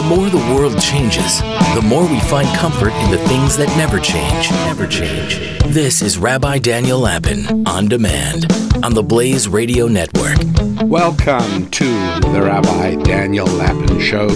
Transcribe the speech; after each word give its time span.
The 0.00 0.16
more 0.16 0.30
the 0.30 0.54
world 0.54 0.80
changes, 0.80 1.42
the 1.74 1.84
more 1.84 2.06
we 2.06 2.18
find 2.20 2.48
comfort 2.56 2.94
in 2.94 3.10
the 3.10 3.18
things 3.28 3.54
that 3.58 3.68
never 3.76 4.00
change. 4.00 4.50
Never 4.50 4.86
change. 4.86 5.38
This 5.66 6.00
is 6.00 6.16
Rabbi 6.16 6.58
Daniel 6.58 7.00
Lapin 7.00 7.68
on 7.68 7.86
demand 7.86 8.50
on 8.82 8.94
the 8.94 9.02
Blaze 9.02 9.46
Radio 9.46 9.88
Network. 9.88 10.38
Welcome 10.84 11.70
to 11.72 11.84
the 12.32 12.40
Rabbi 12.42 12.94
Daniel 13.02 13.46
Lapin 13.46 14.00
Show, 14.00 14.28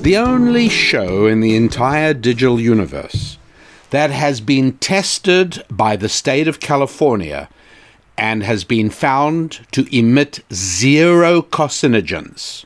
the 0.00 0.16
only 0.16 0.70
show 0.70 1.26
in 1.26 1.40
the 1.40 1.54
entire 1.54 2.14
digital 2.14 2.58
universe 2.58 3.36
that 3.90 4.10
has 4.10 4.40
been 4.40 4.78
tested 4.78 5.62
by 5.70 5.96
the 5.96 6.08
state 6.08 6.48
of 6.48 6.60
California 6.60 7.50
and 8.16 8.42
has 8.42 8.64
been 8.64 8.88
found 8.88 9.66
to 9.72 9.86
emit 9.94 10.40
zero 10.50 11.42
carcinogens. 11.42 12.64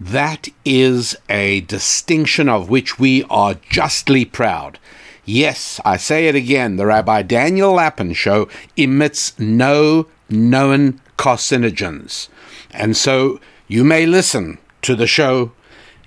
That 0.00 0.48
is 0.64 1.16
a 1.28 1.60
distinction 1.62 2.48
of 2.48 2.68
which 2.68 2.98
we 2.98 3.24
are 3.30 3.54
justly 3.70 4.24
proud. 4.24 4.78
Yes, 5.24 5.80
I 5.84 5.96
say 5.96 6.26
it 6.26 6.34
again 6.34 6.76
the 6.76 6.86
Rabbi 6.86 7.22
Daniel 7.22 7.72
Lapin 7.72 8.12
show 8.12 8.48
emits 8.76 9.38
no 9.38 10.06
known 10.28 11.00
carcinogens. 11.16 12.28
And 12.72 12.96
so 12.96 13.40
you 13.68 13.84
may 13.84 14.04
listen 14.04 14.58
to 14.82 14.94
the 14.94 15.06
show 15.06 15.52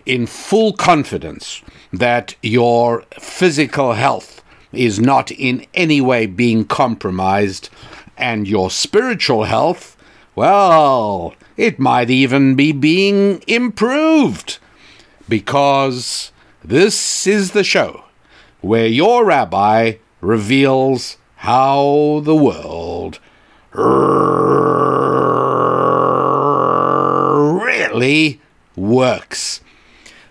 in 0.06 0.28
full 0.28 0.74
confidence 0.74 1.62
that 1.92 2.36
your 2.44 3.04
physical 3.20 3.94
health 3.94 4.44
is 4.72 5.00
not 5.00 5.32
in 5.32 5.66
any 5.74 6.02
way 6.02 6.26
being 6.26 6.66
compromised, 6.66 7.70
and 8.18 8.48
your 8.48 8.70
spiritual 8.70 9.46
health, 9.46 9.96
well, 10.36 11.34
it 11.58 11.80
might 11.80 12.10
even 12.10 12.56
be 12.56 12.72
being 12.72 13.44
improved. 13.48 14.60
Because 15.28 16.32
this 16.64 17.28
is 17.28 17.52
the 17.52 17.64
show 17.64 18.06
where 18.62 18.88
your 18.88 19.26
rabbi 19.26 19.96
reveals 20.22 21.18
how 21.38 22.22
the 22.24 22.36
world 22.36 23.20
really 27.62 28.42
works. 28.76 29.62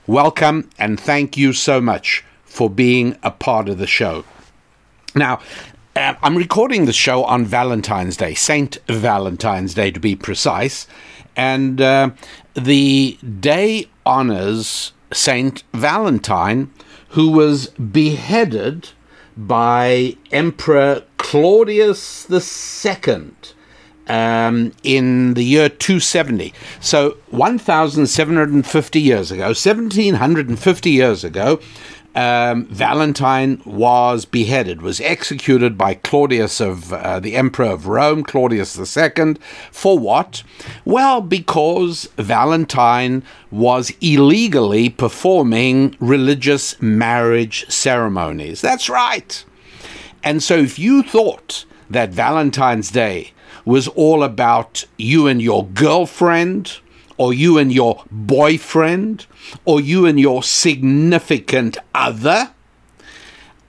Welcome 0.07 0.71
and 0.79 0.99
thank 0.99 1.37
you 1.37 1.53
so 1.53 1.81
much 1.81 2.25
for 2.45 2.71
being 2.71 3.19
a 3.23 3.31
part 3.31 3.69
of 3.69 3.79
the 3.79 3.87
show. 3.87 4.25
Now, 5.15 5.41
uh, 5.95 6.15
I'm 6.23 6.37
recording 6.37 6.85
the 6.85 6.93
show 6.93 7.25
on 7.25 7.45
Valentine's 7.45 8.17
Day, 8.17 8.35
Saint 8.35 8.79
Valentine's 8.87 9.75
Day 9.75 9.91
to 9.91 10.01
be 10.01 10.15
precise, 10.15 10.87
and 11.37 11.81
uh, 11.81 12.11
the 12.55 13.19
day 13.41 13.87
honors 14.05 14.93
Saint 15.13 15.63
Valentine, 15.73 16.71
who 17.11 17.31
was 17.31 17.69
beheaded 17.69 18.91
by 19.37 20.17
Emperor 20.33 21.03
Claudius 21.19 22.29
II 22.31 23.33
um, 24.09 24.73
in 24.83 25.35
the 25.35 25.43
year 25.43 25.69
270. 25.69 26.53
So 26.81 27.17
1,750 27.31 29.01
years 29.01 29.31
ago, 29.31 29.49
1,750 29.49 30.91
years 30.91 31.25
ago, 31.25 31.61
um, 32.17 32.65
Valentine 32.67 33.61
was 33.67 34.25
beheaded, 34.25 34.81
was 34.81 35.01
executed 35.03 35.77
by 35.77 35.95
Claudius 35.95 36.61
of 36.61 36.91
uh, 36.93 37.21
the 37.21 37.37
Emperor 37.37 37.67
of 37.67 37.87
Rome, 37.87 38.25
Claudius 38.25 38.79
II, 38.79 39.37
for 39.71 39.99
what? 39.99 40.43
Well, 40.87 41.21
because 41.21 42.09
Valentine 42.17 43.23
was 43.51 43.93
illegally 44.01 44.89
performing 44.89 45.95
religious 46.01 46.81
marriage 46.81 47.69
ceremonies. 47.71 48.63
That's 48.63 48.89
right. 48.89 49.45
And 50.25 50.43
so, 50.43 50.57
if 50.57 50.79
you 50.79 51.03
thought 51.03 51.67
that 51.91 52.11
Valentine's 52.11 52.91
Day 52.91 53.33
was 53.67 53.89
all 53.89 54.23
about 54.23 54.87
you 54.97 55.27
and 55.27 55.43
your 55.43 55.67
girlfriend, 55.67 56.81
or 57.19 57.33
you 57.33 57.59
and 57.59 57.73
your 57.73 58.05
boyfriend, 58.11 59.27
or 59.65 59.81
you 59.81 60.07
and 60.07 60.21
your 60.21 60.43
significant 60.43 61.79
other, 61.95 62.51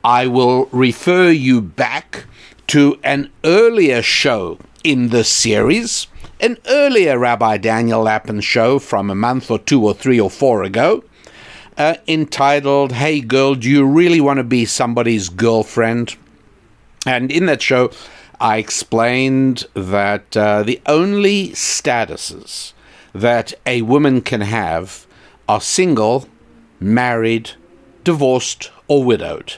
I 0.04 0.28
will 0.28 0.66
refer 0.72 1.30
you 1.30 1.62
back 1.62 2.26
to 2.68 3.00
an 3.04 3.30
earlier 3.44 4.02
show 4.02 4.60
in 4.84 5.10
the 5.10 5.24
series, 5.24 6.08
an 6.40 6.58
earlier 6.68 7.18
Rabbi 7.18 7.58
Daniel 7.58 8.04
Lapin 8.04 8.42
show 8.42 8.80
from 8.80 9.10
a 9.10 9.16
month 9.16 9.50
or 9.50 9.60
two 9.60 9.84
or 9.84 9.94
three 9.94 10.20
or 10.20 10.30
four 10.30 10.64
ago, 10.64 11.04
uh, 11.78 11.96
entitled, 12.08 12.94
Hey 12.94 13.22
Girl, 13.22 13.56
Do 13.56 13.70
You 13.70 13.86
Really 13.86 14.20
Want 14.20 14.38
to 14.38 14.44
Be 14.44 14.66
Somebody's 14.66 15.30
Girlfriend? 15.30 16.16
And 17.06 17.32
in 17.32 17.46
that 17.46 17.62
show, 17.62 17.92
I 18.40 18.58
explained 18.58 19.66
that 19.74 20.36
uh, 20.36 20.64
the 20.64 20.82
only 20.86 21.50
statuses 21.50 22.74
that 23.22 23.54
a 23.66 23.82
woman 23.82 24.22
can 24.22 24.42
have 24.42 25.06
are 25.48 25.62
single, 25.62 26.28
married, 26.80 27.52
divorced, 28.04 28.72
or 28.88 29.04
widowed. 29.04 29.56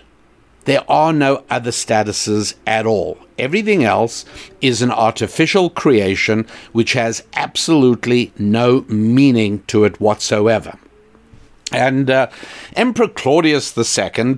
There 0.66 0.90
are 0.90 1.14
no 1.14 1.44
other 1.50 1.72
statuses 1.72 2.54
at 2.68 2.86
all. 2.86 3.18
Everything 3.38 3.84
else 3.84 4.26
is 4.62 4.82
an 4.82 4.92
artificial 4.92 5.70
creation 5.70 6.46
which 6.74 6.94
has 6.94 7.24
absolutely 7.34 8.32
no 8.38 8.86
meaning 8.88 9.64
to 9.68 9.84
it 9.84 10.00
whatsoever. 10.00 10.78
And 11.72 12.10
uh, 12.10 12.30
Emperor 12.76 13.08
Claudius 13.08 13.78
II 13.78 14.36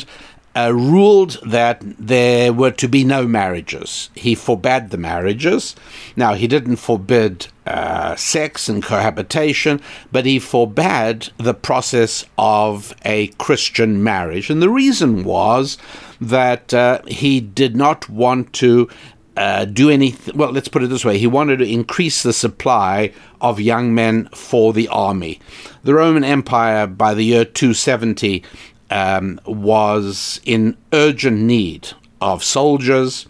uh, 0.55 0.73
ruled 0.73 1.39
that 1.45 1.81
there 1.81 2.51
were 2.51 2.71
to 2.71 2.87
be 2.87 3.03
no 3.03 3.25
marriages. 3.25 4.09
He 4.15 4.35
forbade 4.35 4.89
the 4.89 4.97
marriages. 4.97 5.75
Now, 6.15 6.33
he 6.33 6.47
didn't 6.47 6.75
forbid 6.77 7.47
uh, 7.65 8.15
sex 8.15 8.67
and 8.67 8.83
cohabitation, 8.83 9.81
but 10.11 10.25
he 10.25 10.39
forbade 10.39 11.29
the 11.37 11.53
process 11.53 12.25
of 12.37 12.93
a 13.05 13.27
Christian 13.37 14.03
marriage. 14.03 14.49
And 14.49 14.61
the 14.61 14.69
reason 14.69 15.23
was 15.23 15.77
that 16.19 16.73
uh, 16.73 17.01
he 17.07 17.39
did 17.39 17.75
not 17.75 18.09
want 18.09 18.51
to 18.53 18.89
uh, 19.37 19.65
do 19.65 19.89
anything. 19.89 20.37
Well, 20.37 20.51
let's 20.51 20.67
put 20.67 20.83
it 20.83 20.87
this 20.87 21.05
way 21.05 21.17
he 21.17 21.27
wanted 21.27 21.57
to 21.57 21.71
increase 21.71 22.21
the 22.21 22.33
supply 22.33 23.13
of 23.39 23.59
young 23.59 23.95
men 23.95 24.27
for 24.35 24.73
the 24.73 24.87
army. 24.89 25.39
The 25.83 25.95
Roman 25.95 26.23
Empire, 26.23 26.85
by 26.85 27.13
the 27.13 27.23
year 27.23 27.45
270, 27.45 28.43
um, 28.91 29.39
was 29.45 30.39
in 30.45 30.77
urgent 30.93 31.39
need 31.39 31.89
of 32.19 32.43
soldiers. 32.43 33.25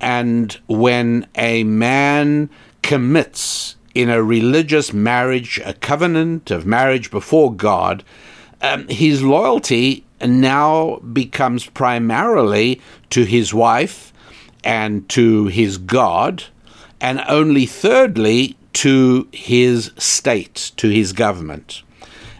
And 0.00 0.58
when 0.66 1.28
a 1.36 1.62
man 1.62 2.50
commits 2.82 3.76
in 3.94 4.10
a 4.10 4.22
religious 4.22 4.92
marriage, 4.92 5.60
a 5.64 5.74
covenant 5.74 6.50
of 6.50 6.66
marriage 6.66 7.10
before 7.10 7.54
God, 7.54 8.02
um, 8.60 8.88
his 8.88 9.22
loyalty 9.22 10.04
now 10.20 10.96
becomes 11.12 11.66
primarily 11.66 12.80
to 13.10 13.24
his 13.24 13.54
wife 13.54 14.12
and 14.64 15.06
to 15.10 15.46
his 15.46 15.76
God, 15.76 16.44
and 17.00 17.22
only 17.28 17.66
thirdly 17.66 18.56
to 18.72 19.28
his 19.32 19.92
state, 19.98 20.72
to 20.78 20.88
his 20.88 21.12
government. 21.12 21.82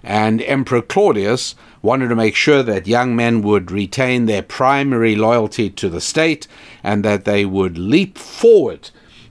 And 0.02 0.41
Emperor 0.42 0.81
Claudius 0.81 1.54
wanted 1.84 2.09
to 2.09 2.17
make 2.17 2.34
sure 2.34 2.62
that 2.62 2.87
young 2.87 3.15
men 3.15 3.43
would 3.43 3.71
retain 3.71 4.25
their 4.25 4.43
primary 4.43 5.15
loyalty 5.15 5.69
to 5.69 5.91
the 5.91 6.00
state 6.00 6.49
and 6.83 7.05
that 7.05 7.27
they 7.27 7.45
would 7.45 7.77
leap 7.77 8.17
forward 8.17 8.91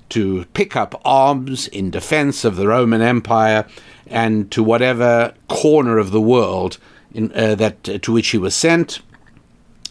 to 0.09 0.45
pick 0.53 0.75
up 0.75 1.01
arms 1.03 1.67
in 1.69 1.89
defense 1.89 2.45
of 2.45 2.55
the 2.55 2.67
Roman 2.67 3.01
Empire 3.01 3.65
and 4.05 4.51
to 4.51 4.61
whatever 4.61 5.33
corner 5.47 5.97
of 5.97 6.11
the 6.11 6.21
world 6.21 6.77
in, 7.11 7.31
uh, 7.33 7.55
that 7.55 7.83
to 7.83 8.13
which 8.13 8.29
he 8.29 8.37
was 8.37 8.55
sent. 8.55 8.99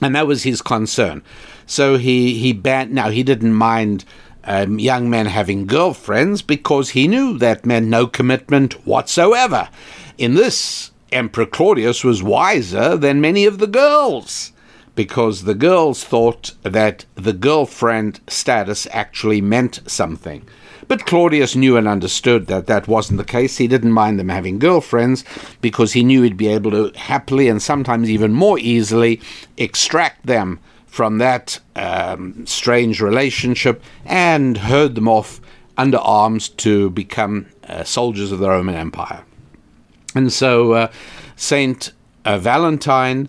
And 0.00 0.14
that 0.14 0.28
was 0.28 0.44
his 0.44 0.62
concern. 0.62 1.24
So 1.66 1.96
he, 1.96 2.38
he 2.38 2.52
banned, 2.52 2.92
now 2.92 3.10
he 3.10 3.24
didn't 3.24 3.54
mind 3.54 4.04
um, 4.44 4.78
young 4.78 5.10
men 5.10 5.26
having 5.26 5.66
girlfriends 5.66 6.42
because 6.42 6.90
he 6.90 7.08
knew 7.08 7.38
that 7.38 7.66
meant 7.66 7.88
no 7.88 8.06
commitment 8.06 8.86
whatsoever. 8.86 9.68
In 10.16 10.34
this 10.34 10.91
Emperor 11.12 11.46
Claudius 11.46 12.04
was 12.04 12.22
wiser 12.22 12.96
than 12.96 13.20
many 13.20 13.44
of 13.44 13.58
the 13.58 13.66
girls 13.66 14.52
because 14.94 15.44
the 15.44 15.54
girls 15.54 16.04
thought 16.04 16.52
that 16.62 17.04
the 17.14 17.32
girlfriend 17.32 18.20
status 18.28 18.86
actually 18.90 19.40
meant 19.40 19.80
something. 19.86 20.46
But 20.88 21.06
Claudius 21.06 21.56
knew 21.56 21.76
and 21.76 21.88
understood 21.88 22.48
that 22.48 22.66
that 22.66 22.88
wasn't 22.88 23.18
the 23.18 23.24
case. 23.24 23.56
He 23.56 23.68
didn't 23.68 23.92
mind 23.92 24.18
them 24.18 24.28
having 24.28 24.58
girlfriends 24.58 25.24
because 25.60 25.92
he 25.92 26.04
knew 26.04 26.22
he'd 26.22 26.36
be 26.36 26.48
able 26.48 26.70
to 26.72 26.92
happily 26.98 27.48
and 27.48 27.62
sometimes 27.62 28.10
even 28.10 28.32
more 28.32 28.58
easily 28.58 29.20
extract 29.56 30.26
them 30.26 30.58
from 30.86 31.18
that 31.18 31.58
um, 31.76 32.44
strange 32.46 33.00
relationship 33.00 33.82
and 34.04 34.58
herd 34.58 34.94
them 34.94 35.08
off 35.08 35.40
under 35.78 35.98
arms 35.98 36.50
to 36.50 36.90
become 36.90 37.46
uh, 37.66 37.82
soldiers 37.84 38.30
of 38.30 38.40
the 38.40 38.48
Roman 38.48 38.74
Empire. 38.74 39.24
And 40.14 40.32
so, 40.32 40.72
uh, 40.72 40.92
Saint 41.36 41.92
uh, 42.24 42.38
Valentine 42.38 43.28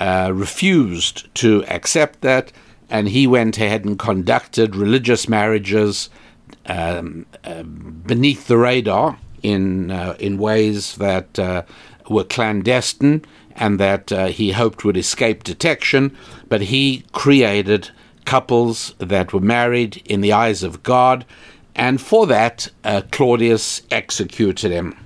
uh, 0.00 0.32
refused 0.34 1.32
to 1.36 1.64
accept 1.66 2.20
that, 2.22 2.52
and 2.90 3.08
he 3.08 3.26
went 3.26 3.58
ahead 3.58 3.84
and 3.84 3.98
conducted 3.98 4.76
religious 4.76 5.28
marriages 5.28 6.10
um, 6.66 7.26
uh, 7.44 7.62
beneath 7.62 8.46
the 8.46 8.58
radar 8.58 9.18
in 9.42 9.90
uh, 9.90 10.16
in 10.18 10.38
ways 10.38 10.96
that 10.96 11.38
uh, 11.38 11.62
were 12.08 12.24
clandestine 12.24 13.24
and 13.56 13.78
that 13.78 14.10
he 14.32 14.50
hoped 14.50 14.84
would 14.84 14.96
escape 14.96 15.44
detection. 15.44 16.16
But 16.48 16.62
he 16.62 17.04
created 17.12 17.90
couples 18.24 18.94
that 18.98 19.32
were 19.32 19.40
married 19.40 20.02
in 20.04 20.20
the 20.20 20.32
eyes 20.32 20.64
of 20.64 20.82
God, 20.82 21.24
and 21.76 22.00
for 22.00 22.26
that 22.26 22.68
Claudius 23.12 23.82
executed 23.92 24.72
him. 24.72 24.96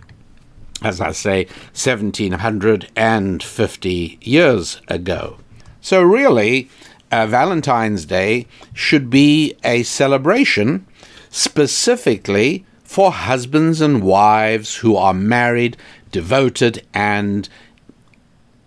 As 0.83 1.01
I 1.01 1.13
say, 1.13 1.47
1750 1.75 4.19
years 4.21 4.83
ago. 4.87 5.39
So, 5.81 6.03
really, 6.03 6.69
uh, 7.11 7.27
Valentine's 7.27 8.05
Day 8.05 8.47
should 8.75 9.11
be 9.11 9.57
a 9.65 9.83
celebration 9.83 10.87
specifically 11.31 12.65
for 12.85 13.13
husbands 13.13 13.81
and 13.81 14.03
wives 14.03 14.77
who 14.77 14.97
are 14.97 15.15
married, 15.15 15.77
devoted, 16.11 16.87
and 16.95 17.49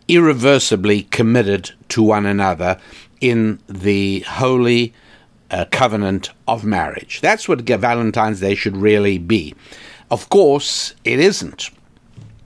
irreversibly 0.07 1.03
committed 1.03 1.71
to 1.89 2.03
one 2.03 2.25
another 2.25 2.77
in 3.21 3.59
the 3.67 4.21
holy 4.21 4.93
uh, 5.49 5.65
covenant 5.71 6.29
of 6.47 6.63
marriage. 6.63 7.21
That's 7.21 7.47
what 7.47 7.61
Valentine's 7.61 8.41
Day 8.41 8.55
should 8.55 8.77
really 8.77 9.17
be. 9.17 9.55
Of 10.09 10.29
course, 10.29 10.93
it 11.03 11.19
isn't. 11.19 11.69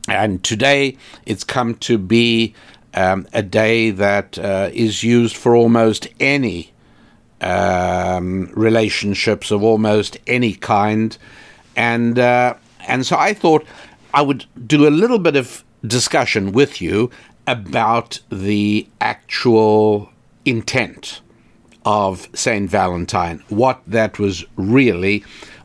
And 0.07 0.43
today 0.43 0.97
it's 1.25 1.43
come 1.43 1.75
to 1.75 1.97
be 1.97 2.53
um, 2.93 3.27
a 3.33 3.41
day 3.41 3.91
that 3.91 4.37
uh, 4.39 4.69
is 4.73 5.03
used 5.03 5.35
for 5.35 5.55
almost 5.55 6.07
any 6.19 6.71
um, 7.41 8.49
relationships 8.53 9.51
of 9.51 9.63
almost 9.63 10.17
any 10.25 10.53
kind, 10.53 11.17
and 11.75 12.17
uh, 12.17 12.55
and 12.87 13.05
so 13.05 13.17
I 13.17 13.33
thought 13.33 13.65
I 14.13 14.21
would 14.21 14.45
do 14.65 14.87
a 14.87 14.89
little 14.89 15.19
bit 15.19 15.35
of 15.35 15.63
discussion 15.85 16.53
with 16.53 16.81
you 16.81 17.11
about 17.47 18.19
the 18.29 18.87
actual 19.01 20.09
intent 20.45 21.21
of 21.85 22.27
Saint 22.33 22.69
Valentine, 22.69 23.43
what 23.49 23.81
that 23.85 24.17
was 24.17 24.45
really 24.55 25.23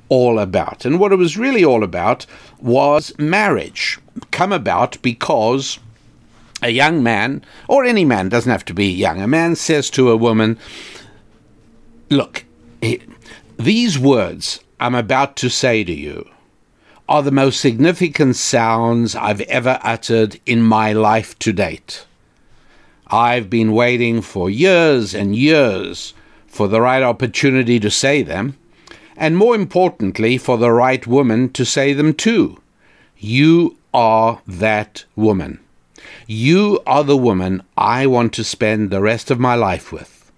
all 0.09 0.39
about, 0.39 0.85
and 0.85 0.99
what 0.99 1.13
it 1.13 1.17
was 1.17 1.39
really 1.39 1.65
all 1.65 1.85
about 1.85 2.27
was 2.63 3.13
marriage, 3.19 3.99
come 4.31 4.53
about 4.53 5.01
because 5.03 5.79
a 6.63 6.71
young 6.71 7.03
man, 7.03 7.45
or 7.69 7.85
any 7.85 8.05
man, 8.05 8.29
doesn't 8.29 8.51
have 8.51 8.65
to 8.67 8.75
be 8.75 8.91
young, 8.91 9.21
a 9.21 9.27
man 9.27 9.57
says 9.57 9.91
to 9.91 10.11
a 10.11 10.17
woman, 10.17 10.59
Look, 12.11 12.45
these 13.57 13.99
words 13.99 14.61
I'm 14.79 14.95
about 14.95 15.37
to 15.37 15.49
say 15.49 15.85
to 15.85 15.93
you 15.93 16.29
are 17.09 17.23
the 17.23 17.31
most 17.31 17.61
significant 17.61 18.37
sounds 18.37 19.15
I've 19.15 19.41
ever 19.43 19.79
uttered 19.83 20.41
in 20.47 20.63
my 20.63 20.93
life 20.93 21.39
to 21.41 21.53
date. 21.53 22.07
I've 23.09 23.51
been 23.51 23.73
waiting 23.73 24.23
for 24.23 24.49
years 24.49 25.15
and 25.15 25.35
years 25.35 26.15
for 26.47 26.69
the 26.69 26.81
right 26.81 27.03
opportunity 27.03 27.81
to 27.81 27.91
say 27.91 28.23
them, 28.23 28.57
and 29.21 29.37
more 29.37 29.55
importantly, 29.55 30.39
for 30.39 30.57
the 30.57 30.73
right 30.73 31.07
woman 31.07 31.51
to 31.51 31.65
say 31.65 31.93
them 31.93 32.15
too. 32.15 32.59
You 33.19 33.77
are 33.93 34.41
that 34.47 35.05
woman. 35.15 35.61
You 36.27 36.81
are 36.87 37.05
the 37.05 37.19
woman 37.19 37.63
I 37.77 38.07
want 38.07 38.33
to 38.35 38.45
spend 38.45 38.89
the 38.89 39.03
rest 39.03 39.31
of 39.31 39.39
my 39.39 39.55
life 39.55 39.93
with. 39.93 40.33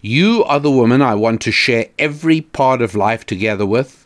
You 0.00 0.42
are 0.44 0.58
the 0.58 0.70
woman 0.70 1.00
I 1.00 1.14
want 1.14 1.40
to 1.42 1.52
share 1.52 1.90
every 1.96 2.40
part 2.40 2.82
of 2.82 2.96
life 2.96 3.24
together 3.24 3.64
with, 3.64 4.04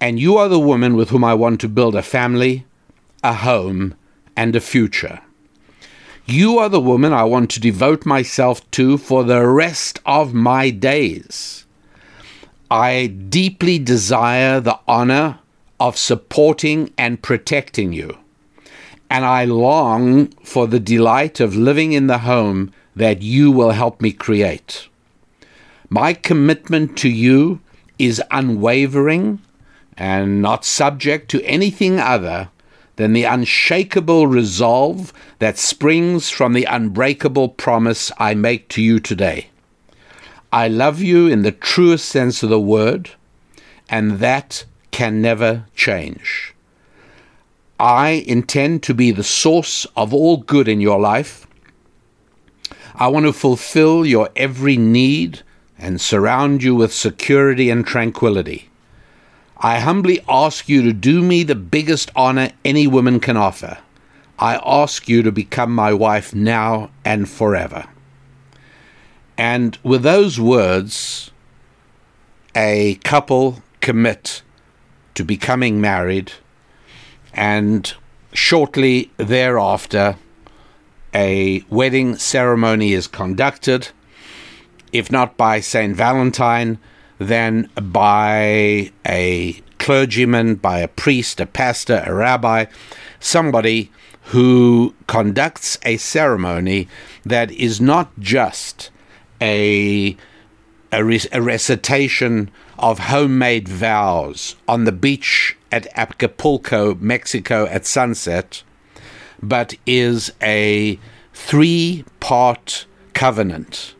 and 0.00 0.18
you 0.18 0.38
are 0.38 0.48
the 0.48 0.58
woman 0.58 0.96
with 0.96 1.10
whom 1.10 1.22
I 1.22 1.34
want 1.34 1.60
to 1.60 1.68
build 1.68 1.94
a 1.94 2.02
family, 2.02 2.64
a 3.22 3.34
home, 3.34 3.96
and 4.34 4.56
a 4.56 4.60
future. 4.60 5.20
You 6.24 6.58
are 6.58 6.70
the 6.70 6.80
woman 6.80 7.12
I 7.12 7.24
want 7.24 7.50
to 7.50 7.60
devote 7.60 8.06
myself 8.06 8.68
to 8.70 8.96
for 8.96 9.24
the 9.24 9.46
rest 9.46 10.00
of 10.06 10.32
my 10.32 10.70
days. 10.70 11.66
I 12.70 13.08
deeply 13.08 13.80
desire 13.80 14.60
the 14.60 14.78
honor 14.86 15.40
of 15.80 15.98
supporting 15.98 16.92
and 16.96 17.20
protecting 17.20 17.92
you, 17.92 18.16
and 19.10 19.24
I 19.24 19.44
long 19.44 20.28
for 20.44 20.68
the 20.68 20.78
delight 20.78 21.40
of 21.40 21.56
living 21.56 21.92
in 21.92 22.06
the 22.06 22.18
home 22.18 22.72
that 22.94 23.22
you 23.22 23.50
will 23.50 23.70
help 23.70 24.00
me 24.00 24.12
create. 24.12 24.88
My 25.88 26.12
commitment 26.14 26.96
to 26.98 27.08
you 27.08 27.58
is 27.98 28.22
unwavering 28.30 29.40
and 29.96 30.40
not 30.40 30.64
subject 30.64 31.28
to 31.32 31.42
anything 31.42 31.98
other 31.98 32.50
than 32.94 33.12
the 33.12 33.24
unshakable 33.24 34.28
resolve 34.28 35.12
that 35.40 35.58
springs 35.58 36.30
from 36.30 36.52
the 36.52 36.66
unbreakable 36.66 37.48
promise 37.48 38.12
I 38.16 38.34
make 38.34 38.68
to 38.68 38.82
you 38.82 39.00
today. 39.00 39.49
I 40.52 40.66
love 40.66 41.00
you 41.00 41.28
in 41.28 41.42
the 41.42 41.52
truest 41.52 42.08
sense 42.08 42.42
of 42.42 42.50
the 42.50 42.58
word, 42.58 43.10
and 43.88 44.18
that 44.18 44.64
can 44.90 45.22
never 45.22 45.66
change. 45.76 46.54
I 47.78 48.24
intend 48.26 48.82
to 48.82 48.94
be 48.94 49.12
the 49.12 49.22
source 49.22 49.86
of 49.96 50.12
all 50.12 50.38
good 50.38 50.66
in 50.66 50.80
your 50.80 50.98
life. 50.98 51.46
I 52.96 53.06
want 53.06 53.26
to 53.26 53.32
fulfill 53.32 54.04
your 54.04 54.28
every 54.34 54.76
need 54.76 55.42
and 55.78 56.00
surround 56.00 56.64
you 56.64 56.74
with 56.74 56.92
security 56.92 57.70
and 57.70 57.86
tranquility. 57.86 58.68
I 59.56 59.78
humbly 59.78 60.20
ask 60.28 60.68
you 60.68 60.82
to 60.82 60.92
do 60.92 61.22
me 61.22 61.44
the 61.44 61.54
biggest 61.54 62.10
honor 62.16 62.50
any 62.64 62.86
woman 62.86 63.20
can 63.20 63.36
offer. 63.36 63.78
I 64.38 64.60
ask 64.64 65.08
you 65.08 65.22
to 65.22 65.30
become 65.30 65.72
my 65.74 65.92
wife 65.92 66.34
now 66.34 66.90
and 67.04 67.28
forever. 67.28 67.86
And 69.40 69.78
with 69.82 70.02
those 70.02 70.38
words, 70.38 71.30
a 72.54 72.96
couple 73.04 73.62
commit 73.80 74.42
to 75.14 75.24
becoming 75.24 75.80
married, 75.80 76.32
and 77.32 77.90
shortly 78.34 79.10
thereafter, 79.16 80.16
a 81.14 81.64
wedding 81.70 82.16
ceremony 82.16 82.92
is 82.92 83.06
conducted 83.06 83.88
if 84.92 85.10
not 85.10 85.38
by 85.38 85.60
St. 85.60 85.96
Valentine, 85.96 86.78
then 87.16 87.70
by 87.80 88.92
a 89.08 89.62
clergyman, 89.78 90.56
by 90.56 90.80
a 90.80 90.88
priest, 90.88 91.40
a 91.40 91.46
pastor, 91.46 92.02
a 92.04 92.12
rabbi, 92.12 92.66
somebody 93.20 93.90
who 94.34 94.94
conducts 95.06 95.78
a 95.82 95.96
ceremony 95.96 96.88
that 97.24 97.50
is 97.52 97.80
not 97.80 98.10
just 98.18 98.90
a, 99.40 100.16
a, 100.92 101.20
a, 101.32 101.42
recitation 101.42 102.50
of 102.78 102.98
homemade 102.98 103.68
vows 103.68 104.56
on 104.68 104.84
the 104.84 104.92
beach 104.92 105.56
at 105.72 105.86
Acapulco, 105.96 106.94
Mexico 106.96 107.66
at 107.66 107.86
sunset, 107.86 108.62
but 109.42 109.74
is 109.86 110.32
a 110.42 110.98
three 111.32 112.04
part 112.20 112.86
covenant 113.14 113.94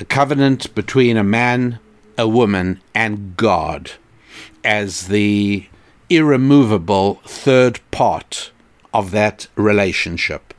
a 0.00 0.04
covenant 0.06 0.74
between 0.74 1.18
a 1.18 1.22
man, 1.22 1.78
a 2.16 2.26
woman, 2.26 2.80
and 2.94 3.36
God 3.36 3.92
as 4.64 5.08
the 5.08 5.66
irremovable 6.08 7.20
third 7.26 7.80
part 7.90 8.50
of 8.94 9.10
that 9.10 9.46
relationship. 9.56 10.49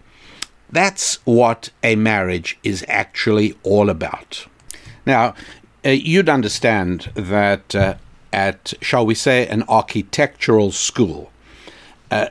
That's 0.72 1.16
what 1.26 1.70
a 1.84 1.96
marriage 1.96 2.58
is 2.64 2.86
actually 2.88 3.56
all 3.64 3.90
about. 3.90 4.48
Now, 5.06 5.34
uh, 5.86 5.90
you'd 5.90 6.30
understand 6.30 7.12
that 7.16 7.76
uh, 7.76 7.96
at, 8.32 8.74
shall 8.82 9.06
we 9.06 9.16
say, 9.16 9.48
an 9.48 9.64
architectural 9.68 10.72
school, 10.72 11.32
uh, 12.10 12.28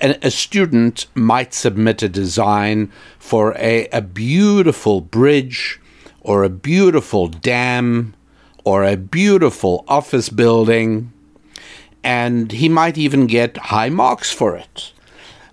a, 0.00 0.18
a, 0.22 0.30
student 0.30 1.06
might 1.14 1.52
submit 1.54 2.02
a 2.02 2.08
design 2.08 2.92
for 3.18 3.54
a, 3.56 3.88
a 3.88 4.00
beautiful 4.00 5.00
bridge 5.00 5.80
or 6.20 6.44
a 6.44 6.48
beautiful 6.50 7.28
dam 7.28 8.14
or 8.64 8.84
a 8.84 8.96
beautiful 8.96 9.84
office 9.88 10.28
building, 10.28 11.12
and 12.04 12.52
he 12.52 12.68
might 12.68 12.98
even 12.98 13.26
get 13.26 13.56
high 13.56 13.88
marks 13.88 14.32
for 14.32 14.56
it. 14.56 14.92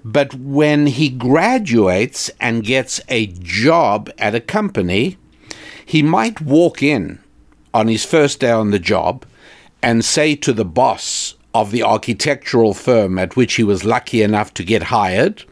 But 0.10 0.34
when 0.36 0.88
he 0.88 1.10
graduates 1.10 2.32
and 2.40 2.64
gets 2.64 3.02
a 3.10 3.28
job 3.28 4.10
at 4.18 4.34
a 4.34 4.40
company, 4.40 5.18
he 5.86 6.02
might 6.02 6.40
walk 6.40 6.82
in 6.82 7.20
on 7.74 7.90
his 7.90 8.06
first 8.06 8.40
day 8.40 8.52
on 8.52 8.72
the 8.72 8.80
job 8.80 9.26
and 9.84 10.06
say 10.06 10.34
to 10.38 10.54
the 10.54 10.64
boss 10.64 11.36
of 11.54 11.72
the 11.72 11.84
architectural 11.84 12.74
firm 12.74 13.20
at 13.20 13.36
which 13.36 13.56
he 13.56 13.66
was 13.66 13.84
lucky 13.84 14.22
enough 14.22 14.54
to 14.54 14.64
get 14.64 14.84
hired, 14.84 15.44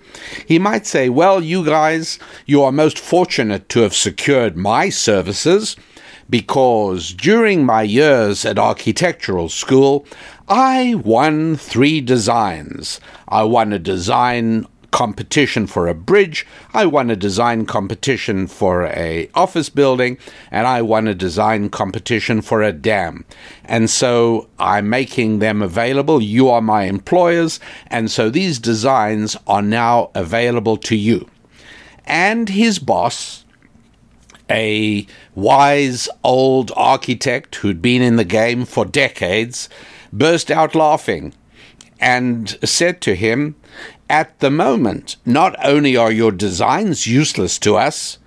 he 0.46 0.58
might 0.58 0.88
say, 0.88 1.10
Well, 1.10 1.44
you 1.44 1.66
guys, 1.66 2.18
you 2.46 2.64
are 2.64 2.72
most 2.72 2.98
fortunate 2.98 3.68
to 3.70 3.82
have 3.82 3.94
secured 3.94 4.56
my 4.56 4.88
services 4.88 5.76
because 6.30 7.14
during 7.14 7.66
my 7.66 7.84
years 7.84 8.46
at 8.46 8.60
architectural 8.60 9.50
school, 9.50 10.06
I 10.48 10.96
won 10.96 11.56
three 11.56 12.02
designs. 12.02 13.00
I 13.28 13.44
won 13.44 13.74
a 13.74 13.80
design 13.80 14.68
competition 14.96 15.68
for 15.68 15.90
a 15.90 15.94
bridge, 15.94 16.48
I 16.74 16.86
won 16.86 17.10
a 17.10 17.18
design 17.18 17.66
competition 17.66 18.48
for 18.48 18.86
a 18.86 19.30
office 19.36 19.68
building, 19.68 20.18
and 20.52 20.66
I 20.66 20.82
won 20.82 21.08
a 21.10 21.14
design 21.14 21.70
competition 21.70 22.42
for 22.42 22.62
a 22.62 22.72
dam. 22.72 23.26
And 23.66 23.90
so 23.90 24.48
I'm 24.58 24.90
making 24.90 25.40
them 25.40 25.62
available. 25.62 26.22
You 26.22 26.50
are 26.50 26.62
my 26.62 26.84
employers, 26.84 27.60
and 27.88 28.10
so 28.10 28.30
these 28.30 28.58
designs 28.58 29.36
are 29.48 29.62
now 29.62 30.12
available 30.16 30.78
to 30.78 30.96
you. 30.96 31.30
And 32.06 32.48
his 32.48 32.80
boss, 32.80 33.45
a 34.50 35.08
wise 35.34 36.08
old 36.24 36.72
architect 36.76 37.56
who'd 37.56 37.82
been 37.82 38.02
in 38.02 38.16
the 38.16 38.26
game 38.26 38.66
for 38.66 38.86
decades, 38.86 39.70
burst 40.12 40.52
out 40.52 40.76
laughing 40.76 41.34
and 42.00 42.58
said 42.64 43.02
to 43.02 43.16
him, 43.16 43.56
At 44.10 44.40
the 44.40 44.52
moment, 44.52 45.16
not 45.26 45.56
only 45.64 45.96
are 45.98 46.12
your 46.12 46.32
designs 46.32 47.08
useless 47.08 47.58
to 47.60 47.76
us, 47.76 48.18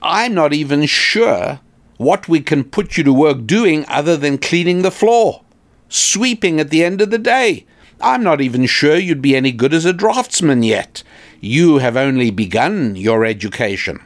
I'm 0.00 0.34
not 0.34 0.52
even 0.52 0.86
sure 0.86 1.60
what 1.96 2.28
we 2.28 2.40
can 2.40 2.64
put 2.64 2.96
you 2.96 3.04
to 3.04 3.12
work 3.12 3.46
doing 3.46 3.84
other 3.88 4.16
than 4.16 4.38
cleaning 4.38 4.82
the 4.82 4.90
floor, 4.90 5.42
sweeping 5.88 6.60
at 6.60 6.70
the 6.70 6.84
end 6.84 7.00
of 7.00 7.10
the 7.10 7.18
day. 7.18 7.66
I'm 8.00 8.22
not 8.22 8.40
even 8.40 8.66
sure 8.66 8.96
you'd 8.96 9.20
be 9.20 9.34
any 9.34 9.50
good 9.50 9.74
as 9.74 9.84
a 9.84 9.92
draftsman 9.92 10.62
yet. 10.62 11.02
You 11.40 11.78
have 11.78 11.96
only 11.96 12.30
begun 12.30 12.94
your 12.94 13.24
education. 13.24 14.00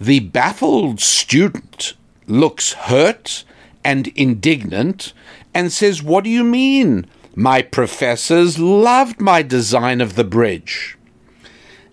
The 0.00 0.20
baffled 0.20 1.00
student 1.00 1.94
looks 2.26 2.72
hurt 2.72 3.44
and 3.84 4.08
indignant 4.08 5.12
and 5.52 5.72
says, 5.72 6.02
What 6.02 6.24
do 6.24 6.30
you 6.30 6.44
mean? 6.44 7.06
My 7.36 7.62
professors 7.62 8.58
loved 8.58 9.20
my 9.20 9.42
design 9.42 10.00
of 10.00 10.14
the 10.14 10.24
bridge. 10.24 10.96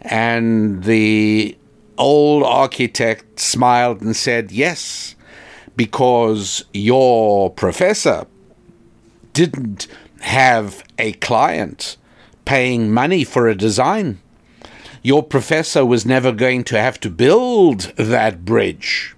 And 0.02 0.84
the 0.84 1.58
old 1.98 2.44
architect 2.44 3.40
smiled 3.40 4.02
and 4.02 4.16
said, 4.16 4.52
Yes, 4.52 5.16
because 5.76 6.66
your 6.74 7.52
professor 7.52 8.26
didn't 9.34 9.88
have 10.22 10.84
a 10.98 11.14
client 11.14 11.98
paying 12.46 12.92
money 12.92 13.24
for 13.24 13.48
a 13.48 13.56
design. 13.56 14.20
Your 15.04 15.24
professor 15.24 15.84
was 15.84 16.06
never 16.06 16.32
going 16.32 16.64
to 16.66 16.80
have 16.80 17.00
to 17.00 17.10
build 17.10 17.92
that 17.98 18.46
bridge. 18.46 19.16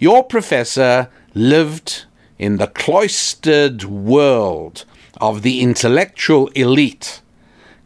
Your 0.00 0.24
professor 0.24 1.08
lived 1.34 2.06
in 2.36 2.56
the 2.56 2.66
cloistered 2.66 3.84
world 3.84 4.84
of 5.20 5.42
the 5.42 5.60
intellectual 5.60 6.48
elite, 6.48 7.20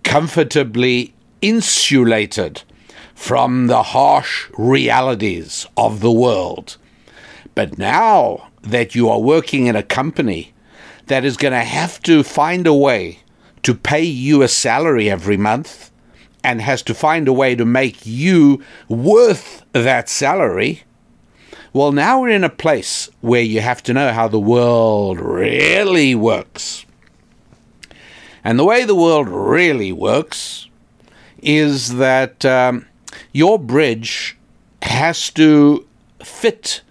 comfortably 0.05 1.15
insulated 1.43 2.63
from 3.15 3.67
the 3.67 3.83
harsh 3.83 4.49
realities 4.57 5.67
of 5.77 6.01
the 6.01 6.13
world. 6.13 6.79
But 7.55 7.77
now 7.77 8.49
that 8.63 8.95
you 8.95 9.11
are 9.11 9.21
working 9.21 9.67
in 9.67 9.77
a 9.77 9.83
company 9.83 10.55
that 11.09 11.27
is 11.27 11.37
going 11.37 11.53
to 11.53 11.59
have 11.59 12.01
to 12.05 12.23
find 12.23 12.67
a 12.67 12.73
way 12.73 13.21
to 13.65 13.75
pay 13.75 14.05
you 14.05 14.41
a 14.43 14.49
salary 14.49 15.11
every 15.11 15.37
month 15.37 15.91
and 16.45 16.61
has 16.61 16.83
to 16.83 16.95
find 16.95 17.29
a 17.29 17.33
way 17.33 17.55
to 17.55 17.65
make 17.65 18.07
you 18.07 18.63
worth 18.89 19.65
that 19.73 20.09
salary, 20.09 20.85
well, 21.73 21.93
now 21.93 22.21
we're 22.21 22.31
in 22.31 22.45
a 22.45 22.51
place 22.51 23.11
where 23.21 23.43
you 23.43 23.61
have 23.61 23.83
to 23.85 23.93
know 23.93 24.13
how 24.13 24.29
the 24.29 24.41
world 24.41 25.21
really 25.21 26.15
works. 26.15 26.87
And 28.43 28.59
the 28.59 28.65
way 28.65 28.85
the 28.85 28.95
world 28.95 29.29
really 29.29 29.93
works 29.93 30.69
is 31.43 31.97
that 31.97 32.45
um, 32.45 32.87
your 33.33 33.59
bridge 33.59 34.37
has 34.83 35.31
to 35.31 35.87
fit 36.23 36.83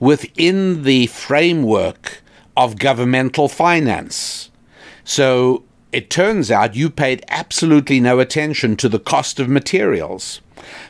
within 0.00 0.82
the 0.82 1.06
framework 1.06 2.22
of 2.56 2.78
governmental 2.78 3.48
finance. 3.48 4.50
So 5.04 5.62
it 5.96 6.10
turns 6.10 6.50
out 6.50 6.76
you 6.76 6.90
paid 6.90 7.24
absolutely 7.28 8.00
no 8.00 8.20
attention 8.20 8.76
to 8.76 8.88
the 8.88 8.98
cost 8.98 9.40
of 9.40 9.48
materials. 9.48 10.40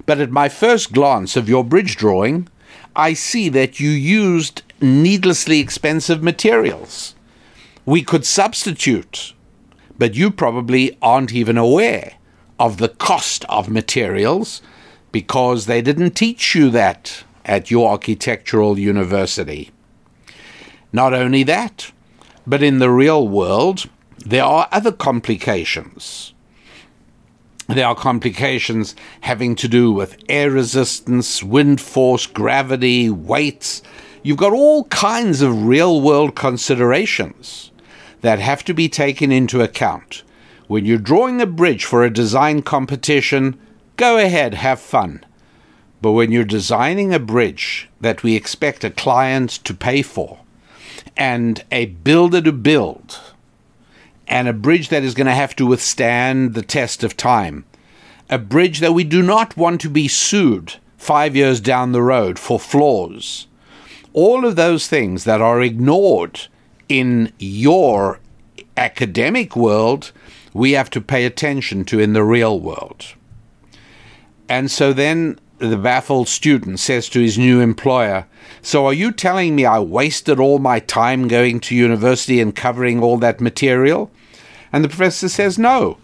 But 0.05 0.21
at 0.21 0.31
my 0.31 0.49
first 0.49 0.93
glance 0.93 1.37
of 1.37 1.49
your 1.49 1.65
bridge 1.65 1.97
drawing, 1.97 2.49
I 2.95 3.13
see 3.13 3.49
that 3.51 3.79
you 3.79 3.91
used 3.91 4.63
needlessly 4.81 5.61
expensive 5.61 6.23
materials. 6.23 7.15
We 7.85 8.03
could 8.03 8.27
substitute 8.27 9.33
but 9.99 10.15
you 10.15 10.31
probably 10.31 10.97
aren't 11.01 11.33
even 11.33 11.57
aware 11.57 12.15
of 12.59 12.79
the 12.79 12.89
cost 12.89 13.45
of 13.49 13.69
materials 13.69 14.63
because 15.13 15.67
they 15.67 15.81
didn't 15.83 16.11
teach 16.11 16.55
you 16.55 16.71
that 16.71 17.25
at 17.45 17.71
your 17.71 17.91
architectural 17.91 18.79
university. 18.79 19.71
Not 20.93 21.15
only 21.15 21.43
that, 21.45 21.93
but 22.47 22.63
in 22.63 22.79
the 22.79 22.91
real 22.91 23.27
world, 23.27 23.89
there 24.25 24.45
are 24.45 24.69
other 24.73 24.93
complications. 24.93 26.33
There 27.69 27.87
are 27.87 27.97
complications 27.97 28.95
having 29.23 29.57
to 29.57 29.69
do 29.69 29.93
with 29.93 30.23
air 30.29 30.51
resistance, 30.51 31.43
wind 31.43 31.81
force, 31.81 32.27
gravity, 32.27 33.11
weights. 33.11 33.83
You've 34.23 34.37
got 34.37 34.53
all 34.53 34.85
kinds 34.85 35.43
of 35.43 35.67
real 35.67 36.01
world 36.01 36.37
considerations 36.37 37.73
that 38.21 38.39
have 38.39 38.65
to 38.65 38.75
be 38.75 38.89
taken 38.89 39.33
into 39.33 39.63
account. 39.63 40.23
When 40.69 40.85
you're 40.85 40.99
drawing 40.99 41.41
a 41.41 41.47
bridge 41.47 41.85
for 41.85 42.05
a 42.05 42.13
design 42.13 42.63
competition, 42.63 43.59
go 43.97 44.17
ahead, 44.17 44.55
have 44.55 44.81
fun. 44.81 45.25
But 46.03 46.13
when 46.13 46.31
you're 46.31 46.45
designing 46.45 47.13
a 47.13 47.19
bridge 47.19 47.89
that 48.01 48.23
we 48.23 48.37
expect 48.37 48.85
a 48.85 48.91
client 48.91 49.51
to 49.65 49.75
pay 49.75 50.03
for, 50.03 50.41
and 51.17 51.65
a 51.71 51.87
builder 51.87 52.43
to 52.43 52.53
build, 52.53 53.21
and 54.29 54.49
a 54.49 54.53
bridge 54.53 54.89
that 54.89 55.05
is 55.05 55.15
going 55.15 55.27
to 55.27 55.33
have 55.33 55.55
to 55.57 55.67
withstand 55.67 56.55
the 56.55 56.63
test 56.63 57.05
of 57.05 57.17
time, 57.17 57.65
a 58.29 58.39
bridge 58.39 58.81
that 58.81 58.95
we 58.95 59.05
do 59.05 59.23
not 59.23 59.57
want 59.57 59.81
to 59.81 59.91
be 59.91 60.09
sued 60.09 60.75
five 60.97 61.37
years 61.37 61.61
down 61.61 61.93
the 61.93 62.03
road 62.03 62.39
for 62.39 62.59
flaws, 62.59 63.47
all 64.13 64.45
of 64.45 64.57
those 64.57 64.89
things 64.89 65.25
that 65.25 65.41
are 65.41 65.61
ignored 65.61 66.41
in 66.89 67.33
your 67.39 68.19
academic 68.77 69.55
world, 69.55 70.13
we 70.53 70.73
have 70.73 70.91
to 70.91 71.01
pay 71.01 71.25
attention 71.25 71.85
to 71.85 72.01
in 72.01 72.13
the 72.13 72.25
real 72.25 72.59
world. 72.59 73.15
And 74.49 74.71
so 74.71 74.93
then 74.93 75.39
the 75.59 75.77
baffled 75.77 76.29
student 76.29 76.79
says 76.79 77.09
to 77.09 77.21
his 77.21 77.39
new 77.39 77.61
employer, 77.61 78.27
So 78.63 78.87
are 78.87 78.93
you 78.93 79.11
telling 79.11 79.57
me 79.57 79.65
I 79.65 79.79
wasted 79.79 80.39
all 80.39 80.59
my 80.59 80.81
time 80.81 81.29
going 81.29 81.61
to 81.61 81.75
university 81.75 82.41
and 82.41 82.55
covering 82.55 83.03
all 83.03 83.17
that 83.19 83.41
material? 83.41 84.11
And 84.73 84.85
the 84.85 84.89
professor 84.89 85.29
says, 85.29 85.59
No. 85.59 85.99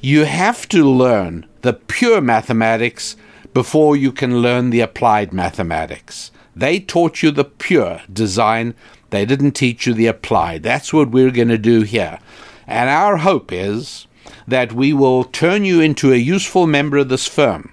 You 0.00 0.24
have 0.24 0.68
to 0.68 0.84
learn 0.84 1.46
the 1.62 1.72
pure 1.72 2.20
mathematics 2.20 3.16
before 3.52 3.96
you 3.96 4.12
can 4.12 4.38
learn 4.38 4.70
the 4.70 4.80
applied 4.80 5.32
mathematics. 5.32 6.30
They 6.54 6.80
taught 6.80 7.22
you 7.22 7.30
the 7.30 7.44
pure 7.44 8.02
design, 8.12 8.74
they 9.10 9.24
didn't 9.24 9.52
teach 9.52 9.86
you 9.86 9.94
the 9.94 10.06
applied. 10.06 10.62
That's 10.62 10.92
what 10.92 11.10
we're 11.10 11.30
going 11.30 11.48
to 11.48 11.58
do 11.58 11.82
here. 11.82 12.18
And 12.66 12.88
our 12.88 13.18
hope 13.18 13.52
is 13.52 14.06
that 14.46 14.72
we 14.72 14.92
will 14.92 15.24
turn 15.24 15.64
you 15.64 15.80
into 15.80 16.12
a 16.12 16.16
useful 16.16 16.66
member 16.66 16.98
of 16.98 17.08
this 17.08 17.26
firm 17.26 17.72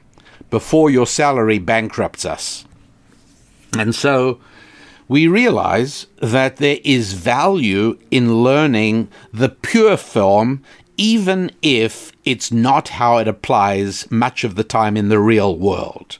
before 0.54 0.92
your 0.92 1.08
salary 1.08 1.58
bankrupts 1.58 2.26
us. 2.26 2.64
And 3.76 3.96
so 3.96 4.40
we 5.08 5.26
realize 5.26 6.06
that 6.22 6.58
there 6.58 6.78
is 6.84 7.14
value 7.14 7.98
in 8.12 8.44
learning 8.44 9.08
the 9.34 9.50
pure 9.50 9.98
form, 9.98 10.62
even 10.96 11.50
if 11.64 12.12
it's 12.24 12.52
not 12.52 12.90
how 12.90 13.18
it 13.18 13.28
applies 13.28 14.12
much 14.12 14.44
of 14.44 14.54
the 14.54 14.64
time 14.64 14.96
in 14.96 15.10
the 15.10 15.18
real 15.18 15.58
world. 15.58 16.20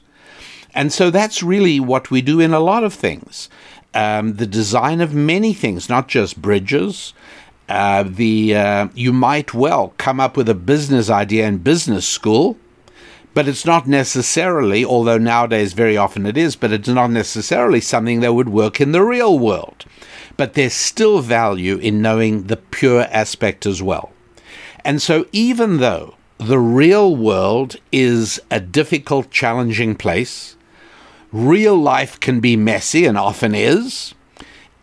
And 0.74 0.92
so 0.92 1.10
that's 1.12 1.40
really 1.40 1.78
what 1.78 2.10
we 2.10 2.20
do 2.20 2.40
in 2.40 2.52
a 2.52 2.58
lot 2.58 2.82
of 2.82 2.92
things. 2.92 3.48
Um, 3.94 4.34
the 4.34 4.48
design 4.48 5.00
of 5.00 5.14
many 5.14 5.54
things, 5.54 5.88
not 5.88 6.08
just 6.08 6.42
bridges. 6.42 7.14
Uh, 7.68 8.02
the 8.02 8.56
uh, 8.56 8.88
you 8.96 9.12
might 9.12 9.54
well 9.54 9.94
come 9.96 10.18
up 10.18 10.36
with 10.36 10.48
a 10.48 10.56
business 10.56 11.08
idea 11.08 11.46
in 11.46 11.58
business 11.58 12.04
school, 12.04 12.58
but 13.34 13.48
it's 13.48 13.64
not 13.66 13.86
necessarily, 13.86 14.84
although 14.84 15.18
nowadays 15.18 15.72
very 15.72 15.96
often 15.96 16.24
it 16.24 16.36
is, 16.36 16.56
but 16.56 16.72
it's 16.72 16.88
not 16.88 17.10
necessarily 17.10 17.80
something 17.80 18.20
that 18.20 18.32
would 18.32 18.48
work 18.48 18.80
in 18.80 18.92
the 18.92 19.02
real 19.02 19.38
world. 19.38 19.84
but 20.36 20.54
there's 20.54 20.74
still 20.74 21.20
value 21.20 21.76
in 21.78 22.02
knowing 22.02 22.44
the 22.44 22.56
pure 22.56 23.02
aspect 23.10 23.66
as 23.66 23.82
well. 23.82 24.12
And 24.84 25.00
so, 25.00 25.26
even 25.32 25.78
though 25.78 26.16
the 26.38 26.58
real 26.58 27.14
world 27.14 27.76
is 27.92 28.40
a 28.50 28.60
difficult, 28.60 29.30
challenging 29.30 29.94
place, 29.94 30.56
real 31.32 31.76
life 31.76 32.18
can 32.20 32.40
be 32.40 32.56
messy 32.56 33.06
and 33.06 33.16
often 33.16 33.54
is, 33.54 34.14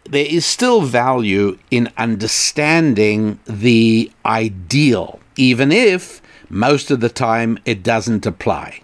there 0.09 0.25
is 0.25 0.45
still 0.45 0.81
value 0.81 1.57
in 1.69 1.89
understanding 1.97 3.39
the 3.45 4.11
ideal, 4.25 5.19
even 5.35 5.71
if 5.71 6.21
most 6.51 6.91
of 6.91 6.99
the 6.99 7.09
time 7.09 7.57
it 7.65 7.81
doesn't 7.81 8.25
apply. 8.25 8.81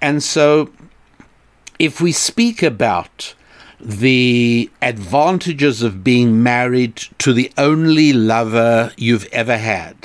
And 0.00 0.22
so, 0.22 0.70
if 1.78 2.00
we 2.00 2.12
speak 2.12 2.62
about 2.62 3.34
the 3.80 4.70
advantages 4.80 5.82
of 5.82 6.02
being 6.02 6.42
married 6.42 6.96
to 7.18 7.32
the 7.32 7.52
only 7.58 8.12
lover 8.12 8.92
you've 8.96 9.26
ever 9.32 9.58
had, 9.58 9.96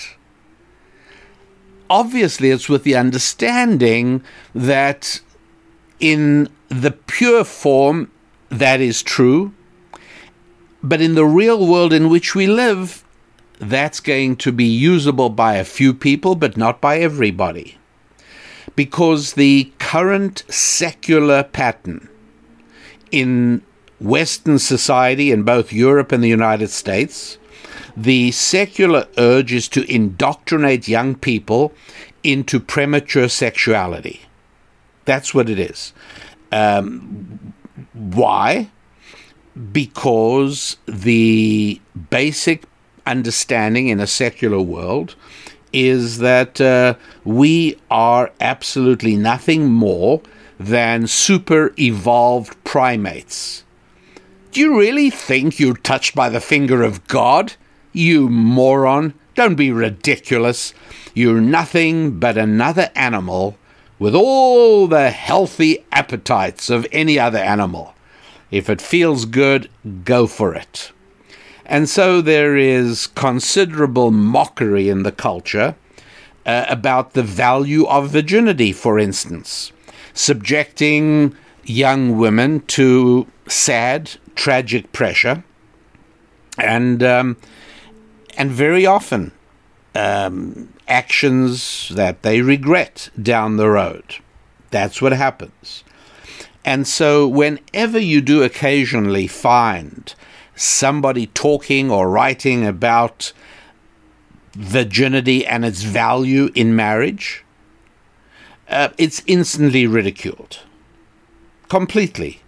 obviously 1.90 2.50
it's 2.50 2.68
with 2.68 2.84
the 2.84 2.96
understanding 2.96 4.24
that 4.56 5.22
in 6.00 6.50
the 6.70 6.92
pure 6.92 7.44
form, 7.44 8.12
that 8.50 8.82
is 8.82 9.04
true. 9.04 9.54
But 10.82 11.02
in 11.02 11.16
the 11.16 11.26
real 11.26 11.68
world 11.68 11.94
in 11.94 12.10
which 12.10 12.34
we 12.34 12.48
live, 12.48 13.04
that's 13.62 14.00
going 14.00 14.36
to 14.38 14.52
be 14.52 14.66
usable 14.66 15.30
by 15.30 15.56
a 15.56 15.64
few 15.64 15.94
people, 15.94 16.34
but 16.34 16.58
not 16.58 16.82
by 16.82 16.98
everybody. 16.98 17.78
Because 18.76 19.34
the 19.34 19.72
current 19.78 20.44
secular 20.50 21.44
pattern 21.44 22.10
in 23.12 23.62
Western 24.00 24.58
society, 24.58 25.32
in 25.32 25.44
both 25.44 25.72
Europe 25.72 26.12
and 26.12 26.24
the 26.24 26.30
United 26.30 26.70
States, 26.70 27.38
the 27.96 28.32
secular 28.32 29.06
urge 29.18 29.54
is 29.54 29.68
to 29.68 29.90
indoctrinate 29.94 30.88
young 30.88 31.14
people 31.14 31.72
into 32.24 32.60
premature 32.60 33.30
sexuality. 33.30 34.22
That's 35.06 35.36
what 35.36 35.50
it 35.50 35.60
is. 35.60 35.94
Um, 36.52 37.54
why? 37.94 38.72
Because 39.72 40.78
the 40.88 41.80
basic 42.10 42.64
understanding 43.06 43.88
in 43.88 44.00
a 44.00 44.08
secular 44.08 44.62
world 44.62 45.16
is 45.74 46.18
that 46.20 46.60
uh, 46.60 46.96
we 47.24 47.78
are 47.90 48.32
absolutely 48.40 49.16
nothing 49.16 49.72
more 49.72 50.22
than 50.60 51.08
super 51.08 51.74
evolved 51.80 52.62
primates. 52.64 53.64
Do 54.52 54.60
you 54.60 54.78
really 54.78 55.10
think 55.10 55.60
you're 55.60 55.78
touched 55.78 56.14
by 56.14 56.30
the 56.30 56.42
finger 56.42 56.84
of 56.84 57.08
God? 57.08 57.54
You 57.94 58.30
moron! 58.30 59.14
Don't 59.34 59.56
be 59.56 59.72
ridiculous. 59.72 60.74
You're 61.14 61.42
nothing 61.42 62.20
but 62.20 62.38
another 62.38 62.92
animal 62.96 63.58
with 63.98 64.14
all 64.14 64.88
the 64.88 65.10
healthy 65.10 65.86
appetites 65.92 66.70
of 66.70 66.86
any 66.92 67.18
other 67.18 67.38
animal. 67.38 67.96
If 68.50 68.70
it 68.70 68.82
feels 68.82 69.26
good, 69.26 69.70
go 70.04 70.28
for 70.28 70.54
it. 70.54 70.92
And 71.72 71.88
so 71.88 72.20
there 72.20 72.58
is 72.58 73.08
considerable 73.08 74.12
mockery 74.12 74.90
in 74.90 75.04
the 75.04 75.12
culture 75.14 75.76
uh, 76.46 76.66
about 76.68 77.14
the 77.14 77.24
value 77.24 77.86
of 77.86 78.10
virginity, 78.10 78.74
for 78.74 79.00
instance, 79.00 79.72
subjecting 80.14 81.34
young 81.64 82.18
women 82.18 82.60
to 82.76 83.26
sad, 83.48 84.12
tragic 84.36 84.92
pressure, 84.92 85.46
and 86.58 87.02
um, 87.04 87.38
and 88.36 88.52
very 88.52 88.86
often 88.86 89.32
um, 89.96 90.74
actions 90.90 91.88
that 91.96 92.22
they 92.22 92.42
regret 92.42 93.10
down 93.22 93.56
the 93.56 93.70
road. 93.70 94.18
That's 94.72 95.02
what 95.02 95.14
happens. 95.14 95.86
And 96.66 96.86
so, 96.86 97.30
whenever 97.30 97.98
you 97.98 98.20
do 98.20 98.44
occasionally 98.44 99.28
find 99.28 100.14
somebody 100.62 101.28
talking 101.28 101.90
or 101.90 102.10
writing 102.10 102.66
about 102.66 103.34
virginity 104.54 105.46
and 105.46 105.66
its 105.66 105.82
value 105.84 106.50
in 106.56 106.76
marriage, 106.76 107.44
uh, 108.68 108.90
it's 108.98 109.24
instantly 109.28 109.88
ridiculed. 109.88 110.60
Completely. 111.70 112.42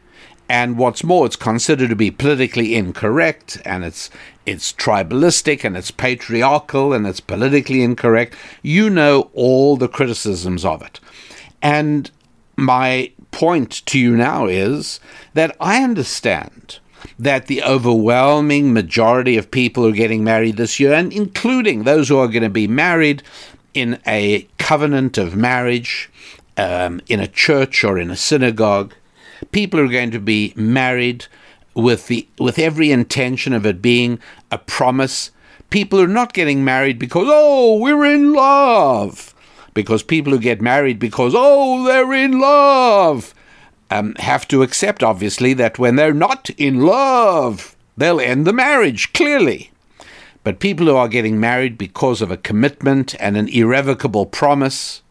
And 0.50 0.78
what's 0.78 1.04
more, 1.04 1.26
it's 1.26 1.36
considered 1.36 1.90
to 1.90 1.96
be 1.96 2.12
politically 2.12 2.76
incorrect 2.76 3.60
and 3.66 3.84
it's 3.84 4.10
it's 4.46 4.74
tribalistic 4.74 5.64
and 5.64 5.78
it's 5.78 5.90
patriarchal 5.90 6.92
and 6.92 7.08
it's 7.08 7.22
politically 7.22 7.82
incorrect. 7.82 8.36
You 8.62 8.90
know 8.90 9.32
all 9.34 9.78
the 9.78 9.88
criticisms 9.88 10.66
of 10.66 10.82
it. 10.82 11.00
And 11.62 12.12
my 12.58 13.14
point 13.32 13.86
to 13.86 13.98
you 13.98 14.18
now 14.18 14.46
is 14.46 15.00
that 15.34 15.56
I 15.60 15.82
understand 15.82 16.80
that 17.20 17.48
the 17.48 17.64
overwhelming 17.64 18.74
majority 18.74 19.38
of 19.38 19.52
people 19.52 19.84
who 19.84 19.90
are 19.90 19.94
getting 19.94 20.24
married 20.24 20.58
this 20.58 20.80
year, 20.80 20.94
and 20.94 21.12
including 21.14 21.84
those 21.84 22.10
who 22.10 22.18
are 22.18 22.28
going 22.28 22.44
to 22.44 22.50
be 22.50 22.68
married 22.68 23.24
in 23.74 24.00
a 24.08 24.48
covenant 24.58 25.18
of 25.18 25.36
marriage, 25.36 26.10
um, 26.58 27.02
in 27.08 27.20
a 27.20 27.28
church 27.28 27.84
or 27.84 27.98
in 27.98 28.12
a 28.12 28.16
synagogue, 28.16 28.94
people 29.52 29.80
are 29.80 29.88
going 29.88 30.12
to 30.12 30.20
be 30.20 30.54
married 30.56 31.26
with 31.74 32.08
the 32.08 32.28
with 32.38 32.60
every 32.60 32.92
intention 32.92 33.54
of 33.54 33.66
it 33.66 33.82
being 33.82 34.20
a 34.52 34.58
promise. 34.58 35.32
People 35.70 36.00
are 36.00 36.08
not 36.08 36.34
getting 36.34 36.64
married 36.64 37.00
because 37.00 37.28
oh 37.28 37.80
we're 37.80 38.06
in 38.06 38.34
love, 38.34 39.34
because 39.74 40.04
people 40.04 40.32
who 40.32 40.40
get 40.40 40.62
married 40.62 41.00
because 41.00 41.34
oh 41.36 41.84
they're 41.84 42.14
in 42.14 42.40
love 42.40 43.34
um, 43.94 44.16
have 44.16 44.48
to 44.48 44.64
accept, 44.64 45.04
obviously, 45.04 45.54
that 45.54 45.78
when 45.78 45.96
they're 45.96 46.14
not 46.14 46.50
in 46.58 46.82
love, 46.82 47.76
they'll 47.96 48.20
end 48.20 48.48
the 48.48 48.54
marriage, 48.54 49.14
clearly. 49.14 49.70
But 50.44 50.60
people 50.60 50.88
who 50.88 50.96
are 50.96 51.08
getting 51.08 51.40
married 51.40 51.78
because 51.78 52.22
of 52.22 52.32
a 52.32 52.38
commitment 52.38 53.16
and 53.20 53.38
an 53.38 53.48
irrevocable 53.48 54.26
promise, 54.26 55.04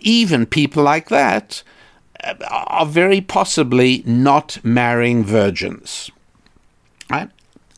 even 0.00 0.44
people 0.44 0.82
like 0.82 1.08
that, 1.08 1.62
uh, 2.22 2.34
are 2.48 2.86
very 2.86 3.20
possibly 3.22 4.02
not 4.04 4.62
marrying 4.62 5.24
virgins. 5.24 6.10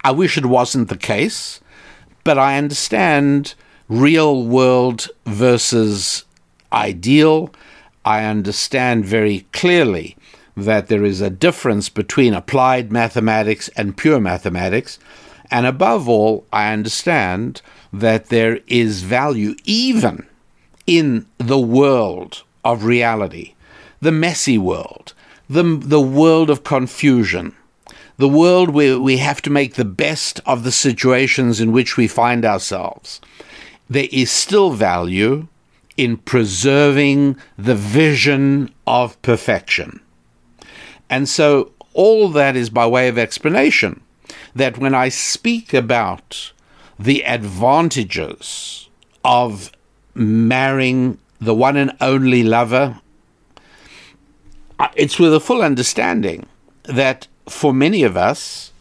I 0.05 0.11
wish 0.11 0.37
it 0.37 0.47
wasn't 0.47 0.89
the 0.89 0.97
case, 0.97 1.61
but 2.25 2.37
I 2.37 2.59
understand 2.59 3.55
real 3.89 4.45
world 4.45 5.09
versus 5.27 6.25
ideal 6.73 7.55
I 8.05 8.25
understand 8.25 9.05
very 9.05 9.47
clearly 9.53 10.17
that 10.57 10.89
there 10.89 11.05
is 11.05 11.21
a 11.21 11.31
difference 11.31 11.89
between 11.89 12.35
applied 12.35 12.93
mathematics 12.93 13.69
and 13.77 13.97
pure 13.97 14.21
mathematics. 14.21 14.99
And 15.51 15.67
above 15.67 16.09
all, 16.09 16.47
I 16.53 16.73
understand 16.73 17.63
that 17.93 18.27
there 18.27 18.61
is 18.67 19.03
value 19.03 19.55
even 19.65 20.27
in 20.87 21.27
the 21.39 21.59
world 21.59 22.43
of 22.65 22.85
reality, 22.85 23.55
the 24.01 24.13
messy 24.13 24.59
world, 24.59 25.15
the, 25.49 25.63
the 25.63 26.01
world 26.01 26.51
of 26.51 26.65
confusion, 26.65 27.55
the 28.17 28.29
world 28.29 28.71
where 28.71 28.99
we 28.99 29.19
have 29.19 29.43
to 29.43 29.51
make 29.51 29.75
the 29.75 29.85
best 29.85 30.41
of 30.47 30.65
the 30.65 30.73
situations 30.73 31.61
in 31.61 31.73
which 31.73 31.97
we 31.97 32.07
find 32.09 32.45
ourselves. 32.45 33.21
There 33.89 34.09
is 34.11 34.31
still 34.31 34.71
value 34.71 35.49
in 35.97 36.17
preserving 36.17 37.37
the 37.59 37.75
vision 37.75 38.73
of 38.87 39.21
perfection. 39.23 40.01
And 41.11 41.29
so 41.29 41.73
all 41.93 42.29
that 42.31 42.57
is 42.57 42.71
by 42.71 42.87
way 42.87 43.09
of 43.09 43.19
explanation 43.19 44.01
that 44.55 44.79
when 44.79 44.95
I 44.95 45.09
speak 45.09 45.75
about 45.75 46.53
the 46.99 47.25
advantages 47.25 48.89
of 49.25 49.71
marrying 50.15 51.19
the 51.41 51.55
one 51.55 51.77
and 51.77 51.93
only 52.01 52.43
lover, 52.43 53.01
uh, 54.79 54.89
it's 54.95 55.19
with 55.19 55.35
a 55.35 55.41
full 55.41 55.63
understanding 55.63 56.47
that 56.85 57.27
for 57.49 57.73
many 57.73 58.03
of 58.03 58.17
us, 58.17 58.73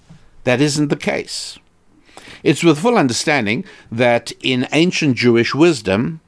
that 0.44 0.62
isn't 0.62 0.88
the 0.88 0.96
case. 0.96 1.58
It's 2.44 2.64
with 2.64 2.80
full 2.80 2.98
understanding 2.98 3.66
that 3.92 4.32
in 4.42 4.68
ancient 4.72 5.16
Jewish 5.18 5.54
wisdom, 5.54 6.22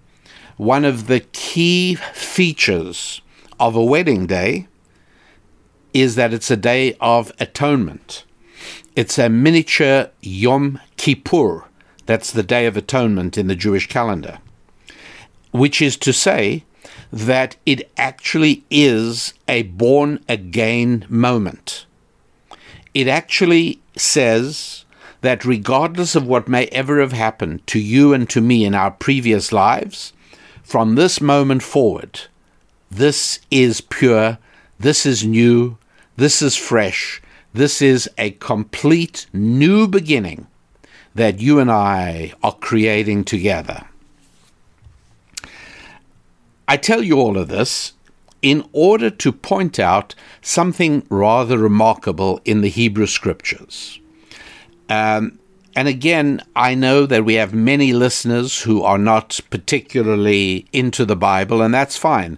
one 0.58 0.86
of 0.86 1.08
the 1.08 1.20
key 1.20 1.96
features 1.96 3.22
of 3.60 3.76
a 3.76 3.84
wedding 3.84 4.26
day 4.28 4.68
is 5.94 6.16
that 6.16 6.34
it's 6.34 6.52
a 6.52 6.58
day 6.58 6.96
of 7.00 7.32
atonement. 7.40 8.24
It's 8.96 9.18
a 9.18 9.30
miniature 9.30 10.10
Yom 10.22 10.80
Kippur. 10.98 11.66
That's 12.06 12.32
the 12.32 12.44
Day 12.44 12.66
of 12.66 12.76
Atonement 12.76 13.38
in 13.38 13.48
the 13.48 13.56
Jewish 13.56 13.88
calendar. 13.88 14.40
Which 15.52 15.82
is 15.82 15.98
to 15.98 16.12
say 16.12 16.64
that 17.12 17.56
it 17.66 17.92
actually 17.96 18.64
is 18.70 19.34
a 19.48 19.64
born 19.64 20.24
again 20.28 21.06
moment. 21.10 21.86
It 22.94 23.08
actually 23.08 23.80
says 23.96 24.86
that 25.22 25.46
regardless 25.46 26.16
of 26.16 26.28
what 26.28 26.48
may 26.48 26.66
ever 26.68 27.00
have 27.00 27.14
happened 27.14 27.66
to 27.68 27.80
you 27.80 28.14
and 28.14 28.30
to 28.30 28.42
me 28.42 28.66
in 28.66 28.76
our 28.76 28.92
previous 28.92 29.52
lives, 29.52 30.12
from 30.64 30.96
this 30.96 31.22
moment 31.22 31.62
forward, 31.62 32.22
this 32.90 33.40
is 33.52 33.82
pure, 33.82 34.38
this 34.80 35.06
is 35.06 35.26
new, 35.26 35.78
this 36.16 36.42
is 36.42 36.56
fresh, 36.56 37.22
this 37.54 37.82
is 37.82 38.10
a 38.18 38.32
complete 38.32 39.28
new 39.34 39.88
beginning 39.88 40.48
that 41.14 41.40
you 41.40 41.60
and 41.60 41.70
I 41.70 42.34
are 42.42 42.56
creating 42.56 43.26
together. 43.26 43.88
I 46.68 46.78
tell 46.78 47.04
you 47.04 47.20
all 47.20 47.38
of 47.38 47.50
this 47.50 47.94
in 48.42 48.68
order 48.74 49.10
to 49.10 49.32
point 49.32 49.80
out 49.80 50.16
something 50.42 51.06
rather 51.10 51.58
remarkable 51.58 52.42
in 52.46 52.62
the 52.62 52.70
Hebrew 52.70 53.06
Scriptures. 53.06 54.00
Um, 54.90 55.40
and 55.76 55.88
again, 55.88 56.42
I 56.56 56.76
know 56.76 57.06
that 57.06 57.26
we 57.26 57.36
have 57.36 57.54
many 57.54 57.94
listeners 57.94 58.62
who 58.62 58.84
are 58.84 58.98
not 58.98 59.40
particularly 59.50 60.68
into 60.72 61.06
the 61.06 61.16
Bible, 61.16 61.62
and 61.62 61.74
that's 61.74 61.98
fine. 61.98 62.38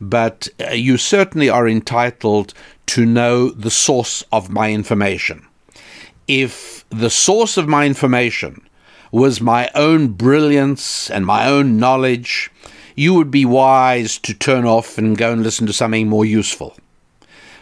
But 0.00 0.48
uh, 0.60 0.70
you 0.70 0.96
certainly 0.96 1.48
are 1.48 1.66
entitled 1.66 2.54
to 2.86 3.04
know 3.04 3.50
the 3.50 3.70
source 3.70 4.22
of 4.30 4.50
my 4.50 4.72
information. 4.72 5.46
If 6.28 6.84
the 6.90 7.10
source 7.10 7.56
of 7.56 7.68
my 7.68 7.84
information 7.84 8.62
was 9.10 9.40
my 9.40 9.70
own 9.74 10.08
brilliance 10.08 11.10
and 11.10 11.26
my 11.26 11.46
own 11.46 11.78
knowledge, 11.78 12.50
you 12.94 13.14
would 13.14 13.30
be 13.30 13.44
wise 13.44 14.18
to 14.18 14.34
turn 14.34 14.64
off 14.64 14.98
and 14.98 15.18
go 15.18 15.32
and 15.32 15.42
listen 15.42 15.66
to 15.66 15.72
something 15.72 16.08
more 16.08 16.24
useful. 16.24 16.76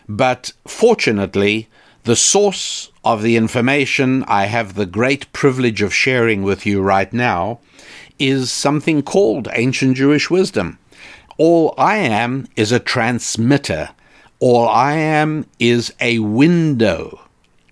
But 0.08 0.52
fortunately, 0.66 1.68
the 2.04 2.16
source 2.16 2.90
of 3.06 3.22
the 3.22 3.36
information 3.36 4.24
I 4.26 4.46
have 4.46 4.74
the 4.74 4.84
great 4.84 5.32
privilege 5.32 5.80
of 5.80 5.94
sharing 5.94 6.42
with 6.42 6.66
you 6.66 6.82
right 6.82 7.12
now 7.12 7.60
is 8.18 8.50
something 8.50 9.00
called 9.00 9.46
ancient 9.52 9.96
Jewish 9.96 10.28
wisdom. 10.28 10.80
All 11.38 11.72
I 11.78 11.98
am 11.98 12.48
is 12.56 12.72
a 12.72 12.80
transmitter. 12.80 13.90
All 14.40 14.68
I 14.68 14.94
am 14.94 15.46
is 15.60 15.94
a 16.00 16.18
window 16.18 17.20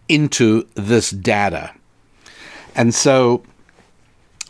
into 0.08 0.68
this 0.76 1.10
data. 1.10 1.72
And 2.76 2.94
so 2.94 3.42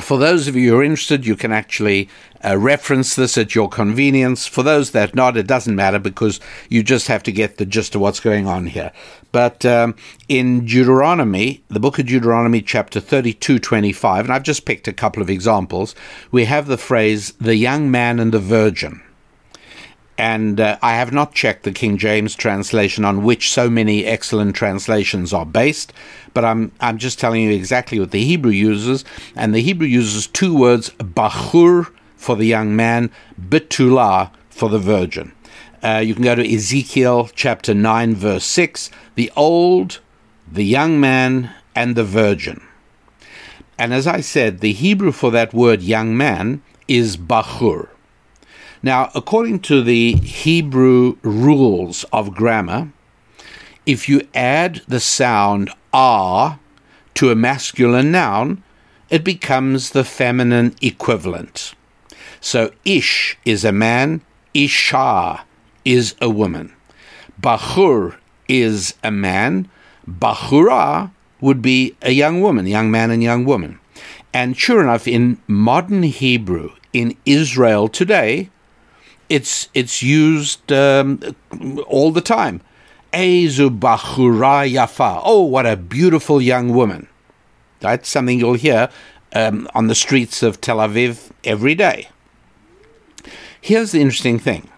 for 0.02 0.18
those 0.18 0.48
of 0.48 0.54
you 0.54 0.72
who 0.72 0.78
are 0.80 0.84
interested, 0.84 1.24
you 1.24 1.34
can 1.34 1.50
actually 1.50 2.10
uh, 2.44 2.56
reference 2.56 3.14
this 3.14 3.38
at 3.38 3.54
your 3.54 3.68
convenience. 3.68 4.46
For 4.46 4.62
those 4.62 4.90
that 4.90 5.14
not, 5.14 5.36
it 5.36 5.46
doesn't 5.46 5.74
matter 5.74 5.98
because 5.98 6.40
you 6.68 6.82
just 6.82 7.08
have 7.08 7.22
to 7.24 7.32
get 7.32 7.56
the 7.56 7.66
gist 7.66 7.94
of 7.94 8.00
what's 8.00 8.20
going 8.20 8.46
on 8.46 8.66
here. 8.66 8.92
But 9.32 9.64
um, 9.64 9.96
in 10.28 10.66
Deuteronomy, 10.66 11.64
the 11.68 11.80
book 11.80 11.98
of 11.98 12.06
Deuteronomy, 12.06 12.62
chapter 12.62 13.00
32, 13.00 13.58
25, 13.58 14.26
and 14.26 14.32
I've 14.32 14.42
just 14.42 14.64
picked 14.64 14.86
a 14.88 14.92
couple 14.92 15.22
of 15.22 15.30
examples, 15.30 15.94
we 16.30 16.44
have 16.44 16.66
the 16.66 16.78
phrase, 16.78 17.32
the 17.40 17.56
young 17.56 17.90
man 17.90 18.20
and 18.20 18.32
the 18.32 18.38
virgin 18.38 19.02
and 20.16 20.60
uh, 20.60 20.78
I 20.80 20.94
have 20.94 21.12
not 21.12 21.34
checked 21.34 21.64
the 21.64 21.72
King 21.72 21.98
James 21.98 22.34
translation 22.34 23.04
on 23.04 23.24
which 23.24 23.50
so 23.50 23.68
many 23.68 24.04
excellent 24.04 24.54
translations 24.54 25.32
are 25.32 25.46
based, 25.46 25.92
but 26.34 26.44
I'm 26.44 26.72
I'm 26.80 26.98
just 26.98 27.18
telling 27.18 27.42
you 27.42 27.50
exactly 27.50 27.98
what 27.98 28.12
the 28.12 28.24
Hebrew 28.24 28.52
uses, 28.52 29.04
and 29.34 29.54
the 29.54 29.62
Hebrew 29.62 29.86
uses 29.86 30.26
two 30.26 30.56
words: 30.56 30.90
bachur 30.90 31.92
for 32.24 32.36
the 32.36 32.46
young 32.46 32.74
man, 32.74 33.10
betulah 33.38 34.30
for 34.48 34.68
the 34.70 34.78
virgin. 34.78 35.32
Uh, 35.82 36.02
you 36.06 36.14
can 36.14 36.24
go 36.24 36.34
to 36.34 36.54
Ezekiel 36.54 37.28
chapter 37.34 37.74
nine, 37.74 38.14
verse 38.14 38.46
six: 38.46 38.90
the 39.14 39.30
old, 39.36 40.00
the 40.50 40.64
young 40.64 40.98
man, 40.98 41.54
and 41.74 41.94
the 41.94 42.04
virgin. 42.04 42.62
And 43.76 43.92
as 43.92 44.06
I 44.06 44.20
said, 44.22 44.60
the 44.60 44.72
Hebrew 44.72 45.12
for 45.12 45.30
that 45.32 45.52
word 45.52 45.82
"young 45.82 46.16
man" 46.16 46.62
is 46.88 47.18
bachur. 47.18 47.88
Now, 48.82 49.10
according 49.14 49.60
to 49.68 49.82
the 49.82 50.14
Hebrew 50.14 51.16
rules 51.22 52.04
of 52.12 52.34
grammar, 52.34 52.92
if 53.84 54.08
you 54.08 54.26
add 54.34 54.82
the 54.88 55.00
sound 55.00 55.70
ah 55.92 56.58
to 57.14 57.30
a 57.30 57.34
masculine 57.34 58.10
noun, 58.10 58.62
it 59.10 59.24
becomes 59.24 59.90
the 59.90 60.04
feminine 60.04 60.74
equivalent. 60.80 61.74
So 62.44 62.72
ish 62.84 63.38
is 63.46 63.64
a 63.64 63.72
man, 63.72 64.20
isha 64.52 65.46
is 65.82 66.14
a 66.20 66.28
woman. 66.28 66.74
Bachur 67.40 68.18
is 68.48 68.92
a 69.02 69.10
man, 69.10 69.70
bachura 70.06 71.10
would 71.40 71.62
be 71.62 71.96
a 72.02 72.10
young 72.10 72.42
woman, 72.42 72.66
young 72.66 72.90
man 72.90 73.10
and 73.10 73.22
young 73.22 73.46
woman. 73.46 73.80
And 74.34 74.58
sure 74.58 74.82
enough, 74.82 75.08
in 75.08 75.38
modern 75.46 76.02
Hebrew, 76.02 76.72
in 76.92 77.16
Israel 77.24 77.88
today, 77.88 78.50
it's 79.30 79.70
it's 79.72 80.02
used 80.02 80.70
um, 80.70 81.20
all 81.86 82.10
the 82.10 82.20
time. 82.20 82.60
Ezu 83.14 83.70
bachura 83.78 84.70
yafa. 84.70 85.22
Oh, 85.24 85.44
what 85.44 85.64
a 85.64 85.78
beautiful 85.78 86.42
young 86.42 86.74
woman. 86.74 87.08
That's 87.80 88.06
something 88.06 88.38
you'll 88.38 88.52
hear 88.68 88.90
um, 89.34 89.66
on 89.74 89.86
the 89.86 89.94
streets 89.94 90.42
of 90.42 90.60
Tel 90.60 90.76
Aviv 90.76 91.30
every 91.42 91.74
day. 91.74 92.08
Here's 93.64 93.92
the 93.92 94.00
interesting 94.02 94.38
thing. 94.38 94.68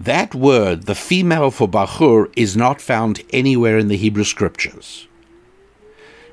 That 0.00 0.34
word, 0.34 0.86
the 0.86 0.96
female 0.96 1.52
for 1.52 1.68
bachur, 1.68 2.32
is 2.36 2.56
not 2.56 2.80
found 2.80 3.22
anywhere 3.30 3.78
in 3.78 3.86
the 3.86 3.96
Hebrew 3.96 4.24
scriptures. 4.24 5.06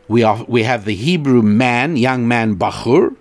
We, 0.08 0.24
are, 0.24 0.44
we 0.48 0.64
have 0.64 0.86
the 0.86 0.96
Hebrew 0.96 1.44
man, 1.44 1.98
young 1.98 2.28
man, 2.28 2.56
bachur, 2.56 3.16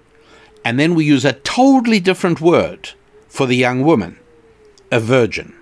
and 0.65 0.81
then 0.81 0.95
we 0.95 1.05
use 1.05 1.27
a 1.27 1.35
totally 1.35 2.01
different 2.01 2.41
word 2.41 2.93
for 3.29 3.45
the 3.45 3.55
young 3.55 3.83
woman 3.83 4.19
a 4.91 4.99
virgin. 4.99 5.53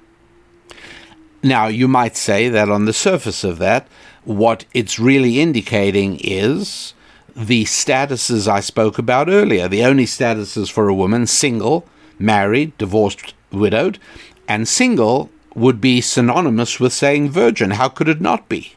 Now, 1.43 1.67
you 1.67 1.89
might 1.89 2.17
say 2.17 2.49
that 2.49 2.71
on 2.71 2.85
the 2.85 2.93
surface 2.93 3.43
of 3.43 3.59
that, 3.59 3.89
what 4.23 4.65
it's 4.73 5.01
really 5.01 5.41
indicating 5.41 6.21
is 6.21 6.95
the 7.35 7.65
statuses 7.65 8.47
I 8.47 8.61
spoke 8.61 8.97
about 8.97 9.29
earlier. 9.29 9.67
The 9.67 9.83
only 9.83 10.07
statuses 10.07 10.71
for 10.71 10.89
a 10.89 10.95
woman 10.95 11.27
single, 11.27 11.85
married, 12.19 12.77
divorced, 12.79 13.35
widowed, 13.51 13.99
and 14.47 14.67
single 14.69 15.31
would 15.55 15.81
be 15.81 16.01
synonymous 16.01 16.79
with 16.79 16.93
saying 16.93 17.31
virgin. 17.31 17.73
How 17.73 17.89
could 17.89 18.09
it 18.09 18.21
not 18.21 18.49
be? 18.49 18.75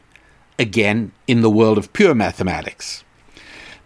Again, 0.58 1.12
in 1.26 1.40
the 1.40 1.50
world 1.50 1.78
of 1.78 1.92
pure 1.92 2.14
mathematics. 2.14 3.04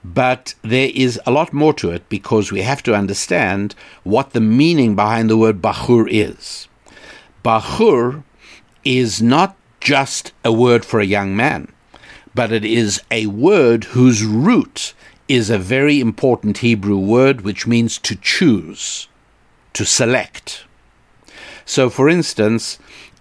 But 0.05 0.55
there 0.63 0.91
is 0.95 1.21
a 1.27 1.31
lot 1.31 1.53
more 1.53 1.75
to 1.75 1.91
it 1.91 2.09
because 2.09 2.53
we 2.53 2.63
have 2.63 2.83
to 2.85 2.95
understand 2.95 3.75
what 4.05 4.31
the 4.31 4.41
meaning 4.41 4.95
behind 4.95 5.29
the 5.29 5.37
word 5.37 5.61
Bachur 5.61 6.07
is. 6.09 6.69
Bachur 7.45 8.23
is 8.85 9.21
not 9.21 9.57
just 9.81 10.33
a 10.45 10.53
word 10.53 10.85
for 10.85 11.01
a 11.01 11.07
young 11.07 11.37
man, 11.37 11.73
but 12.35 12.53
it 12.53 12.65
is 12.65 13.01
a 13.11 13.27
word 13.27 13.85
whose 13.85 14.25
root 14.25 14.95
is 15.29 15.51
a 15.51 15.59
very 15.59 16.01
important 16.01 16.59
Hebrew 16.59 16.99
word 16.99 17.41
which 17.41 17.67
means 17.67 17.99
to 17.99 18.15
choose, 18.15 19.09
to 19.77 19.85
select. 19.85 20.65
So, 21.65 21.89
for 21.89 22.09
instance, 22.09 22.79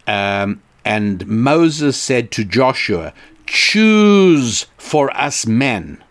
um, 0.08 0.62
and 0.84 1.26
Moses 1.28 1.98
said 1.98 2.32
to 2.32 2.44
Joshua, 2.44 3.14
Choose 3.46 4.66
for 4.78 5.16
us 5.16 5.46
men 5.46 6.04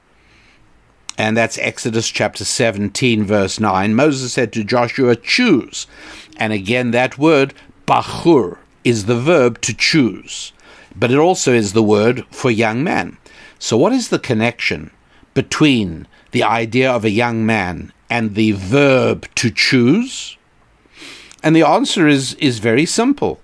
and 1.17 1.37
that's 1.37 1.59
Exodus 1.59 2.09
chapter 2.09 2.45
17, 2.45 3.25
verse 3.25 3.61
9. 3.61 3.95
Moses 3.95 4.33
said 4.33 4.53
to 4.53 4.65
Joshua, 4.65 5.15
Choose. 5.15 5.87
And 6.37 6.53
again, 6.53 6.91
that 6.91 7.19
word, 7.19 7.55
bachur, 7.87 8.59
is 8.83 9.07
the 9.07 9.19
verb 9.19 9.61
to 9.63 9.73
choose, 9.73 10.53
but 10.95 11.11
it 11.11 11.19
also 11.19 11.53
is 11.53 11.73
the 11.73 11.83
word 11.83 12.27
for 12.31 12.51
young 12.51 12.83
man. 12.83 13.17
So, 13.59 13.77
what 13.77 13.93
is 13.93 14.09
the 14.09 14.19
connection 14.19 14.91
between 15.33 16.07
the 16.33 16.43
idea 16.43 16.91
of 16.91 17.05
a 17.05 17.11
young 17.11 17.47
man 17.47 17.93
and 18.15 18.37
the 18.37 18.53
verb 18.53 19.27
to 19.35 19.51
choose? 19.51 20.37
And 21.43 21.57
the 21.57 21.67
answer 21.67 22.07
is, 22.07 22.35
is 22.35 22.61
very 22.61 22.87
simple, 22.87 23.41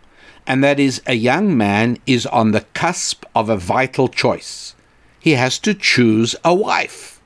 and 0.46 0.62
that 0.62 0.78
is 0.78 1.02
a 1.08 1.14
young 1.14 1.56
man 1.56 1.98
is 2.06 2.24
on 2.26 2.52
the 2.52 2.60
cusp 2.72 3.24
of 3.34 3.48
a 3.48 3.56
vital 3.56 4.06
choice. 4.06 4.76
He 5.18 5.32
has 5.32 5.58
to 5.60 5.74
choose 5.74 6.36
a 6.44 6.54
wife. 6.54 7.20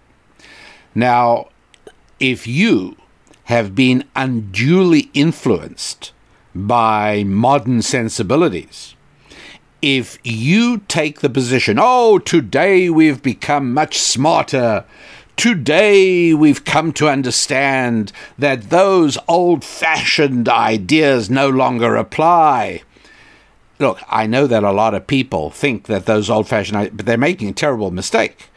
Now, 0.95 1.49
if 2.19 2.47
you 2.47 2.97
have 3.45 3.75
been 3.75 4.05
unduly 4.17 5.11
influenced 5.13 6.13
by 6.55 7.25
modern 7.25 7.83
sensibilities, 7.83 8.95
if 9.83 10.19
you 10.25 10.79
take 10.89 11.21
the 11.21 11.29
position, 11.29 11.77
oh, 11.79 12.19
today 12.19 12.89
we've 12.89 13.23
become 13.23 13.75
much 13.75 13.99
smarter, 13.99 14.87
today 15.37 16.35
we've 16.35 16.65
come 16.65 16.93
to 16.95 17.09
understand 17.09 18.13
that 18.39 18.71
those 18.71 19.19
old 19.29 19.65
fashioned 19.65 20.49
ideas 20.49 21.31
no 21.31 21.49
longer 21.49 21.97
apply, 21.97 22.83
look, 23.79 24.01
I 24.09 24.27
know 24.27 24.47
that 24.47 24.65
a 24.65 24.73
lot 24.73 24.95
of 24.95 25.07
people 25.07 25.51
think 25.51 25.87
that 25.87 26.07
those 26.07 26.31
old 26.31 26.49
fashioned, 26.49 26.97
but 26.97 27.07
they're 27.07 27.19
making 27.19 27.49
a 27.49 27.53
terrible 27.53 27.91
mistake. 27.91 28.49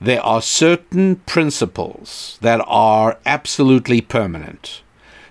There 0.00 0.22
are 0.22 0.40
certain 0.40 1.16
principles 1.26 2.38
that 2.40 2.60
are 2.66 3.18
absolutely 3.26 4.00
permanent. 4.00 4.82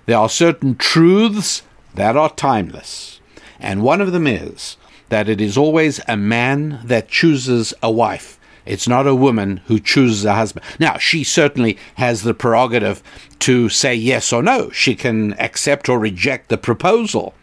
There 0.06 0.18
are 0.18 0.30
certain 0.30 0.76
truths 0.76 1.64
that 1.96 2.18
are 2.18 2.30
timeless. 2.30 3.20
And 3.60 3.82
one 3.82 4.02
of 4.02 4.12
them 4.12 4.28
is 4.28 4.78
that 5.10 5.30
it 5.30 5.40
is 5.40 5.58
always 5.58 6.02
a 6.08 6.18
man 6.18 6.82
that 6.84 7.08
chooses 7.08 7.74
a 7.82 7.90
wife. 7.90 8.37
It's 8.68 8.88
not 8.88 9.08
a 9.08 9.16
woman 9.16 9.58
who 9.68 9.80
chooses 9.80 10.26
a 10.26 10.34
husband. 10.34 10.66
Now, 10.80 10.98
she 10.98 11.24
certainly 11.24 11.78
has 11.96 12.24
the 12.24 12.34
prerogative 12.34 13.02
to 13.40 13.70
say 13.70 13.96
yes 13.96 14.32
or 14.34 14.44
no. 14.44 14.70
She 14.72 14.96
can 14.96 15.34
accept 15.40 15.90
or 15.90 16.00
reject 16.00 16.50
the 16.50 16.58
proposal 16.58 17.34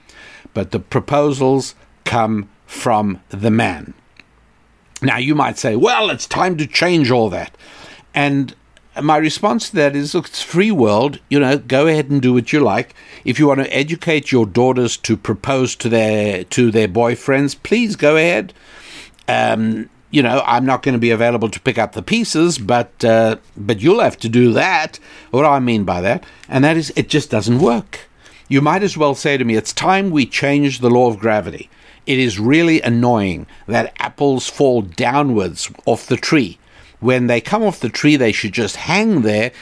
but 0.54 0.70
the 0.70 0.78
proposals 0.78 1.74
come 2.04 2.48
from 2.64 3.20
the 3.28 3.50
man. 3.50 3.92
Now, 5.02 5.18
you 5.18 5.34
might 5.34 5.58
say, 5.58 5.76
well, 5.76 6.08
it's 6.08 6.26
time 6.26 6.56
to 6.56 6.66
change 6.66 7.10
all 7.10 7.28
that. 7.30 7.54
And 8.14 8.54
my 9.02 9.16
response 9.16 9.68
to 9.68 9.76
that 9.76 9.96
is, 9.96 10.14
look, 10.14 10.28
it's 10.28 10.40
free 10.40 10.70
world. 10.70 11.18
You 11.28 11.40
know, 11.40 11.58
go 11.58 11.88
ahead 11.88 12.08
and 12.08 12.22
do 12.22 12.32
what 12.32 12.52
you 12.52 12.60
like. 12.60 12.94
If 13.24 13.38
you 13.38 13.48
want 13.48 13.60
to 13.60 13.76
educate 13.76 14.32
your 14.32 14.46
daughters 14.46 14.96
to 14.98 15.16
propose 15.16 15.74
to 15.76 15.88
their 15.88 16.44
to 16.44 16.70
their 16.70 16.88
boyfriends, 16.88 17.60
please 17.60 17.96
go 17.96 18.16
ahead. 18.16 18.54
Um, 19.26 19.90
you 20.14 20.22
know, 20.22 20.42
I'm 20.46 20.64
not 20.64 20.83
going 20.83 20.94
to 20.94 20.98
be 20.98 21.11
available 21.11 21.48
to 21.50 21.61
pick 21.61 21.79
up 21.79 21.92
the 21.92 22.03
pieces, 22.03 22.59
but 22.59 23.05
uh, 23.05 23.37
but 23.57 23.81
you'll 23.81 24.00
have 24.00 24.18
to 24.18 24.29
do 24.29 24.53
that. 24.53 24.98
What 25.31 25.44
I 25.44 25.59
mean 25.59 25.85
by 25.85 26.00
that, 26.03 26.24
and 26.48 26.64
that 26.64 26.77
is, 26.77 26.92
it 26.96 27.09
just 27.09 27.31
doesn't 27.31 27.59
work 27.59 28.09
you 28.48 28.61
might 28.61 28.83
as 28.83 28.96
well 28.96 29.14
say 29.14 29.37
to 29.37 29.44
me, 29.44 29.57
it's 29.57 29.72
time 29.72 30.11
we 30.11 30.27
change 30.27 30.81
the 30.81 30.90
law 30.90 31.09
of 31.09 31.18
gravity. 31.18 31.70
It 32.07 32.18
is 32.18 32.38
really 32.38 32.81
annoying 32.83 33.46
that 33.66 33.94
apples 33.98 34.48
fall 34.48 34.83
downwards 34.83 35.70
off 35.87 36.07
the 36.07 36.16
tree. 36.16 36.59
When 37.00 37.27
they 37.27 37.40
come 37.40 37.62
off 37.62 37.81
the 37.81 37.88
tree, 37.88 38.16
they 38.16 38.33
should 38.33 38.53
just 38.53 38.77
hang 38.77 39.22
there, 39.22 39.53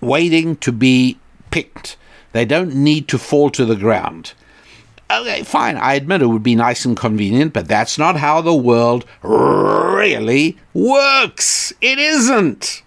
waiting 0.00 0.56
to 0.56 0.72
be 0.72 1.18
picked. 1.50 1.96
They 2.32 2.44
don't 2.44 2.74
need 2.74 3.08
to 3.08 3.18
fall 3.18 3.50
to 3.50 3.64
the 3.64 3.76
ground. 3.76 4.34
Okay, 5.10 5.42
fine, 5.42 5.78
I 5.78 5.94
admit 5.94 6.20
it 6.20 6.26
would 6.26 6.42
be 6.42 6.54
nice 6.54 6.84
and 6.84 6.94
convenient, 6.94 7.54
but 7.54 7.66
that's 7.66 7.96
not 7.96 8.16
how 8.16 8.42
the 8.42 8.54
world 8.54 9.06
really 9.22 10.58
works. 10.74 11.72
It 11.80 11.98
isn't. 11.98 12.82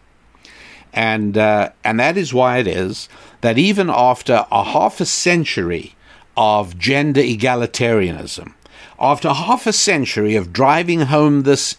And, 0.94 1.36
uh, 1.36 1.72
and 1.84 2.00
that 2.00 2.18
is 2.18 2.34
why 2.34 2.58
it 2.58 2.68
is 2.68 3.10
that 3.42 3.58
even 3.58 3.90
after 3.90 4.46
a 4.52 4.64
half 4.64 5.02
a 5.02 5.06
century 5.06 5.96
of 6.38 6.78
gender 6.78 7.22
egalitarianism, 7.22 8.54
after 9.00 9.34
half 9.34 9.66
a 9.66 9.74
century 9.74 10.36
of 10.36 10.54
driving 10.54 11.02
home 11.02 11.42
this 11.42 11.78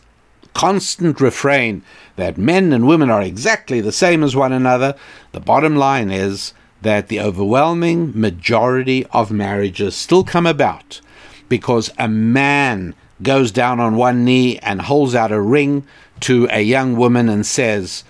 constant 0.55 1.20
refrain 1.20 1.83
that 2.16 2.37
men 2.37 2.72
and 2.72 2.88
women 2.88 3.11
are 3.11 3.22
exactly 3.22 3.81
the 3.81 3.92
same 3.92 4.24
as 4.24 4.35
one 4.35 4.52
another, 4.52 4.96
the 5.31 5.40
bottom 5.40 5.76
line 5.76 6.11
is 6.11 6.52
that 6.83 7.09
the 7.09 7.21
overwhelming 7.21 8.12
majority 8.18 9.07
of 9.07 9.31
marriages 9.31 9.95
still 9.95 10.25
come 10.25 10.47
about 10.47 11.01
because 11.49 11.90
a 11.99 12.09
man 12.09 12.95
goes 13.23 13.53
down 13.53 13.81
on 13.81 13.97
one 13.97 14.25
knee 14.25 14.59
and 14.59 14.83
holds 14.83 15.14
out 15.14 15.33
a 15.33 15.40
ring 15.40 15.87
to 16.21 16.49
a 16.51 16.61
young 16.61 16.97
woman 16.97 17.29
and 17.29 17.47
says, 17.47 18.05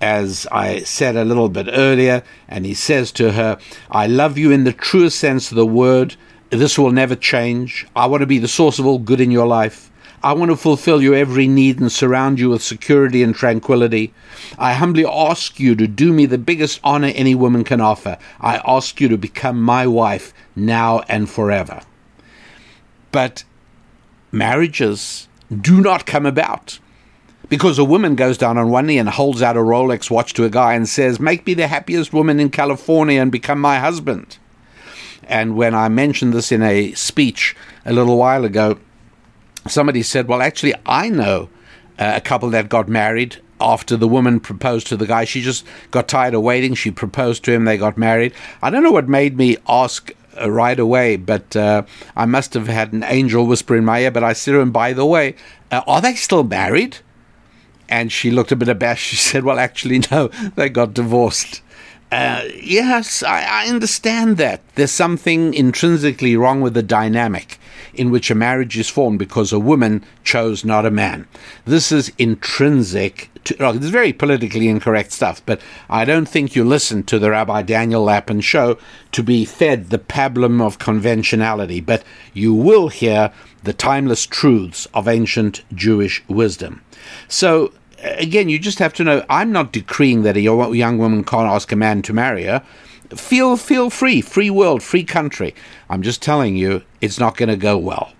as 0.00 0.46
I 0.50 0.80
said 0.80 1.16
a 1.16 1.24
little 1.24 1.48
bit 1.48 1.68
earlier, 1.70 2.22
and 2.48 2.64
he 2.64 2.74
says 2.74 3.12
to 3.12 3.32
her, 3.32 3.58
I 3.90 4.06
love 4.06 4.38
you 4.38 4.50
in 4.50 4.64
the 4.64 4.72
truest 4.72 5.18
sense 5.18 5.50
of 5.50 5.56
the 5.56 5.66
word. 5.66 6.16
This 6.50 6.78
will 6.78 6.90
never 6.90 7.14
change. 7.14 7.86
I 7.94 8.06
want 8.06 8.22
to 8.22 8.26
be 8.26 8.38
the 8.38 8.48
source 8.48 8.78
of 8.78 8.86
all 8.86 8.98
good 8.98 9.20
in 9.20 9.30
your 9.30 9.46
life. 9.46 9.89
I 10.22 10.34
want 10.34 10.50
to 10.50 10.56
fulfill 10.56 11.00
your 11.00 11.14
every 11.14 11.48
need 11.48 11.80
and 11.80 11.90
surround 11.90 12.38
you 12.38 12.50
with 12.50 12.62
security 12.62 13.22
and 13.22 13.34
tranquility. 13.34 14.12
I 14.58 14.74
humbly 14.74 15.06
ask 15.06 15.58
you 15.58 15.74
to 15.76 15.86
do 15.86 16.12
me 16.12 16.26
the 16.26 16.36
biggest 16.36 16.78
honor 16.84 17.10
any 17.14 17.34
woman 17.34 17.64
can 17.64 17.80
offer. 17.80 18.18
I 18.38 18.60
ask 18.66 19.00
you 19.00 19.08
to 19.08 19.16
become 19.16 19.62
my 19.62 19.86
wife 19.86 20.34
now 20.54 21.00
and 21.08 21.28
forever. 21.28 21.80
But 23.12 23.44
marriages 24.30 25.26
do 25.50 25.80
not 25.80 26.04
come 26.04 26.26
about 26.26 26.78
because 27.48 27.78
a 27.78 27.84
woman 27.84 28.14
goes 28.14 28.36
down 28.36 28.58
on 28.58 28.70
one 28.70 28.86
knee 28.86 28.98
and 28.98 29.08
holds 29.08 29.40
out 29.40 29.56
a 29.56 29.60
Rolex 29.60 30.10
watch 30.10 30.34
to 30.34 30.44
a 30.44 30.50
guy 30.50 30.74
and 30.74 30.86
says, 30.86 31.18
Make 31.18 31.46
me 31.46 31.54
the 31.54 31.66
happiest 31.66 32.12
woman 32.12 32.38
in 32.38 32.50
California 32.50 33.20
and 33.20 33.32
become 33.32 33.60
my 33.60 33.78
husband. 33.78 34.36
And 35.24 35.56
when 35.56 35.74
I 35.74 35.88
mentioned 35.88 36.34
this 36.34 36.52
in 36.52 36.62
a 36.62 36.92
speech 36.92 37.56
a 37.86 37.92
little 37.92 38.18
while 38.18 38.44
ago, 38.44 38.78
somebody 39.66 40.02
said, 40.02 40.28
Well, 40.28 40.42
actually, 40.42 40.74
I 40.86 41.08
know 41.08 41.48
uh, 41.98 42.12
a 42.16 42.20
couple 42.20 42.50
that 42.50 42.68
got 42.68 42.88
married 42.88 43.36
after 43.60 43.96
the 43.96 44.08
woman 44.08 44.40
proposed 44.40 44.86
to 44.88 44.96
the 44.96 45.06
guy. 45.06 45.24
She 45.24 45.42
just 45.42 45.66
got 45.90 46.08
tired 46.08 46.34
of 46.34 46.42
waiting. 46.42 46.74
She 46.74 46.90
proposed 46.90 47.44
to 47.44 47.52
him. 47.52 47.64
They 47.64 47.76
got 47.76 47.98
married. 47.98 48.32
I 48.62 48.70
don't 48.70 48.82
know 48.82 48.92
what 48.92 49.08
made 49.08 49.36
me 49.36 49.58
ask 49.68 50.10
uh, 50.40 50.50
right 50.50 50.78
away, 50.78 51.16
but 51.16 51.54
uh, 51.54 51.82
I 52.16 52.24
must 52.26 52.54
have 52.54 52.68
had 52.68 52.92
an 52.92 53.04
angel 53.04 53.46
whisper 53.46 53.76
in 53.76 53.84
my 53.84 54.00
ear. 54.00 54.10
But 54.10 54.24
I 54.24 54.32
said 54.32 54.52
to 54.52 54.60
him, 54.60 54.72
By 54.72 54.92
the 54.92 55.06
way, 55.06 55.34
uh, 55.70 55.82
are 55.86 56.00
they 56.00 56.14
still 56.14 56.44
married? 56.44 56.98
And 57.88 58.12
she 58.12 58.30
looked 58.30 58.52
a 58.52 58.56
bit 58.56 58.68
abashed. 58.68 59.06
She 59.10 59.16
said, 59.16 59.44
Well, 59.44 59.58
actually, 59.58 60.00
no, 60.10 60.28
they 60.56 60.68
got 60.68 60.94
divorced. 60.94 61.62
Uh, 62.12 62.42
yes, 62.60 63.22
I, 63.22 63.42
I, 63.42 63.68
understand 63.68 64.36
that. 64.38 64.62
There's 64.74 64.90
something 64.90 65.54
intrinsically 65.54 66.36
wrong 66.36 66.60
with 66.60 66.74
the 66.74 66.82
dynamic 66.82 67.60
in 67.94 68.10
which 68.10 68.30
a 68.30 68.34
marriage 68.34 68.76
is 68.76 68.88
formed 68.88 69.18
because 69.18 69.52
a 69.52 69.60
woman 69.60 70.04
chose 70.24 70.64
not 70.64 70.84
a 70.84 70.90
man. 70.90 71.28
This 71.64 71.92
is 71.92 72.12
intrinsic 72.18 73.30
to, 73.44 73.70
it's 73.70 73.86
very 73.86 74.12
politically 74.12 74.68
incorrect 74.68 75.12
stuff, 75.12 75.40
but 75.46 75.60
I 75.88 76.04
don't 76.04 76.28
think 76.28 76.54
you 76.54 76.64
listen 76.64 77.02
to 77.04 77.18
the 77.18 77.30
Rabbi 77.30 77.62
Daniel 77.62 78.02
Lapin 78.02 78.40
show 78.40 78.78
to 79.12 79.22
be 79.22 79.44
fed 79.44 79.90
the 79.90 79.98
pablum 79.98 80.60
of 80.60 80.78
conventionality, 80.78 81.80
but 81.80 82.02
you 82.34 82.54
will 82.54 82.88
hear 82.88 83.32
the 83.62 83.72
timeless 83.72 84.26
truths 84.26 84.86
of 84.94 85.08
ancient 85.08 85.62
Jewish 85.74 86.22
wisdom. 86.28 86.82
So, 87.28 87.72
again, 88.02 88.48
you 88.48 88.58
just 88.58 88.78
have 88.78 88.94
to 88.94 89.04
know 89.04 89.24
I'm 89.28 89.52
not 89.52 89.72
decreeing 89.72 90.22
that 90.22 90.36
a 90.36 90.40
young 90.40 90.98
woman 90.98 91.24
can't 91.24 91.48
ask 91.48 91.70
a 91.72 91.76
man 91.76 92.02
to 92.02 92.12
marry 92.12 92.44
her. 92.44 92.64
Feel 93.10 93.56
feel 93.56 93.90
free, 93.90 94.20
free 94.20 94.50
world, 94.50 94.82
free 94.82 95.04
country. 95.04 95.54
I'm 95.88 96.02
just 96.02 96.22
telling 96.22 96.56
you, 96.56 96.82
it's 97.00 97.18
not 97.18 97.36
going 97.36 97.48
to 97.48 97.56
go 97.56 97.76
well. 97.76 98.12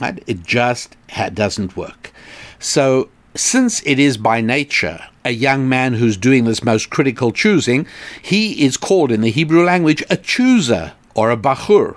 It 0.00 0.42
just 0.42 0.96
ha- 1.10 1.28
doesn't 1.28 1.76
work. 1.76 2.12
So, 2.58 3.10
since 3.34 3.82
it 3.84 3.98
is 3.98 4.16
by 4.16 4.40
nature 4.40 5.00
a 5.24 5.30
young 5.30 5.68
man 5.68 5.94
who's 5.94 6.16
doing 6.16 6.44
this 6.44 6.64
most 6.64 6.90
critical 6.90 7.32
choosing, 7.32 7.86
he 8.22 8.64
is 8.64 8.76
called 8.76 9.10
in 9.10 9.20
the 9.20 9.30
Hebrew 9.30 9.64
language 9.64 10.02
a 10.08 10.16
chooser 10.16 10.92
or 11.14 11.30
a 11.30 11.36
bachur. 11.36 11.96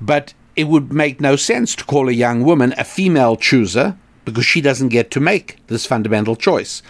But 0.00 0.34
it 0.56 0.64
would 0.64 0.92
make 0.92 1.20
no 1.20 1.36
sense 1.36 1.74
to 1.76 1.84
call 1.84 2.08
a 2.08 2.12
young 2.12 2.44
woman 2.44 2.74
a 2.76 2.84
female 2.84 3.36
chooser 3.36 3.96
because 4.24 4.46
she 4.46 4.60
doesn't 4.60 4.88
get 4.88 5.10
to 5.12 5.20
make 5.20 5.58
this 5.66 5.86
fundamental 5.86 6.36
choice. 6.36 6.82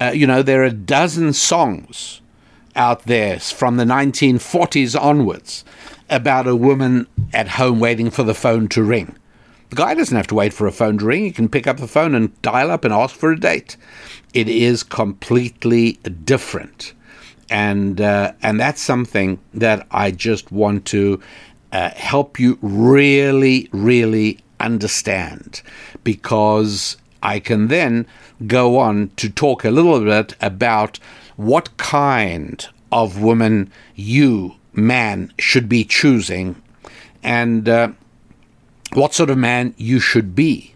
Uh, 0.00 0.12
you 0.14 0.26
know, 0.26 0.42
there 0.42 0.62
are 0.62 0.66
a 0.66 0.72
dozen 0.72 1.32
songs 1.32 2.20
out 2.76 3.04
there 3.04 3.40
from 3.40 3.76
the 3.76 3.84
1940s 3.84 5.00
onwards 5.00 5.64
about 6.08 6.46
a 6.46 6.56
woman 6.56 7.06
at 7.32 7.48
home 7.48 7.80
waiting 7.80 8.10
for 8.10 8.22
the 8.22 8.34
phone 8.34 8.68
to 8.68 8.82
ring. 8.82 9.16
The 9.70 9.76
guy 9.76 9.94
doesn't 9.94 10.16
have 10.16 10.28
to 10.28 10.34
wait 10.34 10.54
for 10.54 10.66
a 10.66 10.72
phone 10.72 10.98
to 10.98 11.04
ring. 11.04 11.24
He 11.24 11.30
can 11.30 11.48
pick 11.48 11.66
up 11.66 11.76
the 11.76 11.88
phone 11.88 12.14
and 12.14 12.40
dial 12.40 12.70
up 12.70 12.84
and 12.84 12.94
ask 12.94 13.14
for 13.14 13.32
a 13.32 13.38
date. 13.38 13.76
It 14.32 14.48
is 14.48 14.82
completely 14.82 15.92
different. 16.24 16.94
And, 17.50 18.00
uh, 18.00 18.32
and 18.42 18.58
that's 18.58 18.80
something 18.80 19.38
that 19.54 19.86
I 19.90 20.10
just 20.10 20.52
want 20.52 20.86
to 20.86 21.20
uh, 21.72 21.90
help 21.90 22.38
you 22.38 22.58
really, 22.62 23.68
really 23.72 24.38
understand 24.60 25.62
because 26.04 26.96
I 27.22 27.40
can 27.40 27.68
then 27.68 28.06
go 28.46 28.78
on 28.78 29.10
to 29.16 29.28
talk 29.28 29.64
a 29.64 29.70
little 29.70 30.00
bit 30.00 30.34
about 30.40 30.98
what 31.36 31.76
kind 31.76 32.66
of 32.90 33.20
woman 33.20 33.72
you, 33.94 34.54
man, 34.72 35.32
should 35.38 35.68
be 35.68 35.84
choosing 35.84 36.60
and 37.22 37.68
uh, 37.68 37.88
what 38.92 39.14
sort 39.14 39.30
of 39.30 39.38
man 39.38 39.74
you 39.76 40.00
should 40.00 40.34
be. 40.34 40.74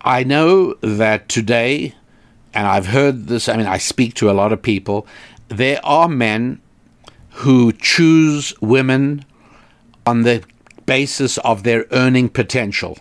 I 0.00 0.24
know 0.24 0.74
that 0.74 1.28
today, 1.28 1.94
and 2.54 2.66
I've 2.66 2.86
heard 2.86 3.26
this, 3.26 3.48
I 3.48 3.56
mean, 3.56 3.66
I 3.66 3.78
speak 3.78 4.14
to 4.14 4.30
a 4.30 4.32
lot 4.32 4.52
of 4.52 4.62
people, 4.62 5.06
there 5.48 5.84
are 5.84 6.08
men 6.08 6.60
who 7.30 7.72
choose 7.72 8.54
women 8.60 9.24
on 10.06 10.22
the 10.22 10.42
basis 10.88 11.38
of 11.38 11.62
their 11.62 11.84
earning 11.92 12.28
potential. 12.28 12.98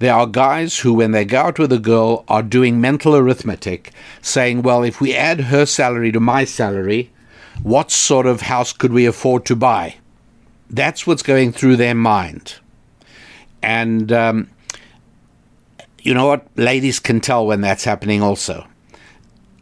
There 0.00 0.14
are 0.14 0.26
guys 0.26 0.80
who, 0.80 0.92
when 0.94 1.12
they 1.12 1.24
go 1.24 1.40
out 1.40 1.58
with 1.58 1.72
a 1.72 1.78
girl, 1.78 2.24
are 2.28 2.42
doing 2.42 2.80
mental 2.80 3.16
arithmetic, 3.16 3.92
saying, 4.20 4.62
well, 4.62 4.82
if 4.82 5.00
we 5.00 5.14
add 5.14 5.40
her 5.52 5.64
salary 5.66 6.12
to 6.12 6.20
my 6.20 6.44
salary, 6.44 7.10
what 7.62 7.90
sort 7.90 8.26
of 8.26 8.42
house 8.42 8.72
could 8.72 8.92
we 8.92 9.06
afford 9.06 9.46
to 9.46 9.56
buy? 9.56 9.96
that's 10.70 11.06
what's 11.06 11.22
going 11.22 11.52
through 11.52 11.76
their 11.76 11.94
mind. 11.94 12.56
And 13.62 14.12
um, 14.12 14.50
you 16.02 16.14
know 16.14 16.26
what? 16.26 16.46
Ladies 16.56 16.98
can 16.98 17.20
tell 17.20 17.46
when 17.46 17.60
that's 17.60 17.84
happening 17.84 18.22
also, 18.22 18.66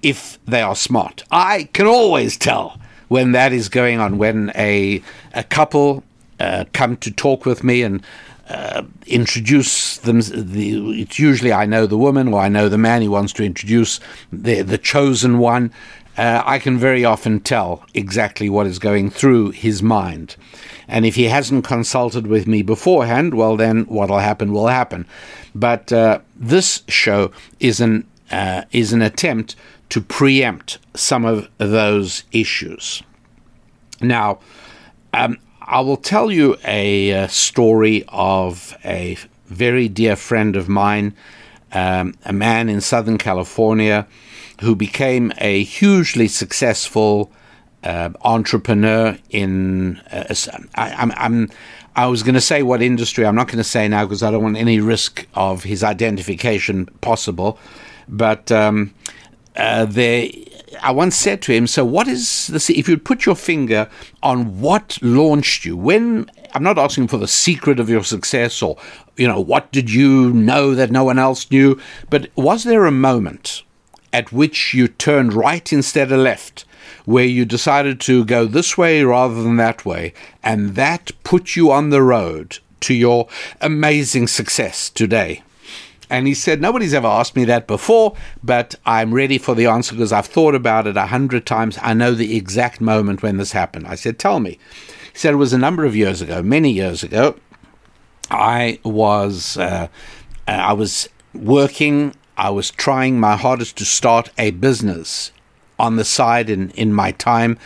if 0.02 0.38
they 0.44 0.62
are 0.62 0.76
smart. 0.76 1.24
I 1.30 1.64
can 1.72 1.86
always 1.86 2.36
tell 2.36 2.78
when 3.08 3.32
that 3.32 3.52
is 3.52 3.68
going 3.68 4.00
on, 4.00 4.18
when 4.18 4.52
a, 4.54 5.02
a 5.32 5.44
couple 5.44 6.02
uh, 6.40 6.64
come 6.72 6.96
to 6.98 7.10
talk 7.10 7.46
with 7.46 7.64
me 7.64 7.82
and 7.82 8.02
uh, 8.48 8.82
introduce 9.06 9.98
them. 9.98 10.20
The, 10.20 11.00
it's 11.00 11.18
usually 11.18 11.52
I 11.52 11.66
know 11.66 11.86
the 11.86 11.98
woman 11.98 12.32
or 12.32 12.40
I 12.40 12.48
know 12.48 12.68
the 12.68 12.78
man. 12.78 13.02
He 13.02 13.08
wants 13.08 13.32
to 13.34 13.44
introduce 13.44 14.00
the 14.32 14.62
the 14.62 14.78
chosen 14.78 15.38
one. 15.38 15.72
Uh, 16.16 16.42
I 16.46 16.58
can 16.58 16.78
very 16.78 17.04
often 17.04 17.40
tell 17.40 17.84
exactly 17.92 18.48
what 18.48 18.66
is 18.66 18.78
going 18.78 19.10
through 19.10 19.50
his 19.50 19.82
mind. 19.82 20.36
And 20.88 21.04
if 21.04 21.14
he 21.16 21.24
hasn't 21.24 21.64
consulted 21.64 22.26
with 22.26 22.46
me 22.46 22.62
beforehand, 22.62 23.34
well, 23.34 23.56
then 23.56 23.84
what'll 23.84 24.20
happen 24.20 24.52
will 24.52 24.68
happen. 24.68 25.06
But 25.54 25.92
uh, 25.92 26.20
this 26.34 26.84
show 26.88 27.32
is 27.60 27.80
an 27.80 28.06
uh, 28.30 28.62
is 28.72 28.92
an 28.92 29.02
attempt 29.02 29.56
to 29.88 30.00
preempt 30.00 30.78
some 30.94 31.24
of 31.24 31.48
those 31.58 32.24
issues. 32.32 33.02
Now, 34.00 34.40
um, 35.12 35.38
I 35.66 35.80
will 35.80 35.96
tell 35.96 36.30
you 36.30 36.56
a, 36.64 37.12
uh, 37.12 37.26
story 37.26 38.04
of 38.08 38.76
a 38.84 39.18
very 39.46 39.88
dear 39.88 40.14
friend 40.14 40.54
of 40.54 40.68
mine, 40.68 41.14
um, 41.72 42.14
a 42.24 42.32
man 42.32 42.68
in 42.68 42.80
Southern 42.80 43.18
California 43.18 44.06
who 44.60 44.76
became 44.76 45.32
a 45.38 45.64
hugely 45.64 46.28
successful 46.28 47.32
uh, 47.82 48.10
entrepreneur 48.22 49.18
in. 49.30 49.96
Uh, 50.10 50.34
I, 50.76 50.92
I'm, 50.92 51.12
I'm, 51.16 51.50
I 51.96 52.06
was 52.06 52.22
going 52.22 52.34
to 52.36 52.40
say 52.40 52.62
what 52.62 52.80
industry. 52.80 53.26
I'm 53.26 53.34
not 53.34 53.48
going 53.48 53.58
to 53.58 53.64
say 53.64 53.88
now 53.88 54.04
because 54.04 54.22
I 54.22 54.30
don't 54.30 54.42
want 54.42 54.56
any 54.56 54.78
risk 54.78 55.26
of 55.34 55.64
his 55.64 55.82
identification 55.82 56.86
possible. 57.00 57.58
But 58.08 58.52
um, 58.52 58.94
uh, 59.56 59.86
there, 59.86 60.28
I 60.82 60.90
once 60.90 61.16
said 61.16 61.42
to 61.42 61.52
him, 61.52 61.66
"So 61.66 61.84
what 61.84 62.08
is 62.08 62.48
the? 62.48 62.74
If 62.78 62.88
you'd 62.88 63.04
put 63.04 63.26
your 63.26 63.36
finger 63.36 63.88
on 64.22 64.60
what 64.60 64.98
launched 65.02 65.64
you, 65.64 65.76
when 65.76 66.30
I'm 66.54 66.62
not 66.62 66.78
asking 66.78 67.08
for 67.08 67.18
the 67.18 67.28
secret 67.28 67.80
of 67.80 67.88
your 67.88 68.04
success 68.04 68.62
or, 68.62 68.76
you 69.16 69.26
know, 69.26 69.40
what 69.40 69.72
did 69.72 69.90
you 69.90 70.32
know 70.32 70.74
that 70.74 70.90
no 70.90 71.04
one 71.04 71.18
else 71.18 71.50
knew, 71.50 71.80
but 72.10 72.30
was 72.36 72.64
there 72.64 72.84
a 72.86 72.92
moment 72.92 73.62
at 74.12 74.32
which 74.32 74.74
you 74.74 74.88
turned 74.88 75.32
right 75.32 75.72
instead 75.72 76.12
of 76.12 76.20
left?" 76.20 76.64
Where 77.04 77.24
you 77.24 77.44
decided 77.44 78.00
to 78.02 78.24
go 78.24 78.46
this 78.46 78.76
way 78.76 79.02
rather 79.02 79.42
than 79.42 79.56
that 79.56 79.84
way, 79.84 80.12
and 80.42 80.74
that 80.74 81.12
put 81.24 81.54
you 81.56 81.70
on 81.70 81.90
the 81.90 82.02
road 82.02 82.58
to 82.80 82.94
your 82.94 83.28
amazing 83.60 84.26
success 84.28 84.90
today. 84.90 85.42
And 86.08 86.26
he 86.26 86.34
said, 86.34 86.60
Nobody's 86.60 86.94
ever 86.94 87.06
asked 87.06 87.36
me 87.36 87.44
that 87.46 87.66
before, 87.66 88.14
but 88.42 88.74
I'm 88.84 89.12
ready 89.12 89.38
for 89.38 89.54
the 89.54 89.66
answer 89.66 89.94
because 89.94 90.12
I've 90.12 90.26
thought 90.26 90.54
about 90.54 90.86
it 90.86 90.96
a 90.96 91.06
hundred 91.06 91.46
times. 91.46 91.78
I 91.82 91.94
know 91.94 92.12
the 92.12 92.36
exact 92.36 92.80
moment 92.80 93.22
when 93.22 93.36
this 93.38 93.52
happened. 93.52 93.86
I 93.86 93.94
said, 93.94 94.18
Tell 94.18 94.40
me. 94.40 94.58
He 95.12 95.18
said, 95.18 95.34
It 95.34 95.38
was 95.38 95.52
a 95.52 95.58
number 95.58 95.84
of 95.84 95.96
years 95.96 96.22
ago, 96.22 96.42
many 96.42 96.70
years 96.70 97.02
ago. 97.02 97.36
I 98.30 98.80
was, 98.84 99.56
uh, 99.56 99.88
I 100.48 100.72
was 100.72 101.08
working, 101.34 102.14
I 102.36 102.50
was 102.50 102.70
trying 102.70 103.20
my 103.20 103.36
hardest 103.36 103.76
to 103.78 103.84
start 103.84 104.30
a 104.38 104.50
business 104.50 105.32
on 105.78 105.96
the 105.96 106.04
side 106.04 106.50
in, 106.50 106.70
in 106.70 106.92
my 106.92 107.12
time, 107.12 107.58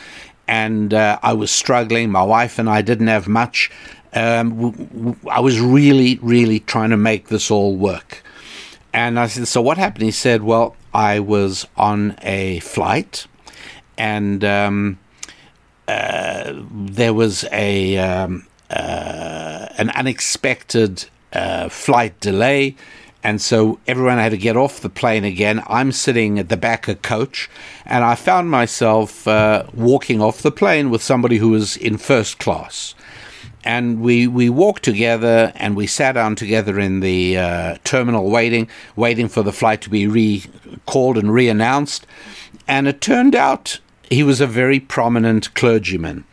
and 0.48 0.92
uh, 0.92 1.18
I 1.22 1.32
was 1.32 1.50
struggling. 1.50 2.10
My 2.10 2.22
wife 2.22 2.58
and 2.58 2.68
I 2.68 2.82
didn't 2.82 3.06
have 3.06 3.28
much. 3.28 3.70
Um, 4.12 4.50
w- 4.50 4.86
w- 4.86 5.16
I 5.30 5.40
was 5.40 5.60
really, 5.60 6.18
really 6.20 6.60
trying 6.60 6.90
to 6.90 6.96
make 6.96 7.28
this 7.28 7.50
all 7.50 7.76
work. 7.76 8.22
And 8.92 9.18
I 9.18 9.26
said, 9.26 9.48
So 9.48 9.60
what 9.62 9.78
happened? 9.78 10.04
He 10.04 10.10
said, 10.10 10.42
Well, 10.42 10.76
I 10.92 11.20
was 11.20 11.66
on 11.76 12.16
a 12.22 12.60
flight 12.60 13.26
and 14.00 14.42
um, 14.44 14.98
uh, 15.86 16.54
there 16.72 17.12
was 17.12 17.44
a 17.52 17.98
um, 17.98 18.46
uh, 18.70 19.66
an 19.76 19.90
unexpected 19.90 21.04
uh, 21.32 21.68
flight 21.68 22.18
delay. 22.20 22.76
And 23.22 23.42
so 23.42 23.78
everyone 23.86 24.16
had 24.16 24.30
to 24.30 24.38
get 24.38 24.56
off 24.56 24.80
the 24.80 24.88
plane 24.88 25.24
again. 25.24 25.62
I'm 25.66 25.92
sitting 25.92 26.38
at 26.38 26.48
the 26.48 26.56
back 26.56 26.88
of 26.88 27.02
coach, 27.02 27.50
and 27.84 28.02
I 28.02 28.14
found 28.14 28.50
myself 28.50 29.28
uh, 29.28 29.66
walking 29.74 30.22
off 30.22 30.40
the 30.40 30.50
plane 30.50 30.88
with 30.88 31.02
somebody 31.02 31.36
who 31.36 31.50
was 31.50 31.76
in 31.76 31.98
first 31.98 32.38
class 32.38 32.94
and 33.64 34.00
we 34.00 34.26
we 34.26 34.48
walked 34.48 34.82
together 34.82 35.52
and 35.56 35.76
we 35.76 35.86
sat 35.86 36.12
down 36.12 36.34
together 36.36 36.78
in 36.78 37.00
the 37.00 37.36
uh, 37.36 37.76
terminal 37.84 38.30
waiting 38.30 38.68
waiting 38.96 39.28
for 39.28 39.42
the 39.42 39.52
flight 39.52 39.80
to 39.82 39.90
be 39.90 40.06
recalled 40.06 41.18
and 41.18 41.28
reannounced 41.28 42.02
and 42.66 42.88
it 42.88 43.00
turned 43.00 43.34
out 43.34 43.80
he 44.08 44.22
was 44.22 44.40
a 44.40 44.46
very 44.46 44.80
prominent 44.80 45.52
clergyman 45.54 46.24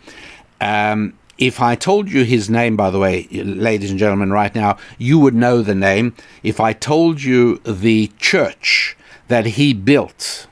um, 0.61 1.13
if 1.37 1.61
I 1.61 1.75
told 1.75 2.09
you 2.09 2.23
his 2.23 2.49
name, 2.49 2.75
by 2.75 2.89
the 2.89 2.99
way, 2.99 3.27
ladies 3.31 3.91
and 3.91 3.99
gentlemen, 3.99 4.31
right 4.31 4.53
now, 4.55 4.77
you 4.97 5.19
would 5.19 5.35
know 5.35 5.61
the 5.61 5.75
name. 5.75 6.15
If 6.41 6.59
I 6.59 6.73
told 6.73 7.21
you 7.21 7.57
the 7.59 8.11
church 8.17 8.97
that 9.27 9.45
he 9.45 9.73
built 9.73 10.47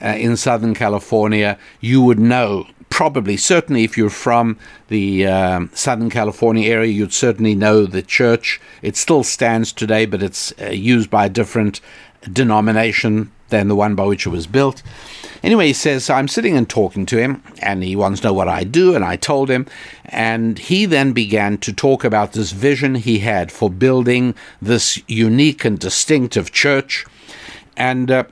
uh, 0.00 0.08
in 0.08 0.36
Southern 0.36 0.74
California, 0.74 1.58
you 1.80 2.02
would 2.02 2.20
know 2.20 2.68
probably, 2.90 3.36
certainly, 3.36 3.84
if 3.84 3.96
you're 3.96 4.10
from 4.10 4.58
the 4.88 5.26
um, 5.26 5.70
Southern 5.74 6.10
California 6.10 6.70
area, 6.70 6.92
you'd 6.92 7.12
certainly 7.12 7.54
know 7.54 7.86
the 7.86 8.02
church. 8.02 8.60
It 8.82 8.96
still 8.96 9.24
stands 9.24 9.72
today, 9.72 10.06
but 10.06 10.22
it's 10.22 10.52
uh, 10.60 10.66
used 10.70 11.10
by 11.10 11.26
a 11.26 11.30
different 11.30 11.80
denomination 12.32 13.30
than 13.48 13.68
the 13.68 13.76
one 13.76 13.94
by 13.94 14.04
which 14.04 14.26
it 14.26 14.30
was 14.30 14.46
built. 14.46 14.82
Anyway, 15.42 15.68
he 15.68 15.72
says, 15.72 16.10
I'm 16.10 16.28
sitting 16.28 16.56
and 16.56 16.68
talking 16.68 17.06
to 17.06 17.16
him, 17.16 17.42
and 17.60 17.82
he 17.82 17.94
wants 17.94 18.20
to 18.20 18.28
know 18.28 18.32
what 18.32 18.48
I 18.48 18.64
do, 18.64 18.94
and 18.94 19.04
I 19.04 19.16
told 19.16 19.48
him. 19.48 19.66
And 20.04 20.58
he 20.58 20.84
then 20.84 21.12
began 21.12 21.58
to 21.58 21.72
talk 21.72 22.04
about 22.04 22.32
this 22.32 22.50
vision 22.50 22.96
he 22.96 23.20
had 23.20 23.52
for 23.52 23.70
building 23.70 24.34
this 24.60 25.00
unique 25.06 25.64
and 25.64 25.78
distinctive 25.78 26.50
church. 26.50 27.06
And 27.76 28.10
uh, 28.10 28.24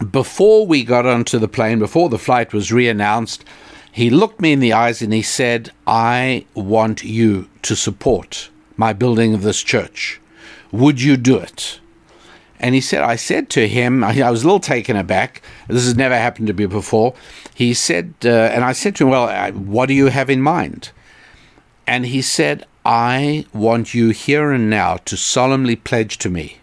before 0.00 0.66
we 0.66 0.84
got 0.84 1.06
onto 1.06 1.38
the 1.38 1.48
plane, 1.48 1.78
before 1.78 2.08
the 2.08 2.18
flight 2.18 2.52
was 2.52 2.70
reannounced, 2.70 3.40
he 3.92 4.08
looked 4.08 4.40
me 4.40 4.52
in 4.52 4.60
the 4.60 4.72
eyes 4.72 5.02
and 5.02 5.12
he 5.12 5.22
said, 5.22 5.70
I 5.86 6.46
want 6.54 7.04
you 7.04 7.48
to 7.62 7.76
support 7.76 8.48
my 8.76 8.92
building 8.92 9.34
of 9.34 9.42
this 9.42 9.62
church. 9.62 10.20
Would 10.72 11.02
you 11.02 11.16
do 11.16 11.36
it? 11.36 11.80
And 12.58 12.74
he 12.74 12.80
said, 12.80 13.02
I 13.02 13.16
said 13.16 13.50
to 13.50 13.66
him, 13.66 14.04
I 14.04 14.30
was 14.30 14.42
a 14.42 14.46
little 14.46 14.60
taken 14.60 14.96
aback. 14.96 15.42
This 15.66 15.84
has 15.84 15.96
never 15.96 16.16
happened 16.16 16.46
to 16.48 16.52
me 16.52 16.66
before. 16.66 17.14
He 17.54 17.74
said, 17.74 18.14
uh, 18.24 18.28
and 18.28 18.64
I 18.64 18.72
said 18.72 18.94
to 18.96 19.04
him, 19.04 19.10
Well, 19.10 19.52
what 19.52 19.86
do 19.86 19.94
you 19.94 20.06
have 20.06 20.30
in 20.30 20.42
mind? 20.42 20.92
And 21.86 22.06
he 22.06 22.22
said, 22.22 22.66
I 22.84 23.46
want 23.52 23.94
you 23.94 24.10
here 24.10 24.52
and 24.52 24.70
now 24.70 24.98
to 24.98 25.16
solemnly 25.16 25.76
pledge 25.76 26.18
to 26.18 26.30
me 26.30 26.59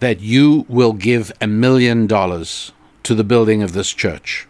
that 0.00 0.20
you 0.20 0.66
will 0.68 0.92
give 0.92 1.32
a 1.40 1.46
million 1.46 2.06
dollars 2.06 2.72
to 3.02 3.14
the 3.14 3.24
building 3.24 3.62
of 3.62 3.72
this 3.72 3.92
church. 3.92 4.46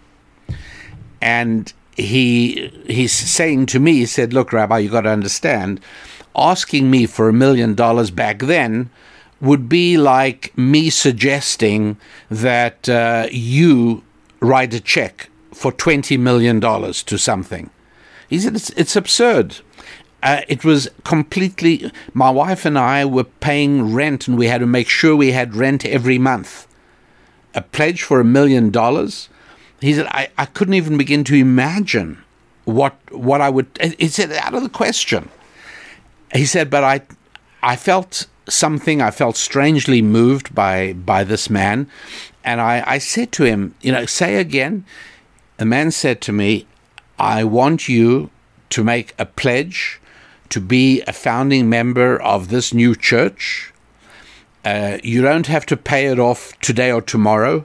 And 1.20 1.72
he 1.96 2.70
he's 2.86 3.12
saying 3.12 3.66
to 3.66 3.80
me, 3.80 3.94
he 3.94 4.06
said, 4.06 4.32
Look, 4.32 4.52
Rabbi, 4.52 4.78
you 4.78 4.90
got 4.90 5.02
to 5.02 5.10
understand, 5.10 5.80
asking 6.34 6.90
me 6.90 7.06
for 7.06 7.28
a 7.28 7.32
million 7.32 7.74
dollars 7.74 8.10
back 8.10 8.40
then 8.40 8.90
would 9.40 9.68
be 9.68 9.96
like 9.98 10.56
me 10.56 10.90
suggesting 10.90 11.96
that 12.30 12.88
uh, 12.88 13.26
you 13.30 14.02
write 14.40 14.72
a 14.74 14.80
check 14.80 15.28
for 15.52 15.72
$20 15.72 16.18
million 16.18 16.60
to 16.60 17.18
something. 17.18 17.70
He 18.28 18.38
said, 18.38 18.56
It's, 18.56 18.70
it's 18.70 18.96
absurd. 18.96 19.58
Uh, 20.26 20.40
it 20.48 20.64
was 20.64 20.88
completely. 21.04 21.88
My 22.12 22.30
wife 22.30 22.64
and 22.64 22.76
I 22.76 23.04
were 23.04 23.22
paying 23.22 23.94
rent, 23.94 24.26
and 24.26 24.36
we 24.36 24.48
had 24.48 24.58
to 24.58 24.66
make 24.66 24.88
sure 24.88 25.14
we 25.14 25.30
had 25.30 25.54
rent 25.54 25.84
every 25.84 26.18
month. 26.18 26.66
A 27.54 27.62
pledge 27.62 28.02
for 28.02 28.18
a 28.18 28.24
million 28.24 28.70
dollars. 28.70 29.28
He 29.80 29.94
said, 29.94 30.06
I, 30.06 30.30
I 30.36 30.46
couldn't 30.46 30.74
even 30.74 30.98
begin 30.98 31.22
to 31.24 31.36
imagine 31.36 32.24
what 32.64 32.96
what 33.12 33.40
I 33.40 33.48
would. 33.48 33.68
He 34.00 34.08
said, 34.08 34.32
out 34.32 34.54
of 34.54 34.64
the 34.64 34.68
question. 34.68 35.28
He 36.34 36.44
said, 36.44 36.70
but 36.70 36.82
I, 36.82 37.02
I 37.62 37.76
felt 37.76 38.26
something. 38.48 39.00
I 39.00 39.12
felt 39.12 39.36
strangely 39.36 40.02
moved 40.02 40.56
by 40.56 40.94
by 40.94 41.22
this 41.22 41.48
man, 41.48 41.88
and 42.42 42.60
I, 42.60 42.82
I 42.84 42.98
said 42.98 43.30
to 43.32 43.44
him, 43.44 43.76
you 43.80 43.92
know, 43.92 44.06
say 44.06 44.40
again. 44.40 44.84
The 45.58 45.66
man 45.66 45.92
said 45.92 46.20
to 46.22 46.32
me, 46.32 46.66
I 47.16 47.44
want 47.44 47.88
you 47.88 48.30
to 48.70 48.82
make 48.82 49.14
a 49.20 49.24
pledge 49.24 50.00
to 50.50 50.60
be 50.60 51.02
a 51.02 51.12
founding 51.12 51.68
member 51.68 52.20
of 52.20 52.48
this 52.48 52.72
new 52.72 52.94
church. 52.94 53.72
Uh, 54.64 54.98
you 55.02 55.22
don't 55.22 55.46
have 55.46 55.66
to 55.66 55.76
pay 55.76 56.06
it 56.06 56.18
off 56.18 56.58
today 56.60 56.90
or 56.90 57.02
tomorrow, 57.02 57.64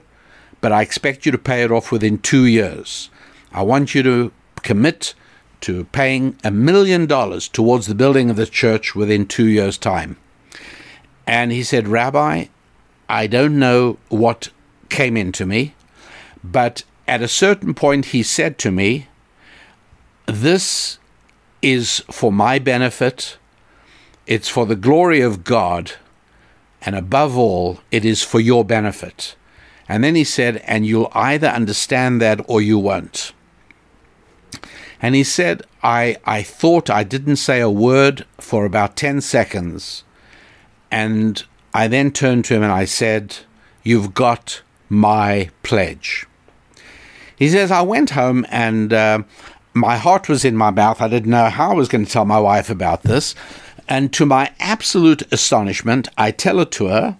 but 0.61 0.71
I 0.71 0.81
expect 0.81 1.25
you 1.25 1.31
to 1.31 1.37
pay 1.37 1.63
it 1.63 1.71
off 1.71 1.91
within 1.91 2.19
two 2.19 2.45
years. 2.45 3.09
I 3.51 3.63
want 3.63 3.95
you 3.95 4.03
to 4.03 4.31
commit 4.63 5.13
to 5.61 5.85
paying 5.85 6.37
a 6.43 6.51
million 6.51 7.05
dollars 7.05 7.47
towards 7.47 7.87
the 7.87 7.95
building 7.95 8.29
of 8.29 8.35
the 8.35 8.45
church 8.45 8.95
within 8.95 9.25
two 9.27 9.47
years' 9.47 9.77
time. 9.77 10.17
And 11.27 11.51
he 11.51 11.63
said, 11.63 11.87
Rabbi, 11.87 12.45
I 13.07 13.27
don't 13.27 13.59
know 13.59 13.97
what 14.09 14.49
came 14.89 15.15
into 15.15 15.45
me, 15.45 15.75
but 16.43 16.83
at 17.07 17.21
a 17.21 17.27
certain 17.27 17.73
point 17.73 18.05
he 18.05 18.23
said 18.23 18.57
to 18.59 18.71
me, 18.71 19.07
This 20.25 20.97
is 21.61 22.03
for 22.11 22.31
my 22.31 22.59
benefit, 22.59 23.37
it's 24.27 24.49
for 24.49 24.65
the 24.65 24.75
glory 24.75 25.21
of 25.21 25.43
God, 25.43 25.93
and 26.81 26.95
above 26.95 27.37
all, 27.37 27.79
it 27.91 28.03
is 28.05 28.23
for 28.23 28.39
your 28.39 28.65
benefit. 28.65 29.35
And 29.87 30.03
then 30.03 30.15
he 30.15 30.23
said, 30.23 30.57
And 30.65 30.85
you'll 30.85 31.11
either 31.13 31.47
understand 31.47 32.21
that 32.21 32.41
or 32.47 32.61
you 32.61 32.79
won't. 32.79 33.33
And 35.01 35.15
he 35.15 35.23
said, 35.23 35.63
I, 35.83 36.17
I 36.25 36.43
thought 36.43 36.89
I 36.89 37.03
didn't 37.03 37.37
say 37.37 37.59
a 37.59 37.69
word 37.69 38.25
for 38.39 38.65
about 38.65 38.95
10 38.95 39.21
seconds. 39.21 40.03
And 40.91 41.43
I 41.73 41.87
then 41.87 42.11
turned 42.11 42.45
to 42.45 42.55
him 42.55 42.63
and 42.63 42.71
I 42.71 42.85
said, 42.85 43.37
You've 43.83 44.13
got 44.13 44.61
my 44.89 45.49
pledge. 45.63 46.27
He 47.35 47.49
says, 47.49 47.71
I 47.71 47.81
went 47.81 48.11
home 48.11 48.45
and 48.49 48.93
uh, 48.93 49.23
my 49.73 49.97
heart 49.97 50.27
was 50.27 50.43
in 50.43 50.55
my 50.55 50.69
mouth. 50.69 51.01
I 51.01 51.07
didn't 51.07 51.31
know 51.31 51.49
how 51.49 51.71
I 51.71 51.75
was 51.75 51.87
going 51.87 52.05
to 52.05 52.11
tell 52.11 52.25
my 52.25 52.39
wife 52.39 52.69
about 52.69 53.03
this. 53.03 53.35
And 53.87 54.13
to 54.13 54.25
my 54.25 54.53
absolute 54.59 55.23
astonishment, 55.33 56.07
I 56.17 56.31
tell 56.31 56.59
it 56.59 56.71
to 56.71 56.87
her, 56.87 57.17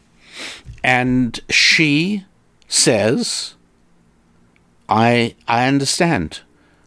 and 0.83 1.39
she 1.49 2.25
says, 2.67 3.55
I, 4.87 5.35
I 5.47 5.67
understand. 5.67 6.41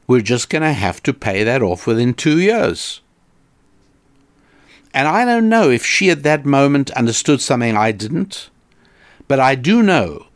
We're 0.06 0.20
just 0.20 0.50
going 0.50 0.62
to 0.62 0.72
have 0.72 1.02
to 1.04 1.12
pay 1.12 1.44
that 1.44 1.62
off 1.62 1.86
within 1.86 2.14
two 2.14 2.38
years. 2.38 3.00
And 4.92 5.08
I 5.08 5.24
don't 5.24 5.48
know 5.48 5.70
if 5.70 5.84
she 5.84 6.10
at 6.10 6.22
that 6.22 6.44
moment 6.44 6.90
understood 6.92 7.40
something 7.40 7.76
I 7.76 7.92
didn't, 7.92 8.48
but 9.26 9.40
I 9.40 9.54
do 9.54 9.82
know 9.82 10.26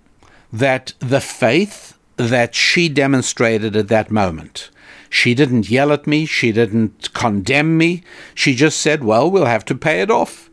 that 0.53 0.95
the 0.99 1.21
faith 1.21 1.97
that 2.17 2.55
she 2.55 2.89
demonstrated 2.89 3.77
at 3.77 3.89
that 3.89 4.11
moment, 4.11 4.71
she 5.11 5.35
didn't 5.35 5.71
yell 5.71 5.93
at 5.93 6.07
me, 6.07 6.27
she 6.27 6.53
didn't 6.53 7.13
condemn 7.15 7.77
me, 7.77 8.03
she 8.35 8.55
just 8.55 8.81
said, 8.81 9.05
Well, 9.05 9.31
we'll 9.31 9.47
have 9.47 9.65
to 9.67 9.75
pay 9.75 10.01
it 10.01 10.11
off. 10.11 10.51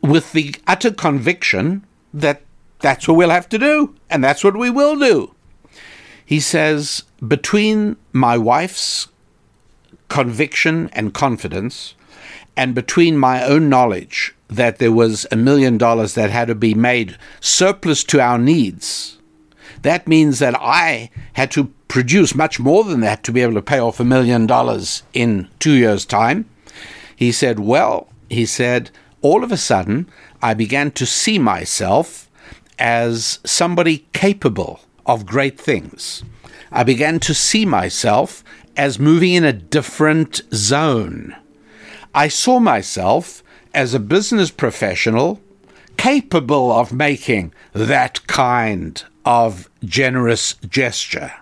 With 0.00 0.32
the 0.32 0.54
utter 0.66 0.90
conviction 0.90 1.84
that 2.12 2.42
that's 2.80 3.06
what 3.06 3.16
we'll 3.16 3.30
have 3.30 3.48
to 3.50 3.58
do, 3.58 3.94
and 4.10 4.22
that's 4.22 4.44
what 4.44 4.56
we 4.56 4.68
will 4.68 4.98
do. 4.98 5.34
He 6.24 6.40
says, 6.40 7.04
between 7.26 7.96
my 8.12 8.36
wife's 8.36 9.08
conviction 10.08 10.90
and 10.92 11.14
confidence, 11.14 11.94
and 12.56 12.74
between 12.74 13.16
my 13.16 13.44
own 13.44 13.68
knowledge 13.68 14.34
that 14.48 14.78
there 14.78 14.92
was 14.92 15.26
a 15.30 15.36
million 15.36 15.78
dollars 15.78 16.14
that 16.14 16.30
had 16.30 16.48
to 16.48 16.54
be 16.54 16.74
made 16.74 17.16
surplus 17.40 18.04
to 18.04 18.20
our 18.20 18.38
needs, 18.38 19.18
that 19.82 20.08
means 20.08 20.38
that 20.38 20.54
I 20.58 21.10
had 21.34 21.50
to 21.52 21.72
produce 21.88 22.34
much 22.34 22.58
more 22.58 22.84
than 22.84 23.00
that 23.00 23.22
to 23.24 23.32
be 23.32 23.42
able 23.42 23.54
to 23.54 23.62
pay 23.62 23.78
off 23.78 24.00
a 24.00 24.04
million 24.04 24.46
dollars 24.46 25.02
in 25.12 25.48
two 25.58 25.74
years' 25.74 26.04
time. 26.04 26.48
He 27.14 27.32
said, 27.32 27.60
Well, 27.60 28.08
he 28.30 28.46
said, 28.46 28.90
all 29.20 29.44
of 29.44 29.52
a 29.52 29.56
sudden, 29.56 30.08
I 30.40 30.54
began 30.54 30.90
to 30.92 31.06
see 31.06 31.38
myself 31.38 32.28
as 32.78 33.38
somebody 33.44 34.06
capable 34.12 34.80
of 35.06 35.26
great 35.26 35.60
things. 35.60 36.24
I 36.72 36.82
began 36.82 37.20
to 37.20 37.34
see 37.34 37.64
myself 37.64 38.42
as 38.76 38.98
moving 38.98 39.34
in 39.34 39.44
a 39.44 39.52
different 39.52 40.42
zone. 40.52 41.36
I 42.14 42.28
saw 42.28 42.58
myself 42.58 43.44
as 43.74 43.94
a 43.94 44.00
business 44.00 44.50
professional 44.50 45.40
capable 45.96 46.72
of 46.72 46.92
making 46.92 47.52
that 47.72 48.26
kind 48.26 49.04
of 49.24 49.68
generous 49.84 50.54
gesture. 50.68 51.32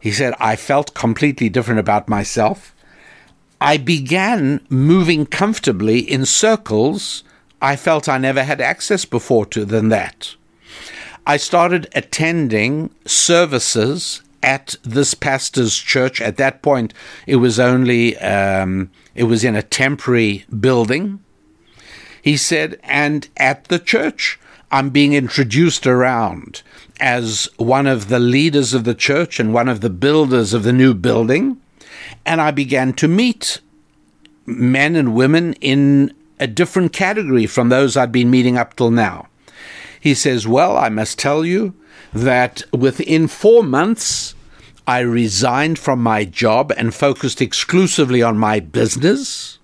He 0.00 0.12
said, 0.12 0.34
I 0.38 0.56
felt 0.56 0.94
completely 0.94 1.48
different 1.48 1.80
about 1.80 2.08
myself. 2.08 2.74
I 3.60 3.76
began 3.76 4.60
moving 4.70 5.26
comfortably 5.26 5.98
in 5.98 6.24
circles 6.24 7.22
I 7.62 7.76
felt 7.76 8.08
I 8.08 8.18
never 8.18 8.42
had 8.42 8.60
access 8.60 9.04
before 9.04 9.46
to 9.46 9.64
than 9.64 9.90
that. 9.90 10.34
I 11.26 11.36
started 11.36 11.88
attending 11.94 12.94
services 13.06 14.22
at 14.42 14.76
this 14.82 15.12
pastor's 15.12 15.76
church. 15.76 16.20
At 16.20 16.38
that 16.38 16.62
point, 16.62 16.94
it 17.26 17.36
was 17.36 17.60
only 17.60 18.16
um, 18.18 18.90
it 19.14 19.24
was 19.24 19.44
in 19.44 19.54
a 19.54 19.62
temporary 19.62 20.46
building. 20.58 21.20
He 22.22 22.36
said, 22.36 22.78
and 22.82 23.28
at 23.36 23.64
the 23.64 23.78
church, 23.78 24.38
I'm 24.70 24.90
being 24.90 25.14
introduced 25.14 25.86
around 25.86 26.62
as 27.00 27.48
one 27.56 27.86
of 27.86 28.08
the 28.08 28.20
leaders 28.20 28.72
of 28.72 28.84
the 28.84 28.94
church 28.94 29.40
and 29.40 29.52
one 29.52 29.68
of 29.68 29.80
the 29.80 29.90
builders 29.90 30.54
of 30.54 30.62
the 30.62 30.72
new 30.72 30.94
building, 30.94 31.60
and 32.24 32.40
I 32.40 32.50
began 32.52 32.92
to 32.94 33.08
meet 33.08 33.60
men 34.46 34.94
and 34.94 35.14
women 35.14 35.54
in 35.54 36.14
a 36.38 36.46
different 36.46 36.92
category 36.92 37.46
from 37.46 37.68
those 37.68 37.96
I'd 37.96 38.12
been 38.12 38.30
meeting 38.30 38.56
up 38.56 38.76
till 38.76 38.90
now. 38.90 39.28
He 40.00 40.14
says, 40.14 40.46
Well, 40.46 40.76
I 40.76 40.88
must 40.88 41.18
tell 41.18 41.44
you 41.44 41.74
that 42.12 42.62
within 42.72 43.28
four 43.28 43.62
months, 43.62 44.34
I 44.86 45.00
resigned 45.00 45.78
from 45.78 46.02
my 46.02 46.24
job 46.24 46.72
and 46.76 46.94
focused 46.94 47.40
exclusively 47.40 48.22
on 48.22 48.38
my 48.38 48.60
business. 48.60 49.58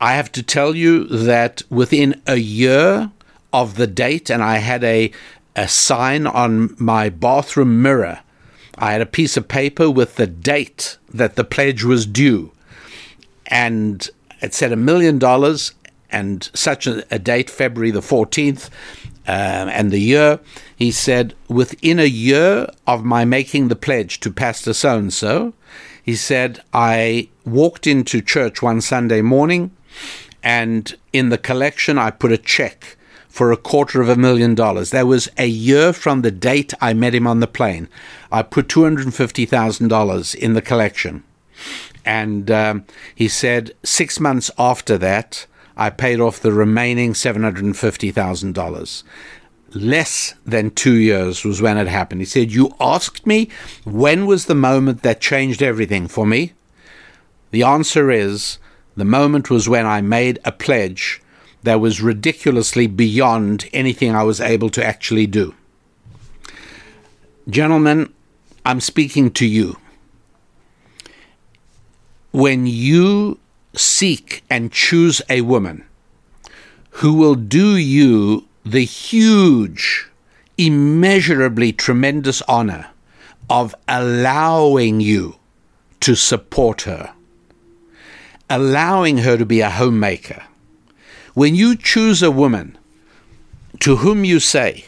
I 0.00 0.14
have 0.14 0.32
to 0.32 0.42
tell 0.42 0.74
you 0.74 1.04
that 1.06 1.62
within 1.70 2.20
a 2.26 2.36
year 2.36 3.10
of 3.52 3.76
the 3.76 3.86
date, 3.86 4.30
and 4.30 4.42
I 4.42 4.58
had 4.58 4.82
a, 4.84 5.12
a 5.54 5.68
sign 5.68 6.26
on 6.26 6.74
my 6.78 7.08
bathroom 7.08 7.82
mirror, 7.82 8.20
I 8.78 8.92
had 8.92 9.00
a 9.00 9.06
piece 9.06 9.36
of 9.36 9.48
paper 9.48 9.90
with 9.90 10.16
the 10.16 10.26
date 10.26 10.96
that 11.12 11.36
the 11.36 11.44
pledge 11.44 11.84
was 11.84 12.06
due. 12.06 12.52
And 13.46 14.08
it 14.40 14.54
said 14.54 14.72
a 14.72 14.76
million 14.76 15.18
dollars 15.18 15.72
and 16.10 16.50
such 16.54 16.86
a, 16.86 17.18
date, 17.18 17.48
February 17.48 17.90
the 17.90 18.00
14th, 18.00 18.68
um, 19.26 19.68
and 19.68 19.90
the 19.90 19.98
year, 19.98 20.40
he 20.76 20.90
said, 20.90 21.34
within 21.48 21.98
a 21.98 22.04
year 22.04 22.66
of 22.86 23.04
my 23.04 23.24
making 23.24 23.68
the 23.68 23.76
pledge 23.76 24.20
to 24.20 24.30
Pastor 24.30 24.74
so 24.74 24.98
and 24.98 25.12
so, 25.12 25.54
he 26.02 26.16
said, 26.16 26.60
I 26.74 27.28
walked 27.46 27.86
into 27.86 28.20
church 28.20 28.60
one 28.60 28.80
Sunday 28.80 29.22
morning, 29.22 29.70
and 30.42 30.94
in 31.12 31.28
the 31.28 31.38
collection, 31.38 31.98
I 31.98 32.10
put 32.10 32.32
a 32.32 32.38
check 32.38 32.96
for 33.32 33.50
a 33.50 33.56
quarter 33.56 34.02
of 34.02 34.10
a 34.10 34.14
million 34.14 34.54
dollars. 34.54 34.90
That 34.90 35.06
was 35.06 35.26
a 35.38 35.46
year 35.46 35.94
from 35.94 36.20
the 36.20 36.30
date 36.30 36.74
I 36.82 36.92
met 36.92 37.14
him 37.14 37.26
on 37.26 37.40
the 37.40 37.46
plane. 37.46 37.88
I 38.30 38.42
put 38.42 38.68
$250,000 38.68 40.34
in 40.34 40.52
the 40.52 40.60
collection. 40.60 41.24
And 42.04 42.50
um, 42.50 42.84
he 43.14 43.28
said, 43.28 43.72
six 43.82 44.20
months 44.20 44.50
after 44.58 44.98
that, 44.98 45.46
I 45.78 45.88
paid 45.88 46.20
off 46.20 46.40
the 46.40 46.52
remaining 46.52 47.14
$750,000. 47.14 49.02
Less 49.74 50.34
than 50.44 50.70
two 50.70 50.96
years 50.96 51.42
was 51.42 51.62
when 51.62 51.78
it 51.78 51.88
happened. 51.88 52.20
He 52.20 52.26
said, 52.26 52.52
You 52.52 52.74
asked 52.78 53.26
me 53.26 53.48
when 53.84 54.26
was 54.26 54.44
the 54.44 54.54
moment 54.54 55.00
that 55.02 55.22
changed 55.22 55.62
everything 55.62 56.06
for 56.06 56.26
me? 56.26 56.52
The 57.50 57.62
answer 57.62 58.10
is 58.10 58.58
the 58.94 59.06
moment 59.06 59.48
was 59.48 59.70
when 59.70 59.86
I 59.86 60.02
made 60.02 60.38
a 60.44 60.52
pledge 60.52 61.21
that 61.62 61.80
was 61.80 62.00
ridiculously 62.00 62.86
beyond 62.86 63.68
anything 63.72 64.14
I 64.14 64.22
was 64.22 64.40
able 64.40 64.70
to 64.70 64.84
actually 64.84 65.26
do. 65.26 65.54
Gentlemen, 67.48 68.12
I'm 68.64 68.80
speaking 68.80 69.30
to 69.32 69.46
you. 69.46 69.76
When 72.30 72.66
you 72.66 73.38
seek 73.74 74.42
and 74.48 74.72
choose 74.72 75.20
a 75.28 75.40
woman 75.42 75.84
who 76.96 77.14
will 77.14 77.34
do 77.34 77.76
you 77.76 78.46
the 78.64 78.84
huge, 78.84 80.08
immeasurably 80.56 81.72
tremendous 81.72 82.42
honor 82.42 82.88
of 83.50 83.74
allowing 83.88 85.00
you 85.00 85.36
to 86.00 86.14
support 86.14 86.82
her, 86.82 87.12
allowing 88.48 89.18
her 89.18 89.36
to 89.36 89.46
be 89.46 89.60
a 89.60 89.70
homemaker. 89.70 90.42
When 91.34 91.54
you 91.54 91.76
choose 91.76 92.22
a 92.22 92.30
woman 92.30 92.76
to 93.80 93.96
whom 93.96 94.24
you 94.24 94.38
say, 94.38 94.86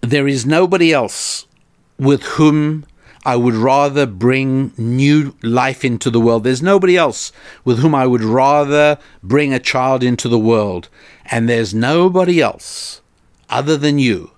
There 0.00 0.26
is 0.26 0.44
nobody 0.44 0.92
else 0.92 1.46
with 1.98 2.22
whom 2.22 2.84
I 3.24 3.36
would 3.36 3.54
rather 3.54 4.06
bring 4.06 4.72
new 4.76 5.36
life 5.40 5.84
into 5.84 6.10
the 6.10 6.18
world. 6.18 6.42
There's 6.42 6.62
nobody 6.62 6.96
else 6.96 7.30
with 7.64 7.78
whom 7.78 7.94
I 7.94 8.08
would 8.08 8.24
rather 8.24 8.98
bring 9.22 9.54
a 9.54 9.60
child 9.60 10.02
into 10.02 10.28
the 10.28 10.38
world. 10.38 10.88
And 11.26 11.48
there's 11.48 11.72
nobody 11.72 12.40
else 12.40 13.00
other 13.48 13.76
than 13.76 14.00
you 14.00 14.32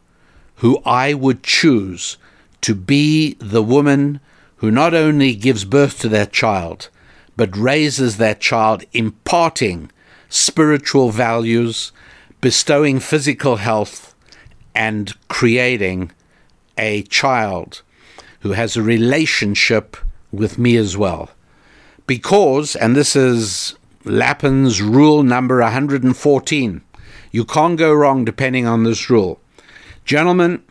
who 0.56 0.78
I 0.84 1.14
would 1.14 1.42
choose 1.42 2.18
to 2.60 2.74
be 2.74 3.36
the 3.38 3.62
woman 3.62 4.20
who 4.56 4.70
not 4.70 4.92
only 4.92 5.34
gives 5.34 5.64
birth 5.64 5.98
to 6.00 6.08
that 6.10 6.32
child, 6.32 6.90
but 7.34 7.56
raises 7.56 8.18
that 8.18 8.40
child 8.40 8.84
imparting 8.92 9.90
spiritual 10.28 11.10
values, 11.10 11.92
bestowing 12.40 13.00
physical 13.00 13.56
health, 13.56 14.14
and 14.74 15.14
creating 15.28 16.12
a 16.76 17.02
child 17.04 17.82
who 18.40 18.52
has 18.52 18.76
a 18.76 18.82
relationship 18.82 19.96
with 20.32 20.58
me 20.58 20.76
as 20.76 20.96
well. 20.96 21.30
Because, 22.06 22.76
and 22.76 22.94
this 22.94 23.16
is 23.16 23.76
Lapin's 24.04 24.82
rule 24.82 25.22
number 25.22 25.60
114, 25.60 26.82
you 27.30 27.44
can't 27.44 27.78
go 27.78 27.92
wrong 27.92 28.24
depending 28.24 28.66
on 28.66 28.84
this 28.84 29.08
rule. 29.08 29.40
Gentlemen, 30.04 30.62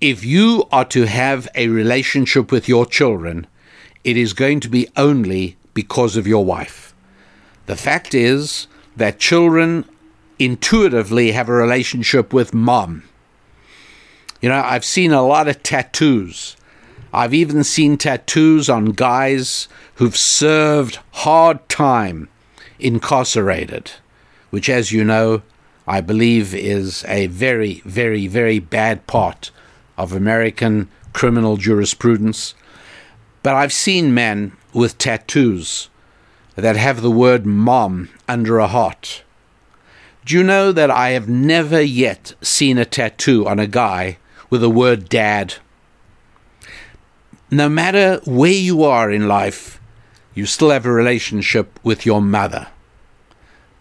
if 0.00 0.24
you 0.24 0.64
are 0.70 0.84
to 0.84 1.06
have 1.06 1.48
a 1.56 1.68
relationship 1.68 2.52
with 2.52 2.68
your 2.68 2.86
children, 2.86 3.46
it 4.04 4.16
is 4.16 4.32
going 4.32 4.60
to 4.60 4.68
be 4.68 4.88
only 4.96 5.56
because 5.74 6.16
of 6.16 6.26
your 6.26 6.44
wife. 6.44 6.94
The 7.66 7.76
fact 7.76 8.14
is 8.14 8.68
that 8.98 9.18
children 9.18 9.84
intuitively 10.38 11.32
have 11.32 11.48
a 11.48 11.52
relationship 11.52 12.32
with 12.32 12.52
mom. 12.52 13.04
You 14.40 14.48
know, 14.48 14.62
I've 14.62 14.84
seen 14.84 15.12
a 15.12 15.26
lot 15.26 15.48
of 15.48 15.62
tattoos. 15.62 16.56
I've 17.12 17.34
even 17.34 17.64
seen 17.64 17.96
tattoos 17.96 18.68
on 18.68 18.92
guys 18.92 19.66
who've 19.94 20.16
served 20.16 20.98
hard 21.12 21.68
time 21.68 22.28
incarcerated, 22.78 23.92
which, 24.50 24.68
as 24.68 24.92
you 24.92 25.04
know, 25.04 25.42
I 25.86 26.00
believe 26.00 26.54
is 26.54 27.04
a 27.08 27.28
very, 27.28 27.82
very, 27.84 28.26
very 28.26 28.58
bad 28.58 29.06
part 29.06 29.50
of 29.96 30.12
American 30.12 30.88
criminal 31.12 31.56
jurisprudence. 31.56 32.54
But 33.42 33.54
I've 33.54 33.72
seen 33.72 34.12
men 34.12 34.52
with 34.74 34.98
tattoos 34.98 35.88
that 36.58 36.76
have 36.76 37.02
the 37.02 37.10
word 37.10 37.46
mom 37.46 38.08
under 38.26 38.58
a 38.58 38.66
heart. 38.66 39.22
Do 40.24 40.34
you 40.34 40.42
know 40.42 40.72
that 40.72 40.90
I 40.90 41.10
have 41.10 41.28
never 41.28 41.80
yet 41.80 42.34
seen 42.42 42.78
a 42.78 42.84
tattoo 42.84 43.46
on 43.46 43.60
a 43.60 43.66
guy 43.66 44.18
with 44.50 44.60
the 44.60 44.68
word 44.68 45.08
dad? 45.08 45.54
No 47.50 47.68
matter 47.68 48.20
where 48.24 48.52
you 48.52 48.82
are 48.82 49.10
in 49.10 49.28
life, 49.28 49.80
you 50.34 50.46
still 50.46 50.70
have 50.70 50.84
a 50.84 50.92
relationship 50.92 51.78
with 51.84 52.04
your 52.04 52.20
mother, 52.20 52.66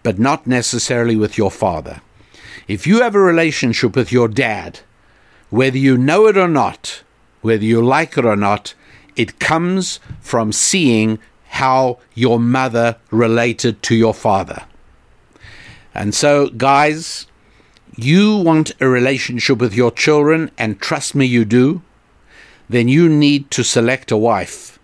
but 0.04 0.20
not 0.20 0.46
necessarily 0.46 1.16
with 1.16 1.38
your 1.38 1.52
father. 1.52 2.02
If 2.68 2.86
you 2.86 3.02
have 3.02 3.16
a 3.16 3.20
relationship 3.20 3.96
with 3.96 4.12
your 4.12 4.28
dad, 4.28 4.82
whether 5.50 5.78
you 5.78 5.98
know 5.98 6.28
it 6.28 6.38
or 6.38 6.48
not, 6.48 7.02
whether 7.42 7.66
you 7.66 7.84
like 7.84 8.18
it 8.18 8.26
or 8.26 8.36
not, 8.36 8.76
it 9.16 9.40
comes 9.40 10.00
from 10.22 10.52
seeing 10.52 11.18
how 11.58 11.98
your 12.14 12.40
mother 12.40 12.98
related 13.10 13.82
to 13.82 13.96
your 13.96 14.14
father. 14.14 14.64
And 15.96 16.14
so, 16.14 16.50
guys, 16.50 17.26
you 17.96 18.38
want 18.38 18.74
a 18.80 18.88
relationship 18.88 19.58
with 19.58 19.74
your 19.74 19.90
children, 19.90 20.52
and 20.56 20.80
trust 20.80 21.16
me, 21.16 21.26
you 21.26 21.46
do, 21.46 21.82
then 22.70 22.88
you 22.88 23.10
need 23.10 23.50
to 23.50 23.64
select 23.64 24.12
a 24.12 24.18
wife. 24.18 24.78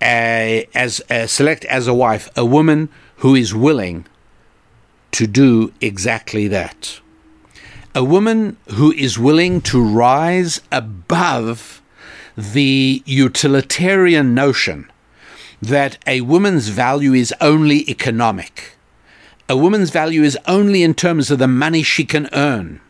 A, 0.00 0.68
as 0.72 1.02
a, 1.10 1.26
select 1.26 1.64
as 1.64 1.88
a 1.88 1.94
wife 1.94 2.28
a 2.36 2.44
woman 2.44 2.88
who 3.16 3.34
is 3.34 3.52
willing 3.52 4.06
to 5.10 5.26
do 5.26 5.72
exactly 5.80 6.46
that. 6.46 7.00
A 7.92 8.04
woman 8.04 8.56
who 8.74 8.92
is 8.92 9.18
willing 9.18 9.60
to 9.62 9.82
rise 9.82 10.60
above 10.70 11.82
the 12.36 13.02
utilitarian 13.04 14.32
notion 14.32 14.91
that 15.62 15.96
a 16.06 16.20
woman's 16.20 16.68
value 16.68 17.14
is 17.14 17.32
only 17.40 17.88
economic 17.88 18.76
a 19.52 19.56
woman's 19.56 19.90
value 19.90 20.22
is 20.22 20.38
only 20.46 20.82
in 20.82 20.94
terms 20.94 21.30
of 21.30 21.38
the 21.38 21.46
money 21.46 21.82
she 21.82 22.06
can 22.06 22.26
earn. 22.32 22.80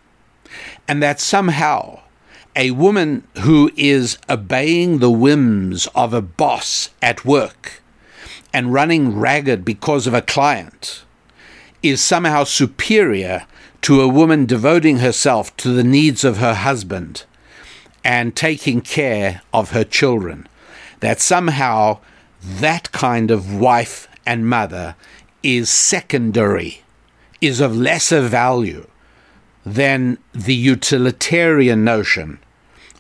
And 0.87 1.03
that 1.03 1.21
somehow 1.21 2.03
a 2.55 2.71
woman 2.71 3.27
who 3.41 3.73
is 3.77 4.17
obeying 4.31 4.99
the 4.99 5.11
whims 5.11 5.89
of 5.95 6.15
a 6.15 6.23
boss 6.23 6.91
at 7.03 7.25
work 7.25 7.83
and 8.53 8.73
running 8.73 9.19
ragged 9.19 9.65
because 9.65 10.07
of 10.07 10.15
a 10.15 10.23
client 10.23 11.03
is 11.83 12.01
somehow 12.01 12.45
superior 12.45 13.45
to 13.81 14.01
a 14.01 14.07
woman 14.07 14.47
devoting 14.47 14.99
herself 14.99 15.57
to 15.57 15.71
the 15.71 15.83
needs 15.83 16.23
of 16.23 16.37
her 16.37 16.55
husband 16.55 17.25
and 18.05 18.37
taking 18.37 18.81
care 18.81 19.43
of 19.53 19.71
her 19.71 19.83
children. 19.83 20.47
That 21.01 21.21
somehow 21.21 21.99
that 22.43 22.93
kind 22.93 23.31
of 23.31 23.55
wife 23.55 24.09
and 24.27 24.49
mother 24.49 24.97
is 25.43 25.71
secondary, 25.71 26.83
is 27.41 27.61
of 27.61 27.77
lesser 27.77 28.21
value 28.21 28.87
than 29.65 30.19
the 30.33 30.55
utilitarian 30.55 31.85
notion 31.85 32.39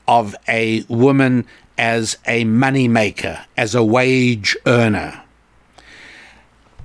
of 0.06 0.34
a 0.48 0.82
woman 0.88 1.44
as 1.76 2.18
a 2.26 2.44
money 2.44 2.86
maker, 2.86 3.44
as 3.56 3.74
a 3.74 3.82
wage 3.82 4.56
earner. 4.66 5.22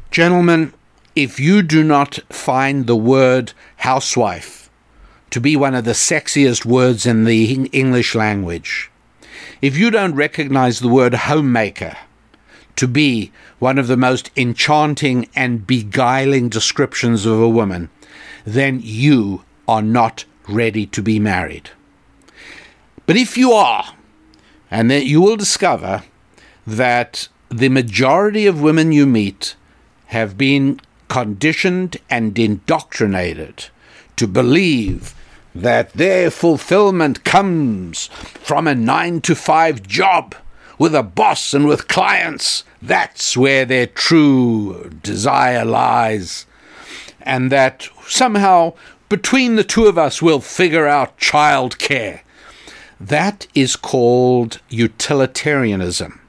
Gentlemen, 0.10 0.74
if 1.16 1.40
you 1.40 1.62
do 1.62 1.84
not 1.84 2.20
find 2.30 2.88
the 2.88 2.96
word 2.96 3.54
housewife 3.78 4.70
to 5.30 5.42
be 5.42 5.56
one 5.56 5.76
of 5.76 5.84
the 5.84 5.92
sexiest 5.92 6.66
words 6.66 7.06
in 7.06 7.26
the 7.26 7.66
English 7.72 8.16
language, 8.16 8.90
if 9.62 9.78
you 9.78 9.92
don't 9.92 10.16
recognize 10.16 10.80
the 10.80 10.88
word 10.88 11.14
homemaker 11.14 11.98
to 12.78 12.88
be 12.88 13.32
one 13.60 13.78
of 13.78 13.88
the 13.88 13.98
most 13.98 14.32
enchanting 14.38 15.28
and 15.36 15.68
beguiling 15.68 16.50
descriptions 16.50 17.26
of 17.26 17.40
a 17.40 17.50
woman, 17.50 17.90
then 18.46 18.80
you 18.82 19.44
are 19.68 19.82
not 19.82 20.26
ready 20.48 20.86
to 20.86 21.02
be 21.02 21.20
married. 21.20 21.70
But 23.06 23.18
if 23.18 23.38
you 23.38 23.52
are, 23.52 23.94
and 24.72 24.90
then 24.90 25.06
you 25.06 25.22
will 25.22 25.38
discover 25.38 26.04
that 26.66 27.28
the 27.50 27.70
majority 27.70 28.46
of 28.46 28.62
women 28.62 28.92
you 28.92 29.06
meet 29.06 29.56
have 30.08 30.38
been 30.38 30.80
conditioned 31.08 31.98
and 32.10 32.38
indoctrinated 32.38 33.66
to 34.18 34.28
believe 34.28 35.16
that 35.56 35.94
their 35.94 36.30
fulfillment 36.30 37.24
comes 37.24 38.08
from 38.08 38.68
a 38.68 38.76
nine 38.76 39.22
to 39.22 39.36
five 39.36 39.88
job 39.88 40.36
with 40.78 40.94
a 40.96 41.04
boss 41.04 41.54
and 41.54 41.68
with 41.68 41.88
clients. 41.88 42.64
That's 42.82 43.36
where 43.36 43.66
their 43.66 43.88
true 43.88 44.92
desire 45.02 45.66
lies. 45.66 46.46
And 47.22 47.52
that 47.52 47.90
somehow 48.08 48.74
between 49.10 49.56
the 49.56 49.64
two 49.64 49.86
of 49.86 49.98
us 49.98 50.22
we'll 50.22 50.42
figure 50.42 50.88
out 50.88 51.18
child 51.18 51.78
care. 51.78 52.24
That 53.00 53.48
is 53.54 53.76
called 53.76 54.60
utilitarianism. 54.70 56.22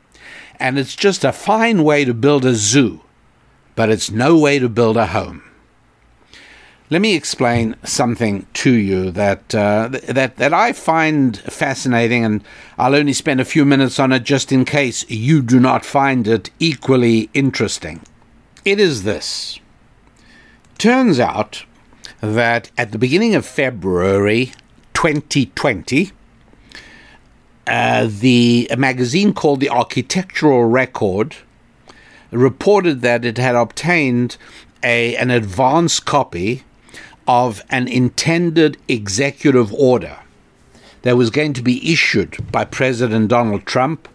And 0.60 0.78
it's 0.78 0.96
just 0.96 1.24
a 1.24 1.32
fine 1.32 1.84
way 1.84 2.04
to 2.04 2.12
build 2.12 2.44
a 2.44 2.54
zoo, 2.54 3.02
but 3.76 3.90
it's 3.90 4.10
no 4.10 4.36
way 4.38 4.58
to 4.58 4.68
build 4.68 4.96
a 4.96 5.06
home. 5.06 5.42
Let 6.90 7.02
me 7.02 7.14
explain 7.14 7.76
something 7.84 8.46
to 8.54 8.72
you 8.72 9.10
that 9.10 9.54
uh, 9.54 9.88
that 10.08 10.36
that 10.36 10.54
I 10.54 10.72
find 10.72 11.36
fascinating, 11.36 12.24
and 12.24 12.42
I'll 12.78 12.94
only 12.94 13.12
spend 13.12 13.40
a 13.40 13.44
few 13.44 13.66
minutes 13.66 13.98
on 13.98 14.10
it 14.10 14.24
just 14.24 14.52
in 14.52 14.64
case 14.64 15.04
you 15.10 15.42
do 15.42 15.60
not 15.60 15.84
find 15.84 16.26
it 16.26 16.48
equally 16.58 17.28
interesting. 17.34 18.00
It 18.64 18.80
is 18.80 19.02
this. 19.02 19.60
Turns 20.78 21.20
out 21.20 21.64
that 22.22 22.70
at 22.78 22.92
the 22.92 22.98
beginning 22.98 23.34
of 23.34 23.44
February 23.44 24.52
2020, 24.94 26.12
uh, 27.66 28.08
the 28.08 28.70
magazine 28.78 29.34
called 29.34 29.60
the 29.60 29.68
Architectural 29.68 30.64
Record 30.64 31.36
reported 32.30 33.02
that 33.02 33.26
it 33.26 33.36
had 33.36 33.56
obtained 33.56 34.38
a 34.82 35.14
an 35.16 35.30
advance 35.30 36.00
copy 36.00 36.64
of 37.28 37.62
an 37.68 37.86
intended 37.86 38.78
executive 38.88 39.72
order 39.74 40.16
that 41.02 41.16
was 41.16 41.28
going 41.28 41.52
to 41.52 41.62
be 41.62 41.92
issued 41.92 42.50
by 42.50 42.64
President 42.64 43.28
Donald 43.28 43.66
Trump 43.66 44.08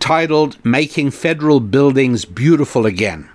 titled 0.00 0.64
Making 0.64 1.10
Federal 1.10 1.60
Buildings 1.60 2.24
Beautiful 2.24 2.86
Again. 2.86 3.28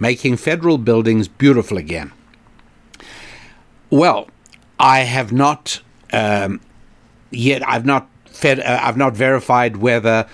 Making 0.00 0.36
Federal 0.38 0.78
Buildings 0.78 1.28
Beautiful 1.28 1.76
Again. 1.76 2.12
Well, 3.90 4.28
I 4.80 5.00
have 5.00 5.32
not 5.32 5.82
um, 6.12 6.60
yet, 7.30 7.66
I've 7.68 7.84
not 7.84 8.08
fed, 8.24 8.58
uh, 8.58 8.80
I've 8.82 8.96
not 8.96 9.14
verified 9.14 9.76
whether 9.76 10.26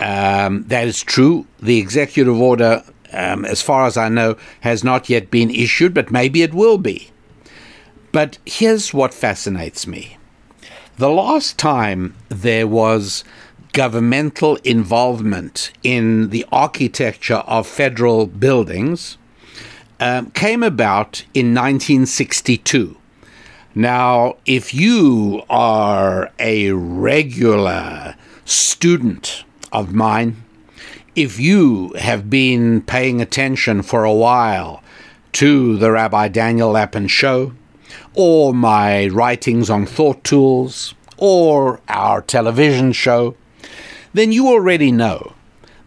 um, 0.00 0.64
that 0.64 0.88
is 0.88 1.00
true. 1.02 1.46
The 1.62 1.78
executive 1.78 2.38
order, 2.40 2.82
um, 3.12 3.44
as 3.44 3.62
far 3.62 3.86
as 3.86 3.96
I 3.96 4.08
know, 4.08 4.36
has 4.60 4.82
not 4.82 5.08
yet 5.08 5.30
been 5.30 5.48
issued, 5.48 5.94
but 5.94 6.10
maybe 6.10 6.42
it 6.42 6.52
will 6.52 6.76
be. 6.76 7.12
But 8.14 8.38
here's 8.46 8.94
what 8.94 9.12
fascinates 9.12 9.88
me. 9.88 10.18
The 10.98 11.10
last 11.10 11.58
time 11.58 12.14
there 12.28 12.68
was 12.68 13.24
governmental 13.72 14.54
involvement 14.62 15.72
in 15.82 16.30
the 16.30 16.46
architecture 16.52 17.42
of 17.48 17.66
federal 17.66 18.28
buildings 18.28 19.18
um, 19.98 20.30
came 20.30 20.62
about 20.62 21.24
in 21.34 21.46
1962. 21.56 22.96
Now, 23.74 24.36
if 24.46 24.72
you 24.72 25.42
are 25.50 26.30
a 26.38 26.70
regular 26.70 28.14
student 28.44 29.42
of 29.72 29.92
mine, 29.92 30.40
if 31.16 31.40
you 31.40 31.92
have 31.98 32.30
been 32.30 32.82
paying 32.82 33.20
attention 33.20 33.82
for 33.82 34.04
a 34.04 34.14
while 34.14 34.84
to 35.32 35.76
the 35.78 35.90
Rabbi 35.90 36.28
Daniel 36.28 36.70
Lapin 36.70 37.08
show, 37.08 37.54
or 38.14 38.54
my 38.54 39.08
writings 39.08 39.70
on 39.70 39.86
thought 39.86 40.22
tools, 40.24 40.94
or 41.16 41.80
our 41.88 42.22
television 42.22 42.92
show, 42.92 43.36
then 44.12 44.32
you 44.32 44.48
already 44.48 44.92
know 44.92 45.32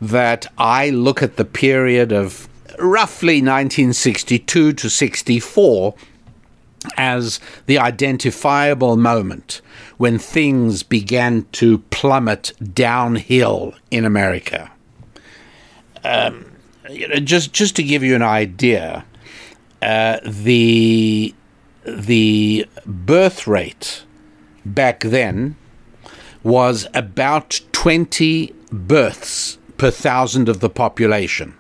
that 0.02 0.46
I 0.58 0.90
look 0.90 1.24
at 1.24 1.38
the 1.38 1.46
period 1.46 2.12
of 2.12 2.48
roughly 2.78 3.36
1962 3.36 4.74
to 4.74 4.90
64 4.90 5.96
as 6.96 7.40
the 7.66 7.80
identifiable 7.80 8.98
moment 8.98 9.62
when 9.98 10.20
things 10.20 10.84
began 10.84 11.46
to 11.52 11.80
plummet 11.90 12.54
downhill 12.74 13.74
in 13.90 14.06
America. 14.06 14.72
Um, 16.04 16.46
you 16.90 17.08
know, 17.08 17.16
just 17.16 17.52
just 17.52 17.76
to 17.78 17.84
give 17.84 18.04
you 18.04 18.16
an 18.16 18.22
idea, 18.22 19.04
uh, 19.82 20.20
the 20.24 21.34
the 21.88 22.68
birth 22.86 23.48
rate 23.48 24.04
back 24.66 25.00
then 25.02 25.56
was 26.44 26.88
about 26.94 27.62
20 27.72 28.54
births 28.72 29.58
per 29.78 29.92
thousand 29.92 30.50
of 30.50 30.60
the 30.60 30.70
population. 30.70 31.56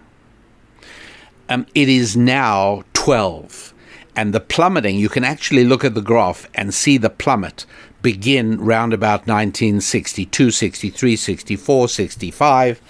Um, 1.49 1.65
it 1.73 1.87
is 1.87 2.17
now 2.17 2.83
12. 2.93 3.73
And 4.15 4.33
the 4.33 4.39
plummeting, 4.39 4.97
you 4.97 5.09
can 5.09 5.23
actually 5.23 5.63
look 5.63 5.85
at 5.85 5.93
the 5.93 6.01
graph 6.01 6.49
and 6.55 6.73
see 6.73 6.97
the 6.97 7.09
plummet 7.09 7.65
begin 8.01 8.59
round 8.59 8.93
about 8.93 9.27
1962, 9.27 10.51
63, 10.51 11.15
64, 11.15 11.87
65. 11.87 12.81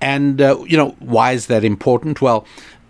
And, 0.00 0.40
uh, 0.40 0.62
you 0.66 0.76
know, 0.76 0.96
why 0.98 1.32
is 1.32 1.46
that 1.46 1.64
important? 1.64 2.20
Well, 2.20 2.44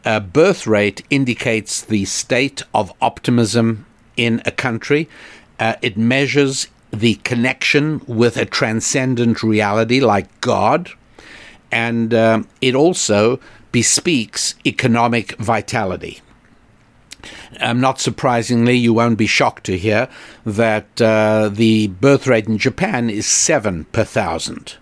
uh, 0.05 0.21
birth 0.21 0.67
rate 0.67 1.05
indicates 1.11 1.83
the 1.83 2.05
state 2.05 2.63
of 2.75 2.93
optimism 3.01 3.87
in 4.17 4.43
a 4.45 4.51
country. 4.51 5.09
Uh, 5.59 5.75
it 5.83 5.97
measures 5.97 6.69
the 6.93 7.17
connection 7.17 8.01
with 8.07 8.37
a 8.37 8.45
transcendent 8.45 9.43
reality 9.43 10.01
like 10.01 10.41
God. 10.41 10.91
And 11.71 12.15
uh, 12.15 12.43
it 12.61 12.75
also 12.75 13.41
bespeaks 13.73 14.55
economic 14.65 15.37
vitality. 15.37 16.21
Um, 17.61 17.81
not 17.81 18.01
surprisingly, 18.01 18.75
you 18.75 18.95
won't 18.95 19.19
be 19.19 19.27
shocked 19.27 19.65
to 19.65 19.77
hear 19.77 20.09
that 20.47 21.01
uh, 21.01 21.51
the 21.53 21.89
birth 21.89 22.27
rate 22.27 22.47
in 22.47 22.59
Japan 22.59 23.11
is 23.11 23.27
7 23.27 23.85
per 23.87 24.05
thousand. 24.05 24.77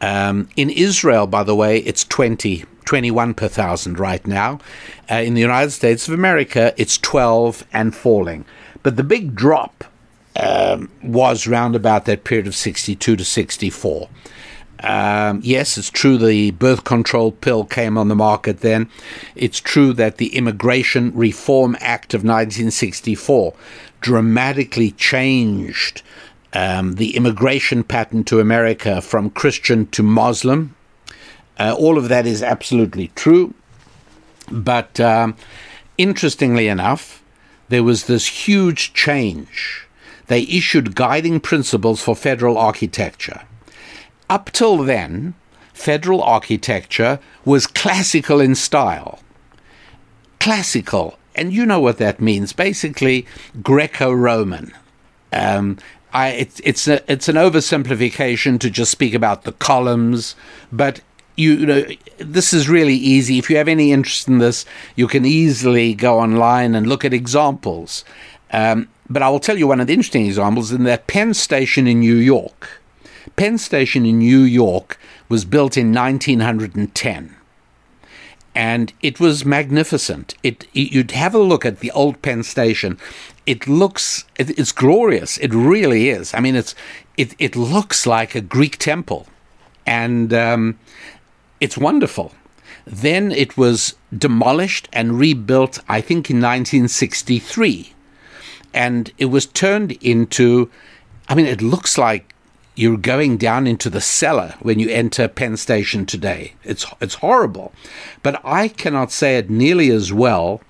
Um, 0.00 0.48
in 0.56 0.70
Israel, 0.70 1.26
by 1.26 1.42
the 1.42 1.54
way, 1.54 1.78
it's 1.78 2.04
20, 2.04 2.64
21 2.84 3.34
per 3.34 3.48
thousand 3.48 3.98
right 3.98 4.26
now. 4.26 4.58
Uh, 5.10 5.16
in 5.16 5.34
the 5.34 5.40
United 5.40 5.70
States 5.70 6.08
of 6.08 6.14
America, 6.14 6.74
it's 6.76 6.98
12 6.98 7.66
and 7.72 7.94
falling. 7.94 8.44
But 8.82 8.96
the 8.96 9.04
big 9.04 9.34
drop 9.34 9.84
um, 10.36 10.90
was 11.02 11.46
round 11.46 11.76
about 11.76 12.04
that 12.06 12.24
period 12.24 12.46
of 12.46 12.54
62 12.54 13.16
to 13.16 13.24
64. 13.24 14.08
Um, 14.82 15.40
yes, 15.42 15.76
it's 15.76 15.90
true 15.90 16.16
the 16.16 16.52
birth 16.52 16.84
control 16.84 17.32
pill 17.32 17.64
came 17.64 17.98
on 17.98 18.08
the 18.08 18.14
market 18.14 18.60
then. 18.60 18.88
It's 19.36 19.60
true 19.60 19.92
that 19.94 20.16
the 20.16 20.34
Immigration 20.34 21.12
Reform 21.14 21.76
Act 21.80 22.14
of 22.14 22.20
1964 22.20 23.54
dramatically 24.00 24.92
changed 24.92 26.02
um, 26.52 26.94
the 26.94 27.16
immigration 27.16 27.84
pattern 27.84 28.24
to 28.24 28.40
America 28.40 29.00
from 29.00 29.30
Christian 29.30 29.86
to 29.88 30.02
Muslim. 30.02 30.74
Uh, 31.60 31.74
all 31.74 31.98
of 31.98 32.08
that 32.08 32.26
is 32.26 32.42
absolutely 32.42 33.08
true. 33.14 33.52
But 34.50 34.98
um, 34.98 35.36
interestingly 35.98 36.68
enough, 36.68 37.22
there 37.68 37.84
was 37.84 38.06
this 38.06 38.26
huge 38.48 38.94
change. 38.94 39.86
They 40.28 40.44
issued 40.44 40.94
guiding 40.94 41.38
principles 41.38 42.00
for 42.00 42.16
federal 42.16 42.56
architecture. 42.56 43.42
Up 44.30 44.50
till 44.52 44.78
then, 44.78 45.34
federal 45.74 46.22
architecture 46.22 47.18
was 47.44 47.66
classical 47.66 48.40
in 48.40 48.54
style. 48.54 49.20
Classical, 50.38 51.18
and 51.34 51.52
you 51.52 51.66
know 51.66 51.80
what 51.80 51.98
that 51.98 52.20
means 52.20 52.54
basically 52.54 53.26
Greco 53.62 54.10
Roman. 54.10 54.72
Um, 55.30 55.76
it's 56.14 56.60
it's 56.88 57.28
an 57.28 57.36
oversimplification 57.36 58.58
to 58.60 58.70
just 58.70 58.90
speak 58.90 59.12
about 59.12 59.42
the 59.42 59.52
columns, 59.52 60.34
but 60.72 61.02
you, 61.40 61.66
know 61.66 61.86
this 62.18 62.52
is 62.52 62.68
really 62.68 62.94
easy. 62.94 63.38
If 63.38 63.50
you 63.50 63.56
have 63.56 63.68
any 63.68 63.92
interest 63.92 64.28
in 64.28 64.38
this, 64.38 64.64
you 64.96 65.08
can 65.08 65.24
easily 65.24 65.94
go 65.94 66.18
online 66.18 66.74
and 66.74 66.86
look 66.86 67.04
at 67.04 67.14
examples. 67.14 68.04
Um, 68.52 68.88
but 69.08 69.22
I 69.22 69.28
will 69.28 69.40
tell 69.40 69.58
you 69.58 69.66
one 69.66 69.80
of 69.80 69.86
the 69.86 69.94
interesting 69.94 70.26
examples 70.26 70.72
in 70.72 70.84
that 70.84 71.06
Penn 71.06 71.34
Station 71.34 71.86
in 71.86 72.00
New 72.00 72.16
York. 72.16 72.80
Penn 73.36 73.58
Station 73.58 74.06
in 74.06 74.18
New 74.18 74.40
York 74.40 74.98
was 75.28 75.44
built 75.44 75.76
in 75.76 75.92
1910 75.92 77.36
and 78.54 78.92
it 79.00 79.20
was 79.20 79.44
magnificent. 79.44 80.34
It, 80.42 80.66
you'd 80.72 81.12
have 81.12 81.34
a 81.34 81.38
look 81.38 81.64
at 81.64 81.80
the 81.80 81.90
old 81.92 82.20
Penn 82.22 82.42
Station. 82.42 82.98
It 83.46 83.68
looks 83.68 84.24
it, 84.36 84.58
it's 84.58 84.72
glorious. 84.72 85.38
It 85.38 85.54
really 85.54 86.08
is. 86.08 86.34
I 86.34 86.40
mean, 86.40 86.56
it's 86.56 86.74
it 87.16 87.34
it 87.38 87.56
looks 87.56 88.06
like 88.06 88.34
a 88.34 88.40
Greek 88.40 88.78
temple, 88.78 89.26
and 89.86 90.32
um, 90.32 90.78
it's 91.60 91.78
wonderful. 91.78 92.32
Then 92.86 93.30
it 93.30 93.56
was 93.56 93.94
demolished 94.16 94.88
and 94.92 95.18
rebuilt. 95.18 95.78
I 95.88 96.00
think 96.00 96.30
in 96.30 96.36
1963, 96.36 97.92
and 98.74 99.12
it 99.18 99.26
was 99.26 99.46
turned 99.46 99.92
into. 100.02 100.70
I 101.28 101.34
mean, 101.34 101.46
it 101.46 101.62
looks 101.62 101.96
like 101.96 102.34
you're 102.74 102.96
going 102.96 103.36
down 103.36 103.66
into 103.66 103.90
the 103.90 104.00
cellar 104.00 104.54
when 104.60 104.78
you 104.78 104.88
enter 104.88 105.28
Penn 105.28 105.56
Station 105.56 106.06
today. 106.06 106.54
It's 106.64 106.86
it's 107.00 107.16
horrible, 107.16 107.72
but 108.22 108.40
I 108.44 108.68
cannot 108.68 109.12
say 109.12 109.36
it 109.36 109.50
nearly 109.50 109.90
as 109.90 110.12
well 110.12 110.62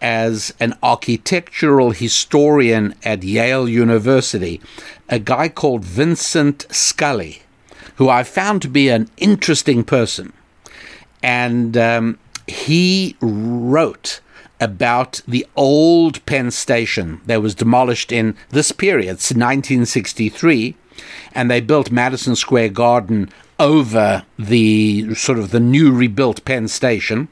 as 0.00 0.52
an 0.60 0.74
architectural 0.82 1.90
historian 1.90 2.94
at 3.02 3.22
Yale 3.22 3.68
University, 3.68 4.60
a 5.08 5.18
guy 5.18 5.48
called 5.48 5.84
Vincent 5.84 6.66
Scully, 6.70 7.42
who 7.96 8.08
I 8.08 8.22
found 8.22 8.62
to 8.62 8.68
be 8.68 8.88
an 8.88 9.08
interesting 9.16 9.84
person, 9.84 10.32
and 11.22 11.76
um, 11.76 12.18
he 12.46 13.16
wrote 13.20 14.20
about 14.60 15.20
the 15.28 15.46
old 15.56 16.24
Penn 16.24 16.50
Station 16.50 17.20
that 17.26 17.42
was 17.42 17.54
demolished 17.54 18.10
in 18.10 18.36
this 18.50 18.72
period, 18.72 19.08
1963 19.08 20.76
and 21.32 21.50
they 21.50 21.60
built 21.60 21.90
Madison 21.90 22.36
Square 22.36 22.70
Garden 22.70 23.28
over 23.58 24.24
the 24.38 25.14
sort 25.14 25.38
of 25.38 25.50
the 25.50 25.60
new 25.60 25.92
rebuilt 25.92 26.44
Penn 26.44 26.68
Station. 26.68 27.28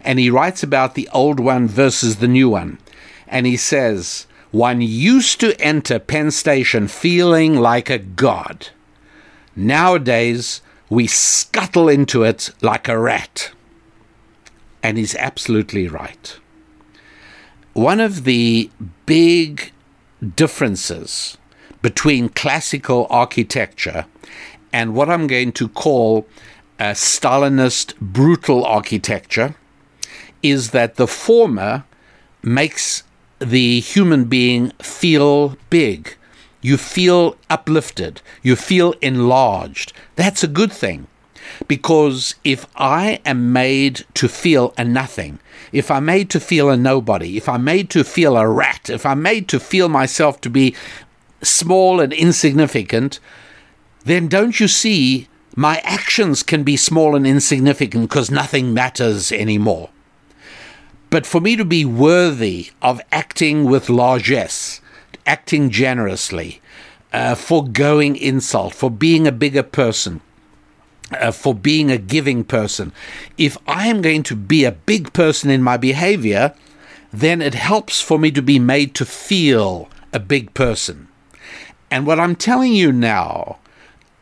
And 0.00 0.18
he 0.18 0.30
writes 0.30 0.62
about 0.62 0.94
the 0.94 1.08
old 1.12 1.40
one 1.40 1.66
versus 1.66 2.16
the 2.16 2.28
new 2.28 2.48
one. 2.48 2.78
And 3.26 3.46
he 3.46 3.56
says, 3.56 4.26
one 4.52 4.80
used 4.80 5.40
to 5.40 5.60
enter 5.60 5.98
Penn 5.98 6.30
Station 6.30 6.86
feeling 6.88 7.56
like 7.56 7.90
a 7.90 7.98
god. 7.98 8.68
Nowadays, 9.56 10.60
we 10.90 11.06
scuttle 11.06 11.88
into 11.88 12.22
it 12.22 12.50
like 12.60 12.88
a 12.88 12.98
rat. 12.98 13.50
And 14.82 14.98
he's 14.98 15.16
absolutely 15.16 15.88
right. 15.88 16.38
One 17.72 17.98
of 17.98 18.24
the 18.24 18.70
big 19.06 19.72
differences 20.34 21.38
between 21.82 22.28
classical 22.28 23.06
architecture 23.10 24.06
and 24.72 24.94
what 24.94 25.08
I'm 25.08 25.26
going 25.26 25.52
to 25.52 25.68
call 25.68 26.26
a 26.78 26.92
Stalinist 26.92 27.96
brutal 27.98 28.64
architecture 28.64 29.54
is 30.42 30.70
that 30.70 30.96
the 30.96 31.06
former 31.06 31.84
makes 32.42 33.02
the 33.38 33.80
human 33.80 34.24
being 34.24 34.70
feel 34.82 35.56
big. 35.70 36.16
You 36.66 36.76
feel 36.76 37.36
uplifted. 37.48 38.22
You 38.42 38.56
feel 38.56 38.94
enlarged. 39.00 39.92
That's 40.16 40.42
a 40.42 40.48
good 40.48 40.72
thing. 40.72 41.06
Because 41.68 42.34
if 42.42 42.66
I 42.74 43.20
am 43.24 43.52
made 43.52 44.04
to 44.14 44.28
feel 44.28 44.74
a 44.76 44.84
nothing, 44.84 45.38
if 45.70 45.92
I'm 45.92 46.06
made 46.06 46.28
to 46.30 46.40
feel 46.40 46.68
a 46.68 46.76
nobody, 46.76 47.36
if 47.36 47.48
I'm 47.48 47.62
made 47.62 47.88
to 47.90 48.02
feel 48.02 48.36
a 48.36 48.48
rat, 48.48 48.90
if 48.90 49.06
I'm 49.06 49.22
made 49.22 49.46
to 49.50 49.60
feel 49.60 49.88
myself 49.88 50.40
to 50.40 50.50
be 50.50 50.74
small 51.40 52.00
and 52.00 52.12
insignificant, 52.12 53.20
then 54.04 54.26
don't 54.26 54.58
you 54.58 54.66
see 54.66 55.28
my 55.54 55.76
actions 55.84 56.42
can 56.42 56.64
be 56.64 56.76
small 56.76 57.14
and 57.14 57.28
insignificant 57.28 58.08
because 58.08 58.28
nothing 58.28 58.74
matters 58.74 59.30
anymore. 59.30 59.90
But 61.10 61.26
for 61.26 61.40
me 61.40 61.54
to 61.54 61.64
be 61.64 61.84
worthy 61.84 62.70
of 62.82 63.00
acting 63.12 63.66
with 63.66 63.88
largesse, 63.88 64.80
acting 65.26 65.70
generously, 65.70 66.60
uh, 67.12 67.34
foregoing 67.34 68.16
insult, 68.16 68.74
for 68.74 68.90
being 68.90 69.26
a 69.26 69.32
bigger 69.32 69.62
person, 69.62 70.20
uh, 71.12 71.30
for 71.30 71.54
being 71.54 71.90
a 71.90 71.98
giving 71.98 72.44
person, 72.44 72.92
if 73.38 73.56
I 73.66 73.88
am 73.88 74.02
going 74.02 74.22
to 74.24 74.36
be 74.36 74.64
a 74.64 74.72
big 74.72 75.12
person 75.12 75.50
in 75.50 75.62
my 75.62 75.76
behavior, 75.76 76.54
then 77.12 77.40
it 77.40 77.54
helps 77.54 78.00
for 78.00 78.18
me 78.18 78.30
to 78.32 78.42
be 78.42 78.58
made 78.58 78.94
to 78.96 79.04
feel 79.04 79.88
a 80.12 80.18
big 80.18 80.52
person. 80.54 81.08
And 81.90 82.06
what 82.06 82.20
I'm 82.20 82.36
telling 82.36 82.72
you 82.72 82.92
now 82.92 83.58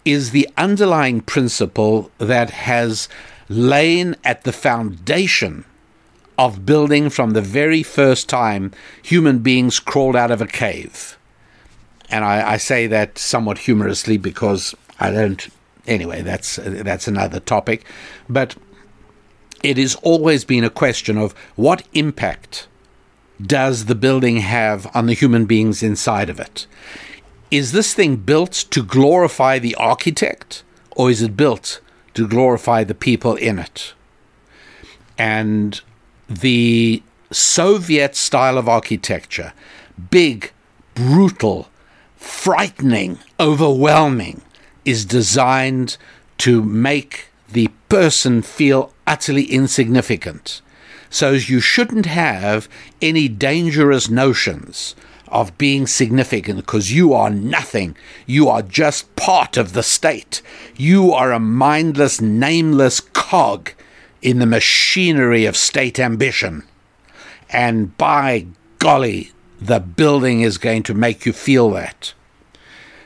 is 0.04 0.30
the 0.30 0.48
underlying 0.56 1.20
principle 1.22 2.10
that 2.18 2.50
has 2.50 3.08
lain 3.48 4.16
at 4.24 4.44
the 4.44 4.52
foundation 4.52 5.64
of 6.38 6.66
building 6.66 7.10
from 7.10 7.30
the 7.30 7.40
very 7.40 7.82
first 7.82 8.28
time 8.28 8.72
human 9.02 9.38
beings 9.38 9.78
crawled 9.78 10.16
out 10.16 10.30
of 10.30 10.40
a 10.40 10.46
cave. 10.46 11.18
And 12.10 12.24
I, 12.24 12.52
I 12.52 12.56
say 12.56 12.86
that 12.88 13.18
somewhat 13.18 13.58
humorously 13.58 14.16
because 14.16 14.74
I 15.00 15.10
don't. 15.10 15.48
Anyway, 15.86 16.22
that's 16.22 16.56
that's 16.62 17.08
another 17.08 17.40
topic, 17.40 17.84
but 18.28 18.56
it 19.62 19.76
has 19.78 19.94
always 19.96 20.44
been 20.44 20.64
a 20.64 20.70
question 20.70 21.16
of 21.18 21.32
what 21.56 21.86
impact 21.92 22.68
does 23.40 23.86
the 23.86 23.94
building 23.94 24.38
have 24.38 24.90
on 24.94 25.06
the 25.06 25.14
human 25.14 25.46
beings 25.46 25.82
inside 25.82 26.30
of 26.30 26.38
it? 26.38 26.66
Is 27.50 27.72
this 27.72 27.94
thing 27.94 28.16
built 28.16 28.52
to 28.70 28.82
glorify 28.82 29.58
the 29.58 29.74
architect, 29.76 30.62
or 30.92 31.10
is 31.10 31.22
it 31.22 31.36
built 31.36 31.80
to 32.14 32.28
glorify 32.28 32.84
the 32.84 32.94
people 32.94 33.36
in 33.36 33.58
it? 33.58 33.94
And 35.18 35.80
the 36.28 37.02
Soviet 37.30 38.16
style 38.16 38.58
of 38.58 38.68
architecture, 38.68 39.52
big, 40.10 40.52
brutal, 40.94 41.68
frightening, 42.16 43.18
overwhelming, 43.38 44.42
is 44.84 45.04
designed 45.04 45.96
to 46.38 46.62
make 46.62 47.28
the 47.50 47.68
person 47.88 48.42
feel 48.42 48.92
utterly 49.06 49.44
insignificant. 49.44 50.60
So 51.10 51.32
you 51.32 51.60
shouldn't 51.60 52.06
have 52.06 52.68
any 53.00 53.28
dangerous 53.28 54.08
notions 54.10 54.96
of 55.28 55.56
being 55.58 55.86
significant 55.86 56.58
because 56.58 56.92
you 56.92 57.12
are 57.12 57.30
nothing. 57.30 57.96
You 58.26 58.48
are 58.48 58.62
just 58.62 59.14
part 59.16 59.56
of 59.56 59.72
the 59.72 59.82
state. 59.82 60.42
You 60.76 61.12
are 61.12 61.32
a 61.32 61.40
mindless, 61.40 62.20
nameless 62.20 63.00
cog 63.00 63.72
in 64.24 64.38
the 64.38 64.46
machinery 64.46 65.44
of 65.44 65.56
state 65.56 66.00
ambition. 66.00 66.64
And 67.50 67.96
by 67.98 68.46
golly, 68.78 69.30
the 69.60 69.78
building 69.78 70.40
is 70.40 70.58
going 70.58 70.82
to 70.84 70.94
make 70.94 71.26
you 71.26 71.32
feel 71.32 71.70
that. 71.70 72.14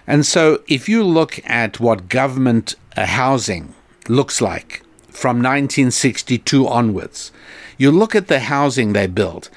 And 0.07 0.25
so, 0.25 0.63
if 0.69 0.89
you 0.89 1.03
look 1.05 1.41
at 1.45 1.81
what 1.81 2.09
government 2.09 2.77
uh, 2.97 3.05
housing 3.05 3.75
looks 4.09 4.41
like 4.41 4.83
from 5.11 5.39
1962 5.39 6.67
onwards, 6.67 7.33
you 7.77 7.91
look 7.91 8.15
at 8.15 8.29
the 8.29 8.41
housing 8.41 8.93
they 8.93 9.07
build, 9.09 9.51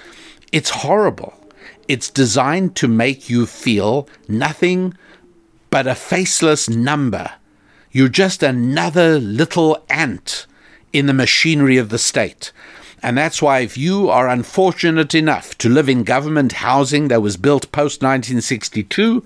it's 0.52 0.72
horrible. 0.72 1.34
It's 1.88 2.10
designed 2.10 2.76
to 2.78 2.88
make 2.88 3.30
you 3.30 3.46
feel 3.46 4.10
nothing 4.28 4.96
but 5.70 5.88
a 5.88 5.96
faceless 5.96 6.68
number. 6.68 7.32
You're 7.92 8.10
just 8.10 8.42
another 8.44 9.20
little 9.20 9.86
ant 9.90 10.48
in 10.94 11.06
the 11.06 11.14
machinery 11.14 11.78
of 11.78 11.90
the 11.90 11.98
state. 11.98 12.52
And 13.04 13.18
that's 13.18 13.42
why, 13.42 13.60
if 13.60 13.78
you 13.78 14.10
are 14.10 14.30
unfortunate 14.30 15.16
enough 15.16 15.58
to 15.58 15.70
live 15.70 15.90
in 15.90 16.04
government 16.04 16.52
housing 16.52 17.08
that 17.08 17.24
was 17.24 17.36
built 17.36 17.72
post 17.72 18.04
1962, 18.04 19.26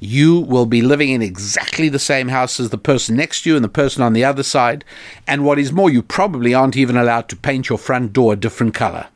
you 0.00 0.40
will 0.40 0.64
be 0.64 0.80
living 0.80 1.10
in 1.10 1.20
exactly 1.20 1.90
the 1.90 1.98
same 1.98 2.28
house 2.28 2.58
as 2.58 2.70
the 2.70 2.78
person 2.78 3.16
next 3.16 3.42
to 3.42 3.50
you 3.50 3.56
and 3.56 3.64
the 3.64 3.68
person 3.68 4.02
on 4.02 4.14
the 4.14 4.24
other 4.24 4.42
side. 4.42 4.86
And 5.26 5.44
what 5.44 5.58
is 5.58 5.70
more, 5.70 5.90
you 5.90 6.02
probably 6.02 6.54
aren't 6.54 6.78
even 6.78 6.96
allowed 6.96 7.28
to 7.28 7.36
paint 7.36 7.68
your 7.68 7.78
front 7.78 8.14
door 8.14 8.32
a 8.32 8.36
different 8.36 8.74
color. 8.74 9.08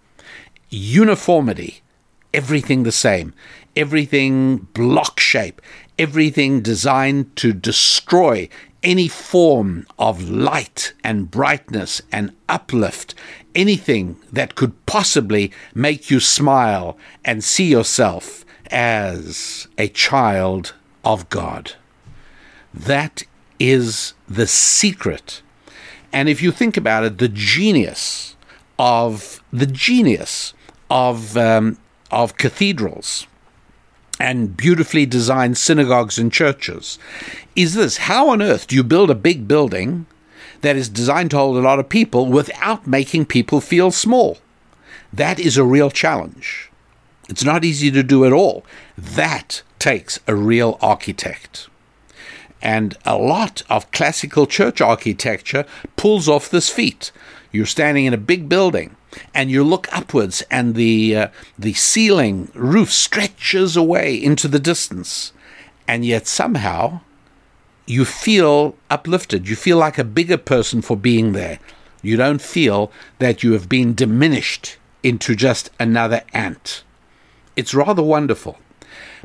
Uniformity, 0.68 1.80
everything 2.34 2.82
the 2.82 2.92
same, 2.92 3.32
everything 3.74 4.58
block 4.74 5.18
shape, 5.18 5.62
everything 5.98 6.60
designed 6.60 7.34
to 7.36 7.54
destroy 7.54 8.50
any 8.84 9.08
form 9.08 9.86
of 9.98 10.28
light 10.28 10.92
and 11.02 11.30
brightness 11.30 12.02
and 12.12 12.36
uplift, 12.48 13.14
anything 13.54 14.16
that 14.30 14.54
could 14.54 14.86
possibly 14.86 15.50
make 15.74 16.10
you 16.10 16.20
smile 16.20 16.96
and 17.24 17.42
see 17.42 17.64
yourself 17.64 18.44
as 18.70 19.66
a 19.78 19.88
child 19.88 20.74
of 21.04 21.28
God. 21.30 21.72
That 22.72 23.22
is 23.58 24.14
the 24.28 24.46
secret. 24.46 25.42
And 26.12 26.28
if 26.28 26.42
you 26.42 26.52
think 26.52 26.76
about 26.76 27.04
it, 27.04 27.18
the 27.18 27.28
genius 27.28 28.36
of 28.78 29.42
the 29.52 29.66
genius 29.66 30.52
of 30.90 31.36
um, 31.36 31.78
of 32.10 32.36
cathedrals 32.36 33.26
and 34.20 34.56
beautifully 34.56 35.06
designed 35.06 35.58
synagogues 35.58 36.18
and 36.18 36.32
churches 36.32 36.98
is 37.56 37.74
this 37.74 37.96
how 37.98 38.30
on 38.30 38.42
earth 38.42 38.66
do 38.66 38.76
you 38.76 38.82
build 38.82 39.10
a 39.10 39.14
big 39.14 39.46
building 39.46 40.06
that 40.64 40.76
is 40.76 40.88
designed 40.88 41.30
to 41.30 41.36
hold 41.36 41.56
a 41.56 41.60
lot 41.60 41.78
of 41.78 41.88
people 41.88 42.26
without 42.26 42.86
making 42.86 43.26
people 43.26 43.60
feel 43.60 43.90
small? 43.90 44.38
That 45.12 45.38
is 45.38 45.56
a 45.56 45.64
real 45.64 45.90
challenge. 45.90 46.70
It's 47.28 47.44
not 47.44 47.64
easy 47.64 47.90
to 47.90 48.02
do 48.02 48.24
at 48.24 48.32
all. 48.32 48.64
That 48.96 49.62
takes 49.78 50.18
a 50.26 50.34
real 50.34 50.78
architect. 50.80 51.68
And 52.60 52.96
a 53.04 53.16
lot 53.16 53.62
of 53.68 53.90
classical 53.92 54.46
church 54.46 54.80
architecture 54.80 55.66
pulls 55.96 56.28
off 56.28 56.48
this 56.48 56.70
feat. 56.70 57.12
You're 57.52 57.66
standing 57.66 58.06
in 58.06 58.14
a 58.14 58.18
big 58.18 58.48
building 58.48 58.96
and 59.34 59.50
you 59.50 59.64
look 59.64 59.88
upwards, 59.92 60.42
and 60.50 60.74
the 60.74 61.16
uh, 61.16 61.28
the 61.58 61.74
ceiling 61.74 62.50
roof 62.54 62.90
stretches 62.90 63.76
away 63.76 64.14
into 64.14 64.48
the 64.48 64.58
distance, 64.58 65.32
and 65.86 66.04
yet 66.04 66.26
somehow 66.26 67.00
you 67.86 68.04
feel 68.04 68.76
uplifted. 68.90 69.48
You 69.48 69.56
feel 69.56 69.76
like 69.76 69.98
a 69.98 70.04
bigger 70.04 70.38
person 70.38 70.82
for 70.82 70.96
being 70.96 71.32
there. 71.32 71.58
You 72.02 72.16
don't 72.16 72.42
feel 72.42 72.92
that 73.18 73.42
you 73.42 73.52
have 73.52 73.68
been 73.68 73.94
diminished 73.94 74.76
into 75.02 75.34
just 75.34 75.70
another 75.78 76.22
ant. 76.32 76.82
It's 77.56 77.74
rather 77.74 78.02
wonderful. 78.02 78.58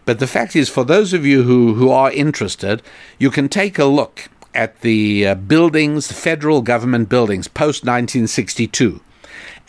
But 0.05 0.19
the 0.19 0.27
fact 0.27 0.55
is, 0.55 0.69
for 0.69 0.83
those 0.83 1.13
of 1.13 1.25
you 1.25 1.43
who, 1.43 1.75
who 1.75 1.89
are 1.89 2.11
interested, 2.11 2.81
you 3.17 3.29
can 3.29 3.49
take 3.49 3.77
a 3.77 3.85
look 3.85 4.29
at 4.53 4.81
the 4.81 5.27
uh, 5.27 5.35
buildings, 5.35 6.07
the 6.07 6.13
federal 6.13 6.61
government 6.61 7.09
buildings 7.09 7.47
post 7.47 7.83
1962 7.83 9.01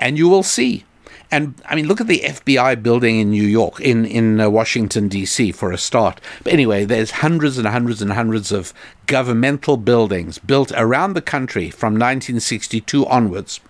and 0.00 0.18
you 0.18 0.28
will 0.28 0.42
see. 0.42 0.84
And 1.30 1.54
I 1.64 1.76
mean, 1.76 1.86
look 1.86 2.00
at 2.00 2.08
the 2.08 2.22
FBI 2.24 2.82
building 2.82 3.20
in 3.20 3.30
New 3.30 3.44
York, 3.44 3.78
in 3.80 4.04
in 4.04 4.40
uh, 4.40 4.50
Washington 4.50 5.06
D.C. 5.06 5.52
for 5.52 5.70
a 5.70 5.78
start. 5.78 6.20
But 6.42 6.52
anyway, 6.52 6.84
there's 6.84 7.12
hundreds 7.12 7.56
and 7.56 7.68
hundreds 7.68 8.02
and 8.02 8.14
hundreds 8.14 8.50
of 8.50 8.74
governmental 9.06 9.76
buildings 9.76 10.38
built 10.38 10.72
around 10.74 11.12
the 11.12 11.22
country 11.22 11.70
from 11.70 11.92
1962 11.92 13.06
onwards, 13.06 13.60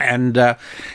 and 0.00 0.38
uh, 0.38 0.54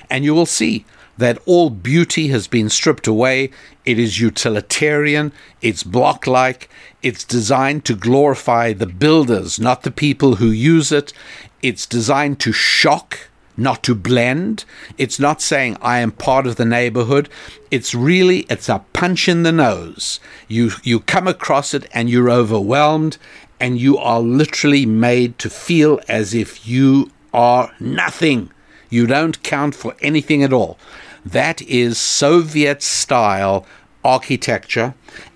and 0.10 0.24
you 0.24 0.34
will 0.34 0.48
see 0.48 0.86
that 1.20 1.38
all 1.46 1.70
beauty 1.70 2.30
has 2.30 2.48
been 2.48 2.70
stripped 2.70 3.06
away. 3.06 3.52
It 3.86 4.00
is 4.00 4.20
utilitarian. 4.20 5.32
It's 5.62 5.84
block-like. 5.84 6.70
It's 7.04 7.24
designed 7.24 7.86
to 7.86 7.96
glorify 7.96 8.74
the 8.74 8.86
builders, 8.86 9.60
not 9.60 9.82
the 9.84 9.92
people 9.92 10.36
who 10.36 10.50
use 10.50 10.92
it. 10.92 11.14
It's 11.62 11.88
designed 11.88 12.40
to 12.42 12.52
shock 12.52 13.30
not 13.58 13.84
to 13.84 13.96
blend. 13.96 14.64
It's 14.98 15.20
not 15.20 15.42
saying 15.42 15.78
I 15.82 16.00
am 16.00 16.12
part 16.12 16.46
of 16.48 16.56
the 16.56 16.66
neighborhood. 16.66 17.28
It's 17.72 17.94
really 17.96 18.42
it's 18.50 18.70
a 18.70 18.86
punch 18.94 19.28
in 19.28 19.44
the 19.44 19.52
nose. 19.52 20.20
You 20.48 20.72
you 20.84 21.00
come 21.00 21.28
across 21.28 21.74
it 21.74 21.88
and 21.92 22.10
you're 22.10 22.30
overwhelmed 22.30 23.18
and 23.60 23.80
you 23.80 23.98
are 23.98 24.22
literally 24.22 24.86
made 24.86 25.40
to 25.40 25.50
feel 25.50 26.00
as 26.08 26.34
if 26.34 26.68
you 26.68 27.12
are 27.34 27.74
nothing. 27.80 28.52
You 28.90 29.08
don't 29.08 29.42
count 29.44 29.76
for 29.76 29.96
anything 30.02 30.44
at 30.44 30.54
all. 30.54 30.78
That 31.26 31.62
is 31.64 31.98
Soviet 31.98 32.82
style 32.84 33.66
architecture 34.06 34.94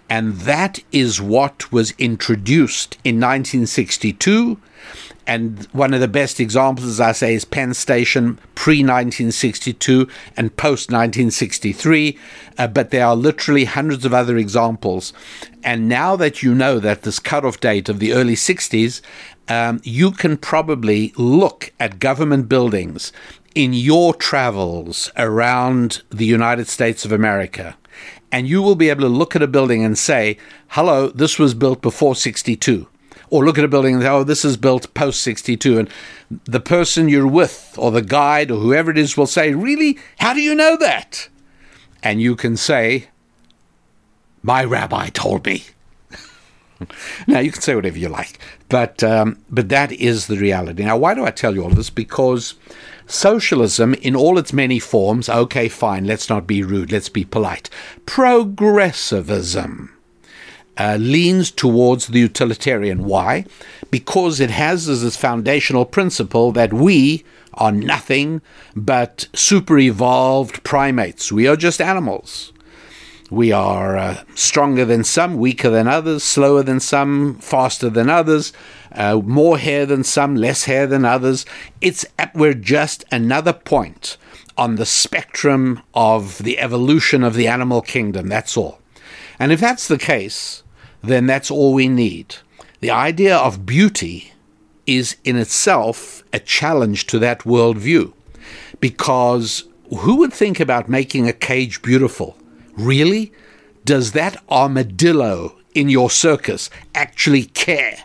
and 0.10 0.34
that 0.42 0.80
is 0.92 1.22
what 1.22 1.72
was 1.72 1.94
introduced 1.98 2.96
in 3.04 3.16
1962 3.16 4.58
and 5.32 5.66
one 5.72 5.94
of 5.94 6.02
the 6.02 6.10
best 6.10 6.42
examples, 6.42 6.88
as 6.88 7.00
I 7.00 7.14
say, 7.14 7.34
is 7.36 7.46
Penn 7.46 7.74
Station 7.74 8.38
pre 8.54 8.80
1962 8.80 10.06
and 10.36 10.58
post 10.58 10.92
1963. 10.92 12.18
Uh, 12.58 12.68
but 12.68 12.90
there 12.90 13.06
are 13.06 13.16
literally 13.16 13.64
hundreds 13.64 14.04
of 14.04 14.14
other 14.14 14.36
examples. 14.36 15.14
And 15.64 15.88
now 15.88 16.18
that 16.18 16.44
you 16.44 16.54
know 16.54 16.80
that 16.80 17.04
this 17.04 17.20
cutoff 17.20 17.62
date 17.62 17.88
of 17.88 18.00
the 18.00 18.12
early 18.12 18.36
60s, 18.36 19.00
um, 19.48 19.80
you 19.86 20.12
can 20.12 20.36
probably 20.36 21.14
look 21.16 21.72
at 21.80 22.00
government 22.00 22.50
buildings 22.50 23.14
in 23.56 23.72
your 23.72 24.14
travels 24.14 25.14
around 25.16 26.02
the 26.10 26.26
United 26.26 26.68
States 26.68 27.06
of 27.06 27.14
America. 27.14 27.78
And 28.34 28.50
you 28.50 28.62
will 28.62 28.76
be 28.76 28.90
able 28.90 29.04
to 29.04 29.08
look 29.08 29.38
at 29.38 29.42
a 29.42 29.48
building 29.48 29.82
and 29.82 29.98
say, 29.98 30.36
hello, 30.72 31.08
this 31.08 31.40
was 31.40 31.54
built 31.54 31.82
before 31.82 32.16
62 32.16 32.86
or 33.32 33.44
look 33.46 33.58
at 33.58 33.64
a 33.64 33.70
building 33.70 33.96
and 33.96 34.04
say, 34.04 34.10
oh, 34.10 34.24
this 34.24 34.46
is 34.46 34.58
built 34.58 34.94
post 34.94 35.22
62. 35.24 35.80
And 35.80 35.90
the 36.44 36.60
person 36.60 37.10
you're 37.10 37.26
with, 37.26 37.74
or 37.78 37.90
the 37.90 38.02
guide, 38.02 38.52
or 38.52 38.60
whoever 38.60 38.92
it 38.92 38.98
is, 38.98 39.16
will 39.18 39.26
say, 39.26 39.54
really? 39.54 39.98
How 40.20 40.34
do 40.34 40.42
you 40.42 40.54
know 40.54 40.76
that? 40.78 41.30
And 42.04 42.22
you 42.22 42.36
can 42.36 42.58
say, 42.58 43.08
my 44.44 44.66
rabbi 44.66 45.08
told 45.10 45.46
me. 45.46 45.64
now, 47.28 47.40
you 47.40 47.54
can 47.54 47.62
say 47.62 47.74
whatever 47.74 47.98
you 47.98 48.10
like, 48.10 48.38
but, 48.68 49.02
um, 49.02 49.38
but 49.50 49.70
that 49.70 49.94
is 49.94 50.28
the 50.28 50.38
reality. 50.38 50.84
Now, 50.84 50.98
why 50.98 51.14
do 51.14 51.24
I 51.26 51.32
tell 51.32 51.54
you 51.54 51.64
all 51.64 51.70
this? 51.70 51.90
Because 51.90 52.56
socialism, 53.08 53.94
in 53.96 54.14
all 54.14 54.38
its 54.38 54.52
many 54.52 54.80
forms, 54.80 55.30
okay, 55.30 55.70
fine, 55.70 56.06
let's 56.06 56.28
not 56.28 56.46
be 56.48 56.64
rude, 56.64 56.92
let's 56.92 57.08
be 57.08 57.24
polite. 57.24 57.70
Progressivism 58.06 59.96
uh, 60.78 60.98
leans 61.00 61.52
towards 61.52 62.08
the 62.08 62.20
utilitarian. 62.20 63.06
Why? 63.06 63.46
Because 63.90 64.40
it 64.40 64.52
has 64.52 64.88
as 64.88 65.04
its 65.04 65.18
foundational 65.18 65.86
principle 65.86 66.52
that 66.54 66.74
we 66.74 67.24
are 67.54 67.72
nothing 67.72 68.42
but 68.76 69.28
super 69.34 69.78
evolved 69.78 70.64
primates. 70.64 71.32
We 71.32 71.48
are 71.48 71.56
just 71.56 71.82
animals. 71.82 72.54
We 73.30 73.54
are 73.54 73.96
uh, 73.98 74.24
stronger 74.36 74.84
than 74.84 75.06
some, 75.06 75.38
weaker 75.38 75.70
than 75.70 75.88
others, 75.88 76.22
slower 76.22 76.64
than 76.64 76.82
some, 76.82 77.36
faster 77.36 77.90
than 77.90 78.10
others, 78.10 78.52
uh, 78.92 79.22
more 79.24 79.58
hair 79.58 79.86
than 79.86 80.04
some, 80.04 80.36
less 80.36 80.66
hair 80.66 80.86
than 80.86 81.06
others. 81.06 81.46
It's 81.80 82.06
we're 82.36 82.54
just 82.54 83.06
another 83.10 83.54
point 83.54 84.18
on 84.58 84.76
the 84.76 84.86
spectrum 84.86 85.82
of 85.94 86.40
the 86.40 86.60
evolution 86.60 87.24
of 87.24 87.36
the 87.36 87.48
animal 87.48 87.82
kingdom. 87.82 88.28
That's 88.28 88.58
all. 88.58 88.81
And 89.42 89.52
if 89.52 89.60
that's 89.60 89.88
the 89.88 89.98
case, 89.98 90.62
then 91.02 91.26
that's 91.26 91.50
all 91.50 91.74
we 91.74 91.88
need. 91.88 92.36
The 92.80 92.92
idea 92.92 93.36
of 93.36 93.66
beauty 93.66 94.34
is 94.86 95.16
in 95.24 95.36
itself 95.36 96.24
a 96.32 96.38
challenge 96.38 97.08
to 97.08 97.18
that 97.18 97.40
worldview 97.40 98.14
because 98.80 99.64
who 100.02 100.18
would 100.18 100.32
think 100.32 100.60
about 100.60 100.90
making 100.90 101.28
a 101.28 101.34
cage 101.34 101.82
beautiful? 101.82 102.38
Really? 102.78 103.34
Does 103.84 104.12
that 104.12 104.38
armadillo 104.48 105.58
in 105.74 105.90
your 105.90 106.12
circus 106.12 106.70
actually 106.94 107.46
care 107.46 107.98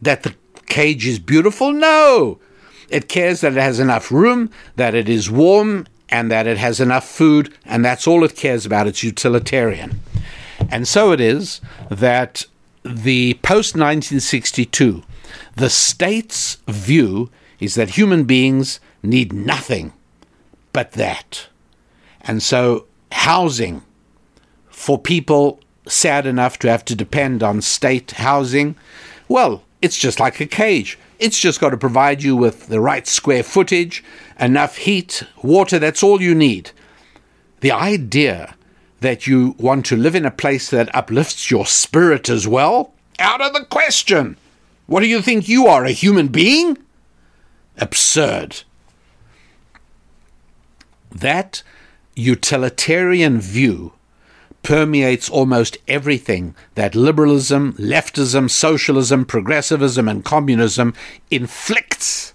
that 0.00 0.22
the 0.22 0.34
cage 0.68 1.06
is 1.06 1.18
beautiful? 1.18 1.74
No! 1.74 2.40
It 2.88 3.10
cares 3.10 3.42
that 3.42 3.52
it 3.52 3.60
has 3.60 3.78
enough 3.78 4.10
room, 4.10 4.50
that 4.76 4.94
it 4.94 5.06
is 5.06 5.30
warm, 5.30 5.86
and 6.08 6.30
that 6.30 6.46
it 6.46 6.56
has 6.56 6.80
enough 6.80 7.06
food, 7.06 7.52
and 7.66 7.84
that's 7.84 8.06
all 8.06 8.24
it 8.24 8.36
cares 8.36 8.64
about. 8.64 8.86
It's 8.86 9.02
utilitarian. 9.02 10.00
And 10.70 10.86
so 10.86 11.12
it 11.12 11.20
is 11.20 11.60
that 11.90 12.44
the 12.84 13.34
post 13.34 13.74
1962, 13.74 15.02
the 15.56 15.70
state's 15.70 16.56
view 16.68 17.30
is 17.58 17.74
that 17.74 17.90
human 17.90 18.24
beings 18.24 18.80
need 19.02 19.32
nothing 19.32 19.92
but 20.72 20.92
that. 20.92 21.48
And 22.22 22.42
so 22.42 22.86
housing 23.12 23.82
for 24.68 24.98
people 24.98 25.60
sad 25.88 26.26
enough 26.26 26.58
to 26.58 26.68
have 26.68 26.84
to 26.84 26.94
depend 26.94 27.42
on 27.42 27.62
state 27.62 28.12
housing, 28.12 28.76
well, 29.28 29.62
it's 29.80 29.96
just 29.96 30.20
like 30.20 30.40
a 30.40 30.46
cage. 30.46 30.98
It's 31.18 31.38
just 31.38 31.60
got 31.60 31.70
to 31.70 31.76
provide 31.76 32.22
you 32.22 32.36
with 32.36 32.66
the 32.66 32.80
right 32.80 33.06
square 33.06 33.42
footage, 33.42 34.04
enough 34.38 34.76
heat, 34.76 35.22
water, 35.42 35.78
that's 35.78 36.02
all 36.02 36.20
you 36.20 36.34
need. 36.34 36.72
The 37.60 37.72
idea 37.72 38.54
that 39.00 39.26
you 39.26 39.54
want 39.58 39.86
to 39.86 39.96
live 39.96 40.14
in 40.14 40.24
a 40.24 40.30
place 40.30 40.70
that 40.70 40.94
uplifts 40.94 41.50
your 41.50 41.66
spirit 41.66 42.28
as 42.28 42.46
well? 42.48 42.92
Out 43.18 43.40
of 43.40 43.52
the 43.52 43.64
question! 43.64 44.36
What 44.86 45.00
do 45.00 45.06
you 45.06 45.20
think 45.20 45.48
you 45.48 45.66
are, 45.66 45.84
a 45.84 45.90
human 45.90 46.28
being? 46.28 46.78
Absurd. 47.78 48.62
That 51.10 51.62
utilitarian 52.14 53.40
view 53.40 53.92
permeates 54.62 55.28
almost 55.28 55.78
everything 55.86 56.54
that 56.74 56.94
liberalism, 56.94 57.72
leftism, 57.74 58.50
socialism, 58.50 59.24
progressivism, 59.24 60.08
and 60.08 60.24
communism 60.24 60.94
inflicts 61.30 62.34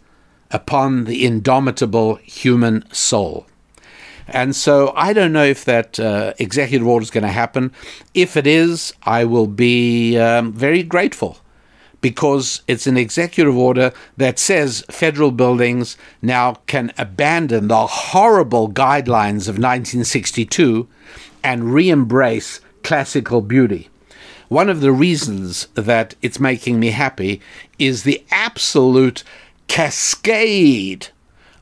upon 0.50 1.06
the 1.06 1.26
indomitable 1.26 2.16
human 2.16 2.90
soul. 2.94 3.46
And 4.34 4.56
so 4.56 4.94
I 4.96 5.14
don't 5.14 5.34
know 5.34 5.44
if 5.44 5.66
that 5.66 6.00
uh, 6.00 6.34
executive 6.40 6.88
order 6.88 7.04
is 7.04 7.12
going 7.12 7.24
to 7.24 7.30
happen. 7.30 7.72
If 8.14 8.38
it 8.38 8.48
is, 8.48 8.94
I 9.04 9.26
will 9.26 9.48
be 9.48 10.18
um, 10.18 10.54
very 10.54 10.84
grateful 10.84 11.38
because 12.00 12.64
it's 12.68 12.88
an 12.88 12.98
executive 12.98 13.56
order 13.56 13.94
that 14.18 14.40
says 14.40 14.84
federal 14.90 15.32
buildings 15.32 15.98
now 16.22 16.56
can 16.66 16.92
abandon 16.98 17.68
the 17.68 17.86
horrible 17.86 18.70
guidelines 18.70 19.48
of 19.48 19.60
1962 19.60 20.88
and 21.44 21.74
re 21.74 21.90
embrace 21.90 22.60
classical 22.84 23.42
beauty. 23.42 23.90
One 24.48 24.70
of 24.70 24.82
the 24.82 24.92
reasons 24.92 25.68
that 25.76 26.16
it's 26.22 26.40
making 26.40 26.80
me 26.80 26.90
happy 26.90 27.40
is 27.78 28.04
the 28.04 28.24
absolute 28.32 29.24
cascade 29.68 31.08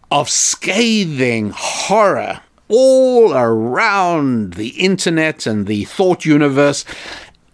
of 0.10 0.30
scathing 0.30 1.52
horror 1.56 2.42
all 2.70 3.34
around 3.34 4.54
the 4.54 4.70
internet 4.70 5.46
and 5.46 5.68
the 5.68 5.84
thought 5.86 6.24
universe. 6.24 6.86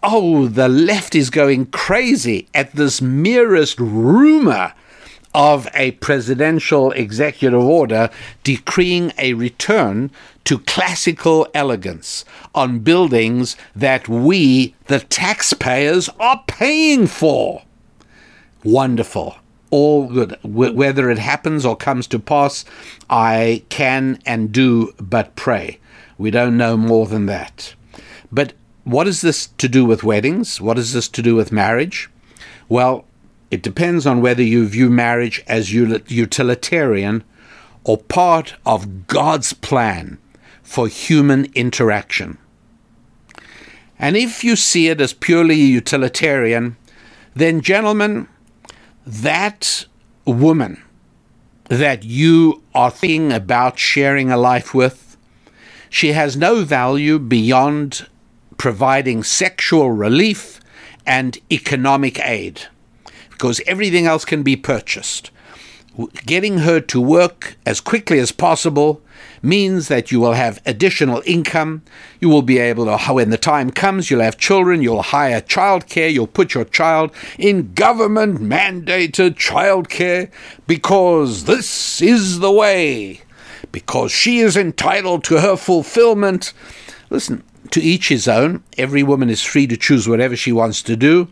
Oh, 0.04 0.48
the 0.48 0.70
left 0.70 1.16
is 1.16 1.30
going 1.30 1.68
crazy 1.68 2.48
at 2.54 2.76
this 2.76 3.02
merest 3.02 3.80
rumor 3.80 4.74
of 5.34 5.68
a 5.74 5.92
presidential 5.92 6.92
executive 6.92 7.60
order 7.60 8.10
decreeing 8.44 9.12
a 9.18 9.34
return 9.34 10.12
to 10.46 10.60
classical 10.60 11.48
elegance 11.54 12.24
on 12.54 12.80
buildings 12.80 13.58
that 13.76 14.08
we, 14.08 14.76
the 14.86 15.00
taxpayers, 15.00 16.08
are 16.20 16.44
paying 16.48 17.08
for. 17.08 17.64
Wonderful 18.64 19.38
all 19.76 20.08
good. 20.08 20.38
whether 20.42 21.10
it 21.10 21.18
happens 21.18 21.66
or 21.66 21.76
comes 21.76 22.08
to 22.08 22.18
pass, 22.18 22.64
I 23.10 23.64
can 23.68 24.22
and 24.26 24.50
do 24.50 24.94
but 25.02 25.36
pray. 25.36 25.80
We 26.18 26.32
don't 26.32 26.56
know 26.56 26.78
more 26.78 27.08
than 27.08 27.26
that. 27.26 27.76
But 28.32 28.54
what 28.86 29.06
is 29.06 29.20
this 29.20 29.48
to 29.48 29.68
do 29.68 29.84
with 29.84 30.02
weddings? 30.02 30.62
What 30.62 30.80
is 30.80 30.94
this 30.94 31.10
to 31.10 31.22
do 31.22 31.36
with 31.36 31.52
marriage? 31.52 32.10
Well, 32.70 33.04
it 33.52 33.62
depends 33.62 34.08
on 34.08 34.22
whether 34.22 34.42
you 34.42 34.66
view 34.66 34.90
marriage 34.90 35.44
as 35.46 35.74
utilitarian 35.74 37.26
or 37.84 37.98
part 37.98 38.56
of 38.66 39.08
God's 39.08 39.52
plan 39.52 40.20
for 40.64 40.88
human 40.88 41.52
interaction. 41.54 42.38
And 44.00 44.16
if 44.16 44.42
you 44.42 44.56
see 44.56 44.88
it 44.88 45.02
as 45.02 45.12
purely 45.12 45.56
utilitarian, 45.56 46.78
then, 47.36 47.60
gentlemen, 47.60 48.30
that 49.06 49.86
woman 50.26 50.82
that 51.66 52.04
you 52.04 52.62
are 52.74 52.92
thinking 52.92 53.32
about 53.32 53.80
sharing 53.80 54.32
a 54.32 54.38
life 54.38 54.74
with, 54.74 55.18
she 55.90 56.14
has 56.14 56.36
no 56.36 56.64
value 56.64 57.20
beyond 57.20 58.08
providing 58.58 59.24
sexual 59.24 59.92
relief 59.92 60.60
and 61.06 61.38
economic 61.52 62.20
aid 62.20 62.62
because 63.30 63.62
everything 63.68 64.06
else 64.06 64.26
can 64.26 64.44
be 64.44 64.56
purchased. 64.56 65.30
Getting 66.26 66.60
her 66.60 66.80
to 66.82 67.00
work 67.00 67.58
as 67.66 67.80
quickly 67.80 68.20
as 68.20 68.32
possible 68.32 69.02
means 69.46 69.88
that 69.88 70.12
you 70.12 70.20
will 70.20 70.34
have 70.34 70.62
additional 70.66 71.22
income. 71.26 71.84
You 72.20 72.30
will 72.30 72.42
be 72.42 72.58
able 72.58 72.86
to, 72.86 72.98
when 73.14 73.30
the 73.30 73.38
time 73.38 73.70
comes, 73.72 74.10
you'll 74.10 74.22
have 74.22 74.38
children, 74.38 74.82
you'll 74.82 75.02
hire 75.02 75.42
childcare, 75.42 76.12
you'll 76.12 76.28
put 76.28 76.54
your 76.54 76.66
child 76.66 77.12
in 77.38 77.74
government 77.74 78.40
mandated 78.40 79.36
childcare 79.36 80.32
because 80.68 81.46
this 81.46 82.02
is 82.02 82.40
the 82.40 82.52
way, 82.52 83.22
because 83.72 84.12
she 84.12 84.40
is 84.40 84.58
entitled 84.58 85.24
to 85.26 85.40
her 85.40 85.56
fulfillment. 85.56 86.54
Listen, 87.10 87.44
to 87.72 87.82
each 87.82 88.10
his 88.10 88.28
own. 88.28 88.64
Every 88.78 89.04
woman 89.04 89.30
is 89.30 89.44
free 89.44 89.68
to 89.68 89.78
choose 89.78 90.08
whatever 90.08 90.36
she 90.36 90.52
wants 90.52 90.82
to 90.84 90.96
do, 90.96 91.28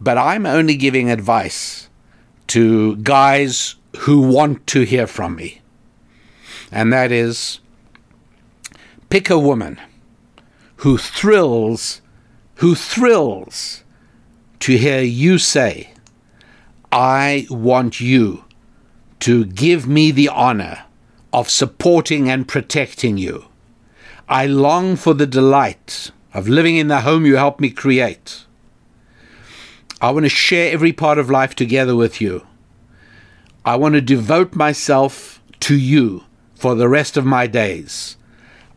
but 0.00 0.18
I'm 0.18 0.46
only 0.46 0.76
giving 0.76 1.10
advice 1.10 1.88
to 2.48 2.96
guys 2.96 3.76
who 3.98 4.20
want 4.20 4.66
to 4.68 4.82
hear 4.82 5.06
from 5.06 5.36
me. 5.36 5.62
And 6.72 6.92
that 6.92 7.12
is 7.12 7.60
pick 9.08 9.30
a 9.30 9.38
woman 9.38 9.80
who 10.76 10.98
thrills, 10.98 12.00
who 12.56 12.74
thrills 12.74 13.84
to 14.60 14.76
hear 14.76 15.00
you 15.00 15.38
say, 15.38 15.90
I 16.92 17.46
want 17.50 18.00
you 18.00 18.44
to 19.20 19.44
give 19.44 19.86
me 19.86 20.10
the 20.10 20.28
honor 20.28 20.84
of 21.32 21.50
supporting 21.50 22.28
and 22.28 22.48
protecting 22.48 23.16
you. 23.16 23.46
I 24.28 24.46
long 24.46 24.96
for 24.96 25.14
the 25.14 25.26
delight 25.26 26.10
of 26.34 26.48
living 26.48 26.76
in 26.76 26.88
the 26.88 27.00
home 27.02 27.24
you 27.24 27.36
helped 27.36 27.60
me 27.60 27.70
create. 27.70 28.44
I 30.00 30.10
want 30.10 30.26
to 30.26 30.30
share 30.30 30.72
every 30.72 30.92
part 30.92 31.18
of 31.18 31.30
life 31.30 31.54
together 31.54 31.96
with 31.96 32.20
you. 32.20 32.46
I 33.64 33.76
want 33.76 33.94
to 33.94 34.00
devote 34.00 34.54
myself 34.54 35.42
to 35.60 35.76
you 35.76 36.25
for 36.66 36.74
the 36.74 36.88
rest 36.88 37.16
of 37.16 37.24
my 37.24 37.46
days. 37.46 38.16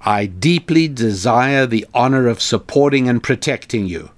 I 0.02 0.28
deeply 0.28 0.88
desire 0.88 1.66
the 1.66 1.88
honor 1.92 2.28
of 2.28 2.40
supporting 2.40 3.10
and 3.10 3.24
protecting 3.24 3.88
you. 3.88 4.12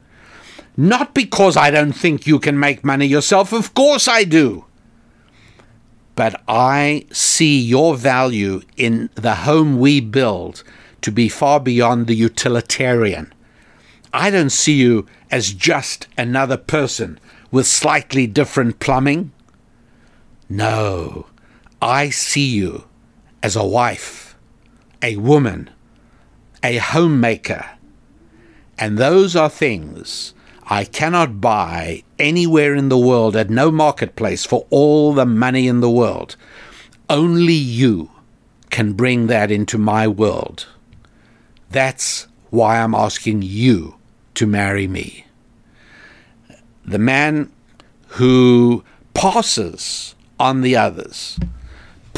Not 0.76 1.13
because 1.13 1.55
I 1.55 1.72
don't 1.72 1.93
think 1.93 2.28
you 2.28 2.38
can 2.38 2.59
make 2.59 2.84
money 2.84 3.05
yourself, 3.05 3.53
of 3.53 3.74
course 3.74 4.09
I 4.09 4.26
do. 4.26 4.65
But 6.15 6.41
I 6.49 7.05
see 7.13 7.57
your 7.61 7.95
value 7.95 8.61
in 8.76 9.09
the 9.15 9.36
home 9.47 9.80
we 9.80 10.01
build 10.01 10.65
to 11.03 11.09
be 11.09 11.30
far 11.30 11.61
beyond 11.61 12.07
the 12.07 12.15
utilitarian. 12.15 13.32
I 14.11 14.32
don't 14.32 14.49
see 14.49 14.74
you 14.74 15.07
as 15.32 15.53
just 15.53 16.09
another 16.17 16.57
person 16.57 17.22
with 17.51 17.67
slightly 17.67 18.28
different 18.28 18.80
plumbing. 18.80 19.32
No, 20.49 21.28
I 21.82 22.09
see 22.09 22.49
you 22.49 22.90
as 23.43 23.55
a 23.55 23.65
wife, 23.65 24.35
a 25.01 25.15
woman, 25.17 25.69
a 26.63 26.77
homemaker. 26.77 27.65
And 28.77 28.97
those 28.97 29.35
are 29.35 29.49
things 29.49 30.33
I 30.65 30.85
cannot 30.85 31.41
buy 31.41 32.03
anywhere 32.17 32.75
in 32.75 32.89
the 32.89 32.97
world 32.97 33.35
at 33.35 33.49
no 33.49 33.71
marketplace 33.71 34.45
for 34.45 34.65
all 34.69 35.13
the 35.13 35.25
money 35.25 35.67
in 35.67 35.81
the 35.81 35.89
world. 35.89 36.35
Only 37.09 37.53
you 37.53 38.09
can 38.69 38.93
bring 38.93 39.27
that 39.27 39.51
into 39.51 39.77
my 39.77 40.07
world. 40.07 40.67
That's 41.69 42.27
why 42.51 42.79
I'm 42.79 42.95
asking 42.95 43.41
you 43.41 43.95
to 44.35 44.47
marry 44.47 44.87
me. 44.87 45.25
The 46.85 46.99
man 46.99 47.51
who 48.07 48.83
passes 49.13 50.15
on 50.39 50.61
the 50.61 50.75
others, 50.75 51.39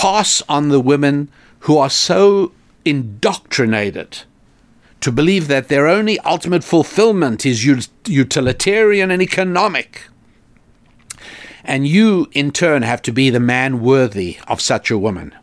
pass 0.04 0.43
on 0.49 0.68
the 0.68 0.82
women 0.82 1.30
who 1.60 1.78
are 1.78 1.89
so 1.89 2.51
indoctrinated 2.84 4.24
to 4.99 5.10
believe 5.10 5.47
that 5.47 5.70
their 5.70 5.88
only 5.88 6.20
ultimate 6.26 6.62
fulfillment 6.62 7.45
is 7.45 7.66
utilitarian 8.06 9.10
and 9.10 9.22
economic. 9.22 10.01
And 11.64 11.88
you, 11.88 12.28
in 12.34 12.51
turn, 12.51 12.82
have 12.82 13.01
to 13.04 13.14
be 13.14 13.30
the 13.30 13.39
man 13.39 13.80
worthy 13.80 14.39
of 14.45 14.60
such 14.60 14.91
a 14.91 14.97
woman. 14.97 15.34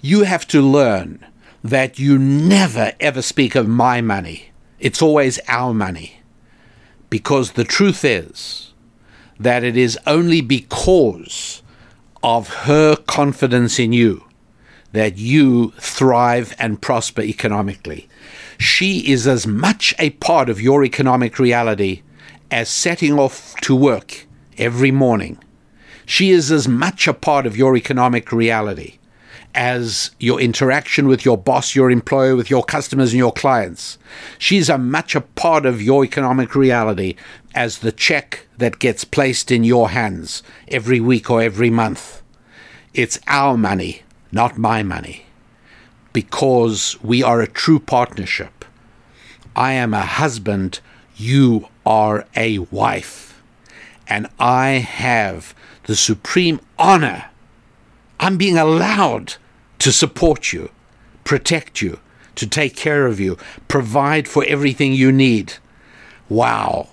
You 0.00 0.22
have 0.22 0.46
to 0.48 0.62
learn 0.62 1.26
that 1.62 1.98
you 1.98 2.18
never 2.18 2.92
ever 2.98 3.20
speak 3.20 3.54
of 3.54 3.68
my 3.68 4.00
money. 4.00 4.52
It's 4.80 5.02
always 5.02 5.38
our 5.48 5.74
money. 5.74 6.22
Because 7.10 7.52
the 7.52 7.64
truth 7.64 8.06
is 8.06 8.72
that 9.38 9.62
it 9.62 9.76
is 9.76 9.98
only 10.06 10.40
because 10.40 11.61
of 12.22 12.48
her 12.48 12.96
confidence 12.96 13.78
in 13.78 13.92
you 13.92 14.24
that 14.92 15.16
you 15.16 15.70
thrive 15.72 16.54
and 16.58 16.80
prosper 16.80 17.22
economically. 17.22 18.08
She 18.58 19.10
is 19.10 19.26
as 19.26 19.46
much 19.46 19.94
a 19.98 20.10
part 20.10 20.48
of 20.48 20.60
your 20.60 20.84
economic 20.84 21.38
reality 21.38 22.02
as 22.50 22.68
setting 22.68 23.18
off 23.18 23.54
to 23.62 23.74
work 23.74 24.26
every 24.58 24.90
morning. 24.90 25.38
She 26.04 26.30
is 26.30 26.52
as 26.52 26.68
much 26.68 27.08
a 27.08 27.14
part 27.14 27.46
of 27.46 27.56
your 27.56 27.76
economic 27.76 28.30
reality 28.30 28.98
as 29.54 30.10
your 30.18 30.40
interaction 30.40 31.06
with 31.06 31.24
your 31.24 31.36
boss, 31.36 31.74
your 31.74 31.90
employer, 31.90 32.36
with 32.36 32.50
your 32.50 32.64
customers, 32.64 33.12
and 33.12 33.18
your 33.18 33.32
clients. 33.32 33.98
She's 34.38 34.68
a 34.68 34.78
much 34.78 35.14
a 35.14 35.20
part 35.20 35.66
of 35.66 35.82
your 35.82 36.04
economic 36.04 36.54
reality 36.54 37.16
as 37.54 37.78
the 37.78 37.92
check 37.92 38.46
that 38.56 38.78
gets 38.78 39.04
placed 39.04 39.50
in 39.50 39.64
your 39.64 39.90
hands 39.90 40.42
every 40.68 41.00
week 41.00 41.30
or 41.30 41.42
every 41.42 41.70
month. 41.70 42.22
It's 42.94 43.18
our 43.26 43.56
money, 43.56 44.02
not 44.30 44.58
my 44.58 44.82
money, 44.82 45.26
because 46.12 47.02
we 47.02 47.22
are 47.22 47.40
a 47.40 47.46
true 47.46 47.78
partnership. 47.78 48.64
I 49.54 49.72
am 49.72 49.92
a 49.92 50.02
husband, 50.02 50.80
you 51.16 51.68
are 51.84 52.26
a 52.36 52.58
wife, 52.58 53.42
and 54.06 54.28
I 54.38 54.70
have 54.72 55.54
the 55.84 55.96
supreme 55.96 56.60
honor. 56.78 57.26
I'm 58.20 58.36
being 58.36 58.56
allowed 58.56 59.34
to 59.80 59.92
support 59.92 60.52
you, 60.52 60.70
protect 61.24 61.82
you, 61.82 61.98
to 62.36 62.46
take 62.46 62.76
care 62.76 63.06
of 63.06 63.20
you, 63.20 63.36
provide 63.68 64.28
for 64.28 64.44
everything 64.46 64.92
you 64.92 65.12
need. 65.12 65.54
Wow. 66.28 66.88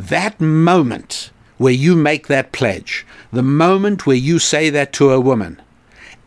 That 0.00 0.40
moment 0.40 1.30
where 1.58 1.74
you 1.74 1.94
make 1.94 2.26
that 2.26 2.52
pledge, 2.52 3.04
the 3.30 3.42
moment 3.42 4.06
where 4.06 4.16
you 4.16 4.38
say 4.38 4.70
that 4.70 4.94
to 4.94 5.10
a 5.10 5.20
woman, 5.20 5.60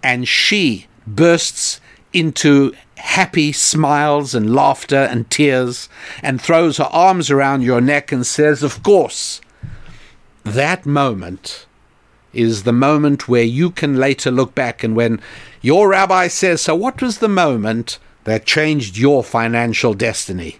and 0.03 0.28
she 0.28 0.86
bursts 1.07 1.82
into 2.13 2.74
happy 2.97 3.51
smiles 3.51 4.36
and 4.36 4.53
laughter 4.53 5.07
and 5.09 5.28
tears 5.32 5.89
and 6.21 6.39
throws 6.39 6.78
her 6.78 6.84
arms 6.91 7.32
around 7.32 7.63
your 7.63 7.82
neck 7.82 8.11
and 8.11 8.28
says, 8.28 8.61
Of 8.61 8.84
course, 8.84 9.41
that 10.43 10.86
moment 10.86 11.65
is 12.32 12.61
the 12.61 12.74
moment 12.74 13.28
where 13.28 13.43
you 13.43 13.71
can 13.71 13.97
later 13.97 14.30
look 14.30 14.53
back 14.53 14.84
and 14.84 14.95
when 14.95 15.19
your 15.63 15.89
rabbi 15.89 16.28
says, 16.28 16.61
So, 16.61 16.76
what 16.76 17.01
was 17.01 17.17
the 17.17 17.28
moment 17.28 17.97
that 18.26 18.45
changed 18.45 18.97
your 18.97 19.24
financial 19.24 19.95
destiny? 19.95 20.59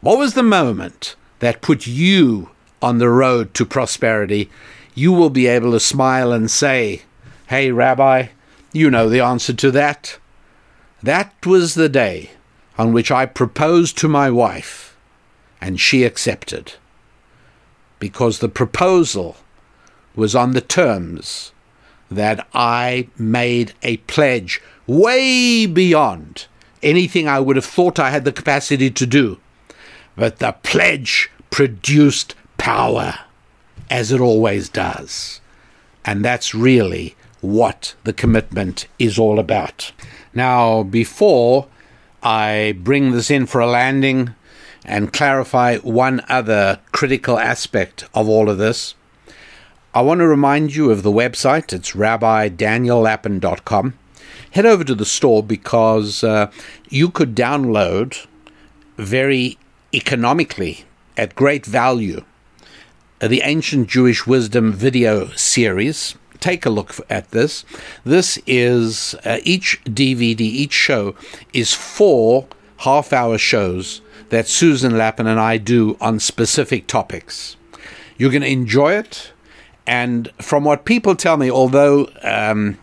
What 0.00 0.18
was 0.18 0.34
the 0.34 0.42
moment 0.42 1.14
that 1.40 1.60
put 1.60 1.86
you 1.86 2.50
on 2.80 2.98
the 2.98 3.10
road 3.10 3.52
to 3.54 3.66
prosperity? 3.66 4.50
You 4.94 5.12
will 5.12 5.30
be 5.30 5.46
able 5.46 5.72
to 5.72 5.80
smile 5.80 6.32
and 6.32 6.50
say, 6.50 7.02
Hey, 7.48 7.72
Rabbi, 7.72 8.28
you 8.72 8.90
know 8.90 9.08
the 9.08 9.20
answer 9.20 9.52
to 9.52 9.70
that. 9.72 10.18
That 11.02 11.34
was 11.44 11.74
the 11.74 11.88
day 11.88 12.30
on 12.78 12.92
which 12.92 13.10
I 13.10 13.26
proposed 13.26 13.98
to 13.98 14.08
my 14.08 14.30
wife, 14.30 14.96
and 15.60 15.80
she 15.80 16.04
accepted. 16.04 16.74
Because 17.98 18.38
the 18.38 18.48
proposal 18.48 19.36
was 20.14 20.34
on 20.34 20.52
the 20.52 20.60
terms 20.60 21.52
that 22.10 22.46
I 22.52 23.08
made 23.18 23.72
a 23.82 23.98
pledge 23.98 24.60
way 24.86 25.66
beyond 25.66 26.46
anything 26.82 27.28
I 27.28 27.40
would 27.40 27.56
have 27.56 27.64
thought 27.64 27.98
I 27.98 28.10
had 28.10 28.24
the 28.24 28.32
capacity 28.32 28.90
to 28.90 29.06
do. 29.06 29.38
But 30.16 30.38
the 30.38 30.52
pledge 30.52 31.30
produced 31.50 32.34
power, 32.58 33.18
as 33.88 34.12
it 34.12 34.20
always 34.20 34.68
does. 34.68 35.40
And 36.04 36.24
that's 36.24 36.54
really 36.54 37.16
what 37.40 37.94
the 38.04 38.12
commitment 38.12 38.86
is 38.98 39.18
all 39.18 39.38
about. 39.38 39.92
Now, 40.34 40.82
before 40.82 41.68
I 42.22 42.74
bring 42.78 43.12
this 43.12 43.30
in 43.30 43.46
for 43.46 43.60
a 43.60 43.66
landing 43.66 44.34
and 44.84 45.12
clarify 45.12 45.78
one 45.78 46.22
other 46.28 46.80
critical 46.92 47.38
aspect 47.38 48.04
of 48.14 48.28
all 48.28 48.48
of 48.48 48.58
this, 48.58 48.94
I 49.92 50.02
want 50.02 50.20
to 50.20 50.28
remind 50.28 50.76
you 50.76 50.90
of 50.90 51.02
the 51.02 51.10
website. 51.10 51.72
It's 51.72 51.92
rabbidaniellapin.com. 51.92 53.94
Head 54.52 54.66
over 54.66 54.84
to 54.84 54.94
the 54.94 55.04
store 55.04 55.42
because 55.42 56.22
uh, 56.22 56.50
you 56.88 57.10
could 57.10 57.34
download 57.34 58.26
very 58.96 59.58
economically 59.92 60.84
at 61.16 61.34
great 61.34 61.66
value 61.66 62.24
uh, 63.20 63.28
the 63.28 63.42
Ancient 63.42 63.88
Jewish 63.88 64.26
Wisdom 64.26 64.72
video 64.72 65.28
series. 65.30 66.14
Take 66.38 66.64
a 66.64 66.70
look 66.70 66.94
at 67.10 67.30
this. 67.32 67.66
This 68.02 68.38
is 68.46 69.14
uh, 69.26 69.40
each 69.44 69.80
DVD, 69.84 70.40
each 70.40 70.72
show 70.72 71.14
is 71.52 71.74
four 71.74 72.46
half 72.78 73.12
hour 73.12 73.36
shows 73.36 74.00
that 74.30 74.48
Susan 74.48 74.96
Lapin 74.96 75.26
and 75.26 75.38
I 75.38 75.58
do 75.58 75.98
on 76.00 76.18
specific 76.18 76.86
topics. 76.86 77.56
You're 78.16 78.30
going 78.30 78.42
to 78.42 78.48
enjoy 78.48 78.94
it. 78.94 79.32
And 79.86 80.30
from 80.38 80.64
what 80.64 80.84
people 80.84 81.14
tell 81.14 81.36
me, 81.36 81.50
although 81.50 82.08
um, 82.22 82.78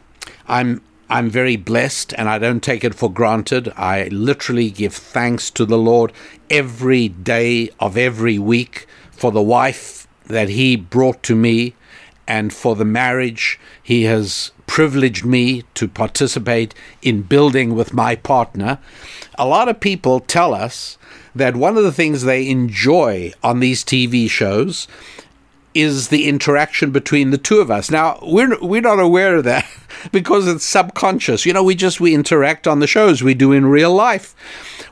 I'm 0.48 0.82
I'm 1.10 1.30
very 1.30 1.56
blessed 1.56 2.14
and 2.18 2.28
I 2.28 2.38
don't 2.38 2.62
take 2.62 2.84
it 2.84 2.94
for 2.94 3.12
granted. 3.12 3.72
I 3.78 4.10
literally 4.10 4.70
give 4.70 4.94
thanks 4.94 5.50
to 5.52 5.66
the 5.66 5.78
Lord 5.78 6.12
every 6.50 7.08
day 7.08 7.70
of 7.80 7.98
every 7.98 8.38
week 8.38 8.88
for 9.12 9.32
the 9.32 9.42
wife 9.42 10.08
that 10.26 10.50
He 10.50 10.76
brought 10.76 11.24
to 11.24 11.36
me 11.36 11.76
and 12.28 12.54
for 12.54 12.76
the 12.76 12.86
marriage 12.86 13.60
he 13.82 14.04
has 14.04 14.52
privileged 14.68 15.24
me 15.24 15.64
to 15.74 15.88
participate 15.88 16.76
in 17.02 17.22
building 17.22 17.74
with 17.74 17.94
my 17.94 18.16
partner. 18.16 18.80
A 19.36 19.48
lot 19.48 19.70
of 19.70 19.80
people 19.80 20.20
tell 20.20 20.54
us 20.54 20.98
that 21.34 21.56
one 21.56 21.78
of 21.78 21.84
the 21.84 21.92
things 21.92 22.24
they 22.24 22.50
enjoy 22.50 23.32
on 23.42 23.62
these 23.62 23.84
TV 23.84 24.30
shows 24.30 24.88
is 25.78 26.08
the 26.08 26.28
interaction 26.28 26.90
between 26.90 27.30
the 27.30 27.38
two 27.38 27.60
of 27.60 27.70
us. 27.70 27.92
Now, 27.92 28.18
we're 28.24 28.58
we're 28.60 28.82
not 28.82 29.00
aware 29.00 29.36
of 29.36 29.44
that 29.44 29.70
because 30.12 30.48
it's 30.48 30.66
subconscious. 30.66 31.46
You 31.46 31.54
know, 31.54 31.64
we 31.64 31.76
just 31.76 32.00
we 32.00 32.16
interact 32.16 32.68
on 32.68 32.80
the 32.80 32.88
shows 32.88 33.22
we 33.22 33.36
do 33.36 33.52
in 33.52 33.68
real 33.68 33.94
life. 33.94 34.36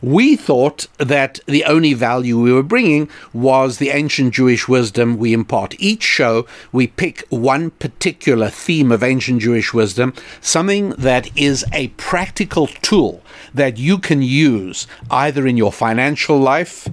We 0.01 0.36
thought 0.36 0.86
that 0.97 1.39
the 1.47 1.63
only 1.63 1.93
value 1.93 2.39
we 2.39 2.53
were 2.53 2.61
bringing 2.61 3.09
was 3.33 3.77
the 3.77 3.89
ancient 3.89 4.36
Jewish 4.36 4.67
wisdom 4.67 5.17
we 5.17 5.33
impart. 5.33 5.73
Each 5.79 6.03
show, 6.03 6.45
we 6.71 6.86
pick 6.86 7.25
one 7.29 7.71
particular 7.71 8.49
theme 8.49 8.91
of 8.91 9.01
ancient 9.01 9.41
Jewish 9.41 9.73
wisdom, 9.73 10.13
something 10.39 10.89
that 10.91 11.36
is 11.36 11.65
a 11.73 11.88
practical 11.97 12.67
tool 12.67 13.23
that 13.53 13.77
you 13.77 13.97
can 13.97 14.21
use 14.21 14.86
either 15.09 15.47
in 15.47 15.57
your 15.57 15.71
financial 15.71 16.38
life, 16.38 16.88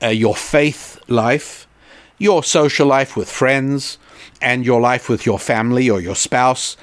uh, 0.00 0.08
your 0.08 0.36
faith 0.36 1.00
life, 1.08 1.66
your 2.22 2.44
social 2.44 2.86
life 2.86 3.16
with 3.16 3.30
friends, 3.30 3.98
and 4.42 4.66
your 4.66 4.80
life 4.80 5.08
with 5.08 5.24
your 5.24 5.38
family 5.38 5.88
or 5.88 6.00
your 6.00 6.16
spouse. 6.16 6.76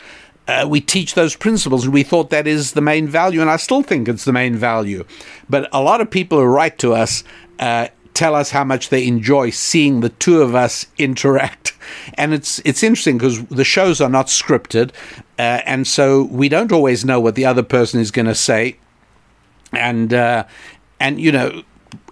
Uh, 0.47 0.65
we 0.67 0.81
teach 0.81 1.13
those 1.13 1.35
principles, 1.35 1.83
and 1.83 1.93
we 1.93 2.01
thought 2.01 2.31
that 2.31 2.47
is 2.47 2.71
the 2.71 2.81
main 2.81 3.07
value, 3.07 3.39
and 3.39 3.49
I 3.49 3.57
still 3.57 3.83
think 3.83 4.07
it's 4.07 4.25
the 4.25 4.33
main 4.33 4.55
value. 4.55 5.05
But 5.47 5.69
a 5.71 5.81
lot 5.81 6.01
of 6.01 6.09
people 6.09 6.39
who 6.39 6.45
write 6.45 6.79
to 6.79 6.93
us 6.93 7.23
uh, 7.59 7.89
tell 8.15 8.33
us 8.33 8.49
how 8.49 8.63
much 8.63 8.89
they 8.89 9.05
enjoy 9.05 9.51
seeing 9.51 9.99
the 9.99 10.09
two 10.09 10.41
of 10.41 10.55
us 10.55 10.87
interact, 10.97 11.73
and 12.15 12.33
it's 12.33 12.59
it's 12.65 12.81
interesting 12.81 13.17
because 13.17 13.45
the 13.45 13.63
shows 13.63 14.01
are 14.01 14.09
not 14.09 14.25
scripted, 14.27 14.91
uh, 15.37 15.61
and 15.65 15.85
so 15.85 16.23
we 16.23 16.49
don't 16.49 16.71
always 16.71 17.05
know 17.05 17.19
what 17.19 17.35
the 17.35 17.45
other 17.45 17.63
person 17.63 17.99
is 17.99 18.09
going 18.09 18.25
to 18.25 18.35
say, 18.35 18.77
and 19.71 20.13
uh, 20.13 20.45
and 20.99 21.21
you 21.21 21.31
know 21.31 21.63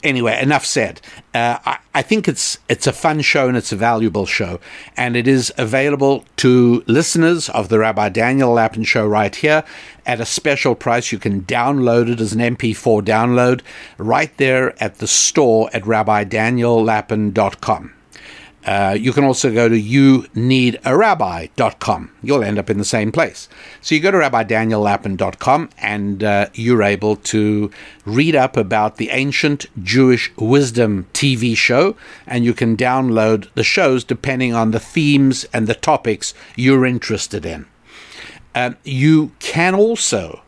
anyway, 0.08 0.42
enough 0.42 0.66
said. 0.66 1.02
Uh, 1.34 1.60
I, 1.66 1.80
I, 1.94 2.02
think 2.02 2.28
it's 2.28 2.58
it's 2.70 2.88
a 2.88 2.94
fun 2.94 3.22
show 3.22 3.48
and 3.48 3.56
it's 3.58 3.72
a 3.72 3.76
valuable 3.76 4.26
show, 4.26 4.60
and 4.96 5.16
it 5.16 5.28
is 5.28 5.54
available 5.58 6.26
to 6.38 6.84
listeners 6.88 7.50
of 7.50 7.70
the 7.70 7.78
Rabbi 7.80 8.10
Daniel 8.10 8.54
Lapin 8.54 8.84
Show 8.84 9.06
right 9.06 9.36
here 9.36 9.64
at 10.06 10.20
a 10.20 10.26
special 10.26 10.74
price. 10.74 11.12
You 11.12 11.20
can 11.20 11.42
download 11.42 12.10
it 12.10 12.20
as 12.22 12.34
an 12.34 12.40
MP4 12.40 13.04
download 13.04 13.62
right 13.98 14.36
there 14.38 14.82
at 14.82 15.00
the 15.00 15.08
store 15.08 15.70
at 15.74 15.84
RabbiDanielLapin.com. 15.84 17.97
Uh, 18.66 18.98
you 19.00 19.14
can 19.14 19.24
also 19.24 19.54
go 19.54 19.70
to 19.70 19.82
youneedarabbi.com. 19.82 22.12
You'll 22.22 22.44
end 22.44 22.60
up 22.60 22.70
in 22.70 22.78
the 22.78 22.84
same 22.84 23.14
place. 23.14 23.48
So 23.82 23.96
you 23.96 24.02
go 24.02 24.12
to 24.12 24.18
rabbidaniellapin.com 24.18 25.70
and 25.78 26.22
uh, 26.22 26.48
you're 26.54 26.84
able 26.84 27.16
to 27.16 27.72
read 28.06 28.36
up 28.36 28.58
about 28.58 28.98
the 28.98 29.12
ancient 29.12 29.68
Jewish 29.82 30.36
wisdom 30.36 31.08
TV 31.14 31.56
show, 31.56 31.96
and 32.26 32.44
you 32.44 32.54
can 32.54 32.76
download 32.76 33.48
the 33.54 33.64
shows 33.64 34.04
depending 34.04 34.54
on 34.54 34.72
the 34.72 34.82
themes 34.82 35.46
and 35.54 35.68
the 35.68 35.76
topics 35.76 36.34
you're 36.58 36.86
interested 36.86 37.46
in. 37.46 37.68
Um, 38.54 38.76
you 38.84 39.32
can 39.40 39.76
also 39.76 40.42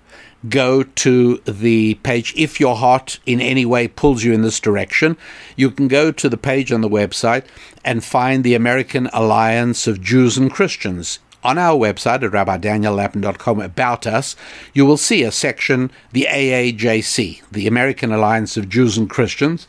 go 0.47 0.83
to 0.83 1.37
the 1.45 1.95
page. 1.95 2.33
If 2.37 2.59
your 2.59 2.77
heart 2.77 3.19
in 3.25 3.41
any 3.41 3.65
way 3.65 3.87
pulls 3.87 4.23
you 4.23 4.33
in 4.33 4.41
this 4.41 4.59
direction, 4.59 5.17
you 5.55 5.71
can 5.71 5.87
go 5.87 6.11
to 6.11 6.29
the 6.29 6.37
page 6.37 6.71
on 6.71 6.81
the 6.81 6.89
website 6.89 7.45
and 7.83 8.03
find 8.03 8.43
the 8.43 8.55
American 8.55 9.09
Alliance 9.11 9.87
of 9.87 10.01
Jews 10.01 10.37
and 10.37 10.51
Christians. 10.51 11.19
On 11.41 11.57
our 11.57 11.77
website 11.77 12.23
at 12.23 12.31
rabbidaniellapin.com 12.31 13.61
about 13.61 14.05
us, 14.05 14.35
you 14.73 14.85
will 14.85 14.97
see 14.97 15.23
a 15.23 15.31
section, 15.31 15.89
the 16.11 16.27
AAJC, 16.29 17.49
the 17.49 17.67
American 17.67 18.11
Alliance 18.11 18.57
of 18.57 18.67
Jews 18.67 18.97
and 18.97 19.09
Christians. 19.09 19.65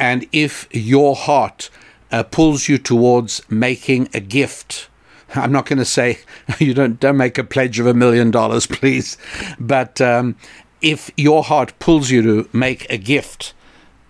And 0.00 0.26
if 0.32 0.66
your 0.72 1.14
heart 1.14 1.70
uh, 2.10 2.24
pulls 2.24 2.68
you 2.68 2.76
towards 2.76 3.40
making 3.48 4.08
a 4.12 4.20
gift, 4.20 4.88
I'm 5.34 5.52
not 5.52 5.66
going 5.66 5.78
to 5.78 5.84
say 5.84 6.18
you 6.58 6.74
don't 6.74 7.00
don't 7.00 7.16
make 7.16 7.38
a 7.38 7.44
pledge 7.44 7.78
of 7.78 7.86
a 7.86 7.94
million 7.94 8.30
dollars, 8.30 8.66
please. 8.66 9.16
But 9.58 10.00
um, 10.00 10.36
if 10.80 11.10
your 11.16 11.44
heart 11.44 11.78
pulls 11.78 12.10
you 12.10 12.22
to 12.22 12.48
make 12.52 12.88
a 12.90 12.98
gift, 12.98 13.54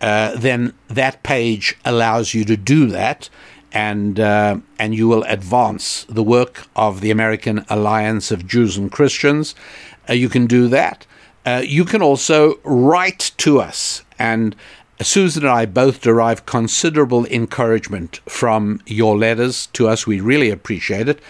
uh, 0.00 0.36
then 0.36 0.74
that 0.88 1.22
page 1.22 1.76
allows 1.84 2.34
you 2.34 2.44
to 2.44 2.56
do 2.56 2.86
that, 2.86 3.28
and 3.72 4.18
uh, 4.18 4.58
and 4.78 4.94
you 4.94 5.08
will 5.08 5.22
advance 5.24 6.04
the 6.08 6.22
work 6.22 6.66
of 6.74 7.00
the 7.00 7.10
American 7.10 7.64
Alliance 7.68 8.30
of 8.30 8.46
Jews 8.46 8.76
and 8.76 8.90
Christians. 8.90 9.54
Uh, 10.08 10.14
you 10.14 10.28
can 10.28 10.46
do 10.46 10.68
that. 10.68 11.06
Uh, 11.44 11.62
you 11.64 11.84
can 11.84 12.02
also 12.02 12.60
write 12.62 13.32
to 13.36 13.60
us 13.60 14.04
and 14.18 14.54
Susan 15.00 15.42
and 15.44 15.52
I 15.52 15.66
both 15.66 16.00
derive 16.00 16.46
considerable 16.46 17.26
encouragement 17.26 18.20
from 18.28 18.80
your 18.86 19.16
letters 19.16 19.66
to 19.68 19.88
us. 19.88 20.06
We 20.06 20.20
really 20.20 20.50
appreciate 20.50 21.08
it. 21.08 21.20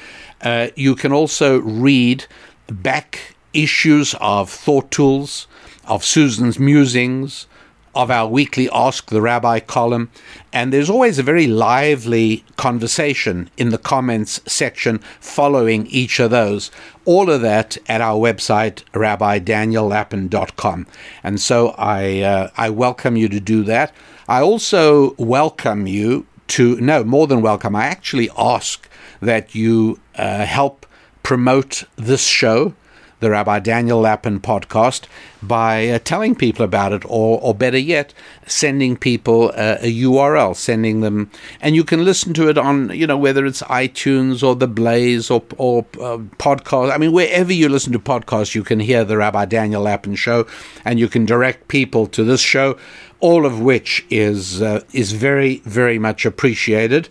Uh, 0.42 0.68
you 0.74 0.94
can 0.94 1.12
also 1.12 1.60
read 1.60 2.26
back 2.66 3.34
issues 3.54 4.14
of 4.20 4.50
Thought 4.50 4.90
Tools, 4.90 5.46
of 5.86 6.04
Susan's 6.04 6.58
musings, 6.58 7.46
of 7.94 8.10
our 8.10 8.28
weekly 8.28 8.68
Ask 8.72 9.10
the 9.10 9.20
Rabbi 9.20 9.60
column. 9.60 10.10
And 10.52 10.72
there's 10.72 10.90
always 10.90 11.18
a 11.18 11.22
very 11.22 11.46
lively 11.46 12.44
conversation 12.56 13.50
in 13.56 13.70
the 13.70 13.78
comments 13.78 14.40
section 14.46 14.98
following 15.20 15.86
each 15.86 16.20
of 16.20 16.30
those. 16.30 16.70
All 17.04 17.30
of 17.30 17.40
that 17.42 17.78
at 17.88 18.00
our 18.00 18.16
website, 18.16 18.82
rabbidaniellapin.com. 18.92 20.86
And 21.22 21.40
so 21.40 21.74
I, 21.78 22.20
uh, 22.20 22.50
I 22.56 22.70
welcome 22.70 23.16
you 23.16 23.28
to 23.28 23.40
do 23.40 23.64
that. 23.64 23.94
I 24.28 24.40
also 24.40 25.14
welcome 25.16 25.86
you 25.86 26.26
to, 26.48 26.80
no, 26.80 27.04
more 27.04 27.26
than 27.26 27.42
welcome, 27.42 27.74
I 27.74 27.86
actually 27.86 28.30
ask 28.36 28.88
that 29.20 29.54
you 29.54 30.00
uh, 30.16 30.44
help 30.44 30.86
promote 31.22 31.84
this 31.96 32.26
show 32.26 32.74
the 33.22 33.30
Rabbi 33.30 33.60
Daniel 33.60 34.00
Lapin 34.00 34.40
podcast 34.40 35.04
by 35.42 35.88
uh, 35.88 35.98
telling 36.00 36.34
people 36.34 36.64
about 36.64 36.92
it, 36.92 37.04
or, 37.06 37.40
or 37.40 37.54
better 37.54 37.78
yet, 37.78 38.12
sending 38.46 38.96
people 38.96 39.52
uh, 39.56 39.78
a 39.80 40.02
URL, 40.02 40.54
sending 40.54 41.00
them, 41.00 41.30
and 41.60 41.74
you 41.74 41.84
can 41.84 42.04
listen 42.04 42.34
to 42.34 42.48
it 42.48 42.58
on, 42.58 42.90
you 42.90 43.06
know, 43.06 43.16
whether 43.16 43.46
it's 43.46 43.62
iTunes 43.62 44.42
or 44.46 44.54
the 44.54 44.68
Blaze 44.68 45.30
or, 45.30 45.42
or 45.56 45.86
uh, 45.94 46.18
podcast. 46.38 46.92
I 46.92 46.98
mean, 46.98 47.12
wherever 47.12 47.52
you 47.52 47.68
listen 47.68 47.92
to 47.92 47.98
podcasts, 47.98 48.54
you 48.54 48.64
can 48.64 48.80
hear 48.80 49.04
the 49.04 49.16
Rabbi 49.16 49.46
Daniel 49.46 49.82
Lapin 49.82 50.16
show, 50.16 50.46
and 50.84 50.98
you 50.98 51.08
can 51.08 51.24
direct 51.24 51.68
people 51.68 52.06
to 52.08 52.24
this 52.24 52.40
show, 52.40 52.76
all 53.20 53.46
of 53.46 53.60
which 53.60 54.04
is 54.10 54.60
uh, 54.60 54.82
is 54.92 55.12
very, 55.12 55.58
very 55.58 55.98
much 55.98 56.26
appreciated. 56.26 57.08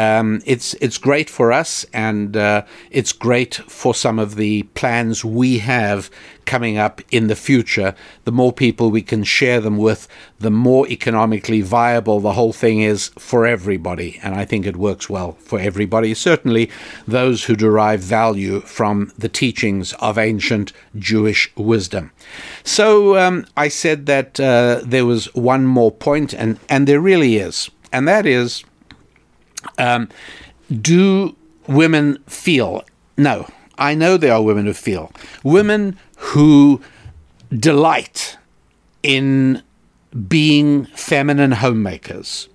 Um, 0.00 0.40
it's 0.46 0.72
it's 0.80 0.96
great 0.96 1.28
for 1.28 1.52
us, 1.52 1.84
and 1.92 2.34
uh, 2.34 2.64
it's 2.90 3.12
great 3.12 3.56
for 3.68 3.94
some 3.94 4.18
of 4.18 4.36
the 4.36 4.62
plans 4.62 5.26
we 5.26 5.58
have 5.58 6.08
coming 6.46 6.78
up 6.78 7.02
in 7.10 7.26
the 7.26 7.36
future. 7.36 7.94
The 8.24 8.32
more 8.32 8.50
people 8.50 8.90
we 8.90 9.02
can 9.02 9.24
share 9.24 9.60
them 9.60 9.76
with, 9.76 10.08
the 10.38 10.50
more 10.50 10.88
economically 10.88 11.60
viable 11.60 12.18
the 12.18 12.32
whole 12.32 12.54
thing 12.54 12.80
is 12.80 13.10
for 13.18 13.46
everybody. 13.46 14.18
And 14.22 14.34
I 14.34 14.46
think 14.46 14.64
it 14.64 14.76
works 14.76 15.10
well 15.10 15.32
for 15.32 15.60
everybody. 15.60 16.14
Certainly, 16.14 16.70
those 17.06 17.44
who 17.44 17.54
derive 17.54 18.00
value 18.00 18.60
from 18.60 19.12
the 19.18 19.28
teachings 19.28 19.92
of 20.00 20.16
ancient 20.16 20.72
Jewish 20.96 21.52
wisdom. 21.56 22.10
So 22.64 23.18
um, 23.18 23.44
I 23.54 23.68
said 23.68 24.06
that 24.06 24.40
uh, 24.40 24.80
there 24.82 25.04
was 25.04 25.26
one 25.34 25.66
more 25.66 25.92
point, 25.92 26.32
and 26.32 26.58
and 26.70 26.86
there 26.86 27.02
really 27.02 27.36
is, 27.36 27.70
and 27.92 28.08
that 28.08 28.24
is 28.24 28.64
um, 29.78 30.08
do 30.70 31.36
women 31.66 32.22
feel? 32.26 32.84
No, 33.16 33.48
I 33.78 33.94
know 33.94 34.16
there 34.16 34.34
are 34.34 34.42
women 34.42 34.66
who 34.66 34.74
feel. 34.74 35.12
Women 35.42 35.98
who 36.16 36.80
delight 37.50 38.36
in 39.02 39.62
being 40.28 40.86
feminine 40.86 41.52
homemakers. 41.52 42.48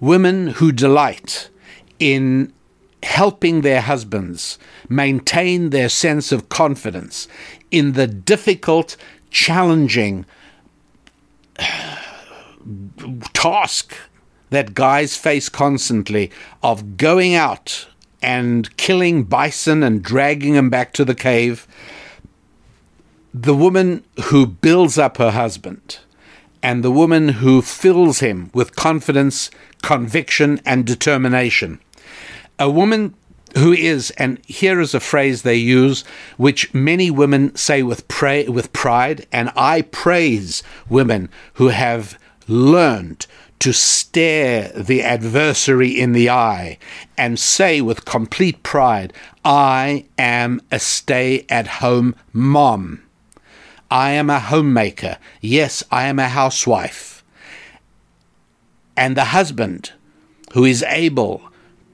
Women 0.00 0.48
who 0.48 0.72
delight 0.72 1.48
in 1.98 2.52
helping 3.02 3.60
their 3.60 3.80
husbands 3.80 4.58
maintain 4.88 5.70
their 5.70 5.88
sense 5.88 6.32
of 6.32 6.48
confidence 6.48 7.28
in 7.70 7.92
the 7.92 8.06
difficult, 8.06 8.96
challenging 9.30 10.26
task 13.32 13.94
that 14.50 14.74
guys 14.74 15.16
face 15.16 15.48
constantly 15.48 16.30
of 16.62 16.96
going 16.96 17.34
out 17.34 17.86
and 18.22 18.76
killing 18.76 19.24
bison 19.24 19.82
and 19.82 20.02
dragging 20.02 20.54
them 20.54 20.70
back 20.70 20.92
to 20.94 21.04
the 21.04 21.14
cave. 21.14 21.66
The 23.32 23.54
woman 23.54 24.04
who 24.24 24.46
builds 24.46 24.98
up 24.98 25.18
her 25.18 25.30
husband 25.30 25.98
and 26.62 26.82
the 26.82 26.90
woman 26.90 27.28
who 27.28 27.62
fills 27.62 28.20
him 28.20 28.50
with 28.52 28.74
confidence, 28.74 29.50
conviction, 29.82 30.60
and 30.64 30.84
determination. 30.84 31.78
A 32.58 32.68
woman 32.68 33.14
who 33.56 33.72
is, 33.72 34.10
and 34.12 34.44
here 34.46 34.80
is 34.80 34.94
a 34.94 35.00
phrase 35.00 35.42
they 35.42 35.54
use, 35.54 36.02
which 36.36 36.72
many 36.74 37.10
women 37.10 37.54
say 37.54 37.82
with, 37.82 38.06
pray, 38.08 38.46
with 38.48 38.72
pride, 38.72 39.26
and 39.32 39.50
I 39.56 39.82
praise 39.82 40.62
women 40.88 41.28
who 41.54 41.68
have 41.68 42.18
learned 42.46 43.26
to 43.60 43.72
stare 43.72 44.68
the 44.68 45.02
adversary 45.02 45.90
in 45.90 46.12
the 46.12 46.30
eye 46.30 46.78
and 47.16 47.38
say 47.38 47.80
with 47.80 48.04
complete 48.04 48.62
pride, 48.62 49.12
I 49.44 50.06
am 50.16 50.60
a 50.70 50.78
stay 50.78 51.44
at 51.48 51.66
home 51.66 52.14
mom. 52.32 53.02
I 53.90 54.10
am 54.10 54.30
a 54.30 54.38
homemaker. 54.38 55.18
Yes, 55.40 55.82
I 55.90 56.04
am 56.04 56.18
a 56.18 56.28
housewife. 56.28 57.24
And 58.96 59.16
the 59.16 59.26
husband 59.26 59.92
who 60.52 60.64
is 60.64 60.82
able 60.84 61.42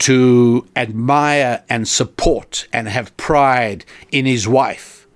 to 0.01 0.67
admire 0.75 1.63
and 1.69 1.87
support 1.87 2.67
and 2.73 2.89
have 2.89 3.17
pride 3.17 3.85
in 4.11 4.27
his 4.27 4.49
wife, 4.49 5.07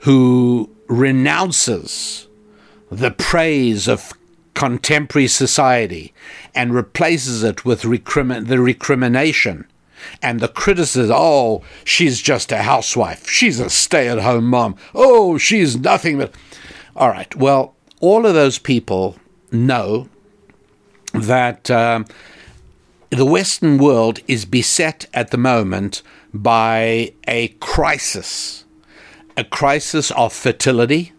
who 0.00 0.70
renounces 0.86 2.28
the 2.90 3.10
praise 3.10 3.88
of 3.88 4.12
contemporary 4.54 5.28
society 5.28 6.12
and 6.54 6.74
replaces 6.74 7.42
it 7.42 7.64
with 7.64 7.82
the 7.82 7.88
recrimination 8.60 9.66
and 10.20 10.40
the 10.40 10.48
criticism 10.48 11.14
oh, 11.16 11.62
she's 11.84 12.20
just 12.20 12.52
a 12.52 12.58
housewife, 12.58 13.28
she's 13.28 13.60
a 13.60 13.70
stay 13.70 14.08
at 14.08 14.18
home 14.18 14.46
mom, 14.46 14.76
oh, 14.94 15.38
she's 15.38 15.76
nothing 15.76 16.18
but. 16.18 16.34
All 16.94 17.08
right, 17.08 17.34
well, 17.36 17.74
all 18.00 18.26
of 18.26 18.34
those 18.34 18.58
people 18.58 19.16
know 19.50 20.08
that 21.14 21.70
um, 21.70 22.04
the 23.10 23.24
Western 23.24 23.78
world 23.78 24.20
is 24.26 24.44
beset 24.44 25.06
at 25.14 25.30
the 25.30 25.38
moment 25.38 26.02
by 26.34 27.12
a 27.26 27.48
crisis 27.60 28.62
a 29.36 29.44
crisis 29.44 30.10
of 30.12 30.32
fertility, 30.32 31.12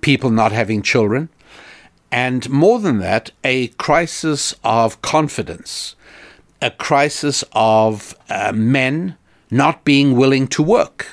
people 0.00 0.30
not 0.30 0.52
having 0.52 0.82
children, 0.82 1.28
and 2.10 2.48
more 2.50 2.80
than 2.80 2.98
that, 2.98 3.30
a 3.44 3.68
crisis 3.68 4.54
of 4.64 5.00
confidence, 5.02 5.94
a 6.60 6.70
crisis 6.70 7.44
of 7.52 8.14
uh, 8.28 8.52
men 8.52 9.16
not 9.50 9.84
being 9.84 10.16
willing 10.16 10.46
to 10.48 10.62
work. 10.62 11.06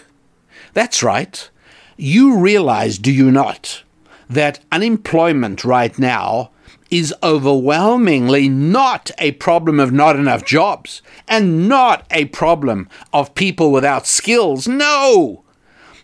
That's 0.74 1.04
right. 1.04 1.50
You 1.98 2.38
realize, 2.38 2.98
do 2.98 3.12
you 3.12 3.32
not, 3.32 3.84
that 4.30 4.60
unemployment 4.72 5.64
right 5.64 5.98
now 5.98 6.52
is 6.90 7.14
overwhelmingly 7.22 8.48
not 8.48 9.12
a 9.18 9.32
problem 9.34 9.80
of 9.80 9.92
not 9.92 10.16
enough 10.16 10.46
jobs 10.46 11.02
and 11.28 11.68
not 11.68 12.06
a 12.12 12.26
problem 12.26 12.88
of 13.12 13.36
people 13.36 13.72
without 13.72 14.08
skills. 14.08 14.68
No! 14.68 15.44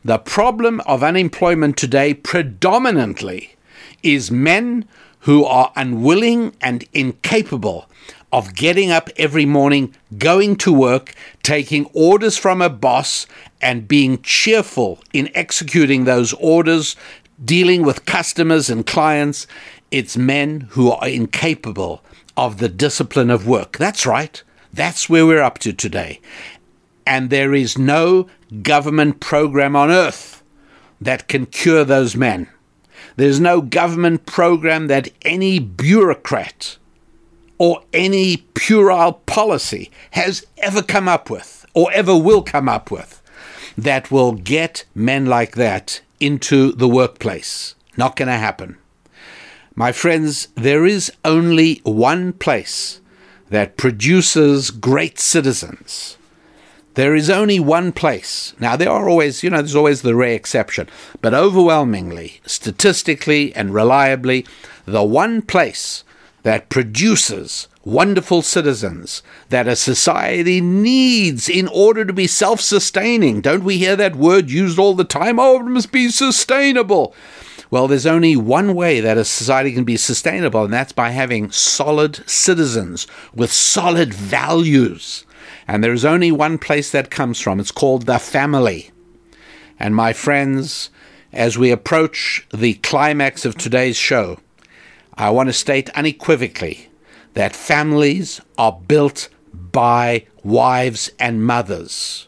The 0.03 0.17
problem 0.17 0.81
of 0.81 1.03
unemployment 1.03 1.77
today 1.77 2.13
predominantly 2.13 3.52
is 4.03 4.29
men 4.29 4.85
who 5.21 5.45
are 5.45 5.71
unwilling 5.75 6.53
and 6.61 6.85
incapable 6.93 7.89
of 8.33 8.55
getting 8.55 8.91
up 8.91 9.09
every 9.15 9.45
morning, 9.45 9.93
going 10.17 10.55
to 10.55 10.73
work, 10.73 11.13
taking 11.43 11.85
orders 11.93 12.37
from 12.37 12.61
a 12.61 12.69
boss, 12.69 13.27
and 13.61 13.87
being 13.87 14.21
cheerful 14.21 14.99
in 15.13 15.29
executing 15.35 16.03
those 16.03 16.33
orders, 16.33 16.95
dealing 17.43 17.83
with 17.83 18.05
customers 18.05 18.69
and 18.69 18.85
clients. 18.85 19.47
It's 19.91 20.17
men 20.17 20.61
who 20.71 20.91
are 20.91 21.07
incapable 21.07 22.03
of 22.35 22.57
the 22.57 22.69
discipline 22.69 23.29
of 23.29 23.47
work. 23.47 23.77
That's 23.77 24.05
right. 24.05 24.41
That's 24.73 25.07
where 25.07 25.27
we're 25.27 25.43
up 25.43 25.59
to 25.59 25.71
today. 25.71 26.19
And 27.05 27.29
there 27.29 27.53
is 27.53 27.77
no 27.77 28.27
government 28.63 29.19
program 29.19 29.75
on 29.75 29.91
earth 29.91 30.41
that 30.99 31.27
can 31.27 31.45
cure 31.45 31.83
those 31.83 32.15
men. 32.15 32.49
There's 33.15 33.39
no 33.39 33.61
government 33.61 34.25
program 34.25 34.87
that 34.87 35.09
any 35.21 35.59
bureaucrat 35.59 36.77
or 37.57 37.83
any 37.93 38.37
puerile 38.37 39.13
policy 39.25 39.91
has 40.11 40.45
ever 40.57 40.81
come 40.81 41.07
up 41.07 41.29
with 41.29 41.65
or 41.73 41.91
ever 41.91 42.17
will 42.17 42.41
come 42.41 42.67
up 42.67 42.89
with 42.91 43.21
that 43.77 44.11
will 44.11 44.33
get 44.33 44.85
men 44.95 45.25
like 45.25 45.55
that 45.55 46.01
into 46.19 46.71
the 46.71 46.87
workplace. 46.87 47.75
Not 47.97 48.15
going 48.15 48.27
to 48.27 48.33
happen. 48.33 48.77
My 49.75 49.91
friends, 49.91 50.47
there 50.55 50.85
is 50.85 51.11
only 51.25 51.81
one 51.83 52.33
place 52.33 53.01
that 53.49 53.77
produces 53.77 54.71
great 54.71 55.19
citizens 55.19 56.17
there 56.95 57.15
is 57.15 57.29
only 57.29 57.59
one 57.59 57.91
place. 57.91 58.53
Now, 58.59 58.75
there 58.75 58.89
are 58.89 59.09
always, 59.09 59.43
you 59.43 59.49
know, 59.49 59.57
there's 59.57 59.75
always 59.75 60.01
the 60.01 60.15
rare 60.15 60.35
exception, 60.35 60.87
but 61.21 61.33
overwhelmingly, 61.33 62.41
statistically, 62.45 63.53
and 63.55 63.73
reliably, 63.73 64.45
the 64.85 65.03
one 65.03 65.41
place 65.41 66.03
that 66.43 66.69
produces 66.69 67.67
wonderful 67.85 68.41
citizens 68.41 69.23
that 69.49 69.67
a 69.67 69.75
society 69.75 70.61
needs 70.61 71.49
in 71.49 71.67
order 71.67 72.05
to 72.05 72.13
be 72.13 72.27
self 72.27 72.61
sustaining. 72.61 73.41
Don't 73.41 73.63
we 73.63 73.77
hear 73.77 73.95
that 73.95 74.15
word 74.15 74.49
used 74.49 74.79
all 74.79 74.93
the 74.93 75.03
time? 75.03 75.39
Oh, 75.39 75.59
it 75.59 75.63
must 75.63 75.91
be 75.91 76.09
sustainable. 76.09 77.15
Well, 77.71 77.87
there's 77.87 78.05
only 78.05 78.35
one 78.35 78.75
way 78.75 78.99
that 78.99 79.17
a 79.17 79.25
society 79.25 79.73
can 79.73 79.83
be 79.83 79.97
sustainable, 79.97 80.63
and 80.63 80.73
that's 80.73 80.91
by 80.91 81.09
having 81.09 81.49
solid 81.49 82.29
citizens 82.29 83.07
with 83.33 83.51
solid 83.51 84.13
values. 84.13 85.25
And 85.67 85.83
there's 85.83 86.05
only 86.05 86.31
one 86.31 86.57
place 86.57 86.91
that 86.91 87.11
comes 87.11 87.39
from. 87.39 87.59
It's 87.59 87.71
called 87.71 88.05
the 88.05 88.19
family. 88.19 88.91
And 89.79 89.95
my 89.95 90.13
friends, 90.13 90.89
as 91.31 91.57
we 91.57 91.71
approach 91.71 92.45
the 92.53 92.75
climax 92.75 93.45
of 93.45 93.55
today's 93.55 93.97
show, 93.97 94.39
I 95.15 95.29
want 95.29 95.49
to 95.49 95.53
state 95.53 95.89
unequivocally 95.91 96.89
that 97.33 97.55
families 97.55 98.41
are 98.57 98.73
built 98.73 99.29
by 99.53 100.25
wives 100.43 101.11
and 101.19 101.43
mothers. 101.43 102.27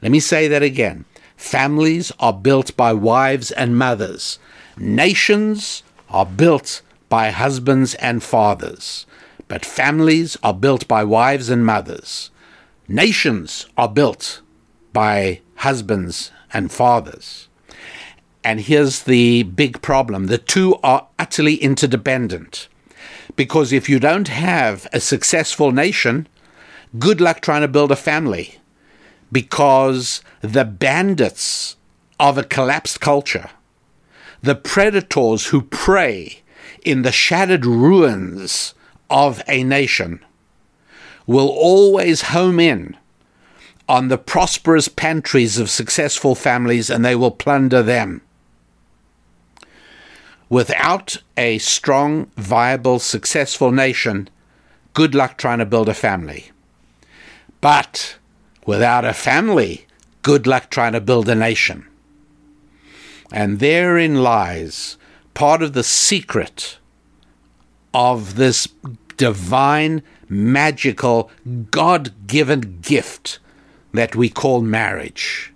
Let 0.00 0.12
me 0.12 0.20
say 0.20 0.48
that 0.48 0.62
again. 0.62 1.04
Families 1.36 2.12
are 2.18 2.32
built 2.32 2.76
by 2.76 2.92
wives 2.92 3.50
and 3.50 3.76
mothers. 3.76 4.38
Nations 4.76 5.82
are 6.08 6.26
built 6.26 6.82
by 7.08 7.30
husbands 7.30 7.94
and 7.94 8.22
fathers. 8.22 9.06
But 9.48 9.64
families 9.64 10.36
are 10.42 10.54
built 10.54 10.88
by 10.88 11.04
wives 11.04 11.50
and 11.50 11.66
mothers. 11.66 12.30
Nations 12.92 13.68
are 13.78 13.88
built 13.88 14.42
by 14.92 15.40
husbands 15.54 16.30
and 16.52 16.70
fathers. 16.70 17.48
And 18.44 18.60
here's 18.60 19.04
the 19.04 19.44
big 19.44 19.80
problem 19.80 20.26
the 20.26 20.36
two 20.36 20.76
are 20.82 21.08
utterly 21.18 21.54
interdependent. 21.54 22.68
Because 23.34 23.72
if 23.72 23.88
you 23.88 23.98
don't 23.98 24.28
have 24.28 24.86
a 24.92 25.00
successful 25.00 25.72
nation, 25.72 26.28
good 26.98 27.18
luck 27.18 27.40
trying 27.40 27.62
to 27.62 27.66
build 27.68 27.90
a 27.90 27.96
family. 27.96 28.58
Because 29.32 30.20
the 30.42 30.66
bandits 30.66 31.76
of 32.20 32.36
a 32.36 32.44
collapsed 32.44 33.00
culture, 33.00 33.48
the 34.42 34.54
predators 34.54 35.46
who 35.46 35.62
prey 35.62 36.42
in 36.84 37.00
the 37.00 37.12
shattered 37.12 37.64
ruins 37.64 38.74
of 39.08 39.42
a 39.48 39.64
nation, 39.64 40.22
will 41.26 41.48
always 41.48 42.22
home 42.22 42.58
in 42.58 42.96
on 43.88 44.08
the 44.08 44.18
prosperous 44.18 44.88
pantries 44.88 45.58
of 45.58 45.70
successful 45.70 46.34
families 46.34 46.88
and 46.90 47.04
they 47.04 47.14
will 47.14 47.30
plunder 47.30 47.82
them. 47.82 48.22
Without 50.48 51.16
a 51.36 51.58
strong, 51.58 52.26
viable, 52.36 52.98
successful 52.98 53.72
nation, 53.72 54.28
good 54.94 55.14
luck 55.14 55.38
trying 55.38 55.58
to 55.58 55.66
build 55.66 55.88
a 55.88 55.94
family. 55.94 56.50
But 57.60 58.16
without 58.66 59.04
a 59.04 59.14
family, 59.14 59.86
good 60.22 60.46
luck 60.46 60.70
trying 60.70 60.92
to 60.92 61.00
build 61.00 61.28
a 61.28 61.34
nation. 61.34 61.86
And 63.32 63.60
therein 63.60 64.22
lies 64.22 64.98
part 65.34 65.62
of 65.62 65.72
the 65.72 65.84
secret 65.84 66.78
of 67.94 68.36
this 68.36 68.68
divine 69.16 70.02
magical, 70.32 71.30
God 71.70 72.26
given 72.26 72.80
gift 72.80 73.38
that 73.92 74.16
we 74.16 74.28
call 74.28 74.62
marriage. 74.62 75.52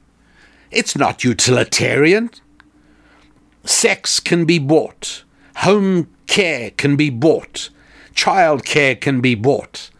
It's 0.71 0.97
not 0.97 1.25
utilitarian. 1.25 2.31
Sex 3.65 4.21
can 4.21 4.45
be 4.45 4.59
bought, 4.59 5.25
home 5.57 6.09
care 6.27 6.71
can 6.71 6.95
be 6.97 7.11
bought, 7.11 7.71
child 8.15 8.65
care 8.65 8.95
can 8.95 9.21
be 9.21 9.35
bought. 9.35 9.91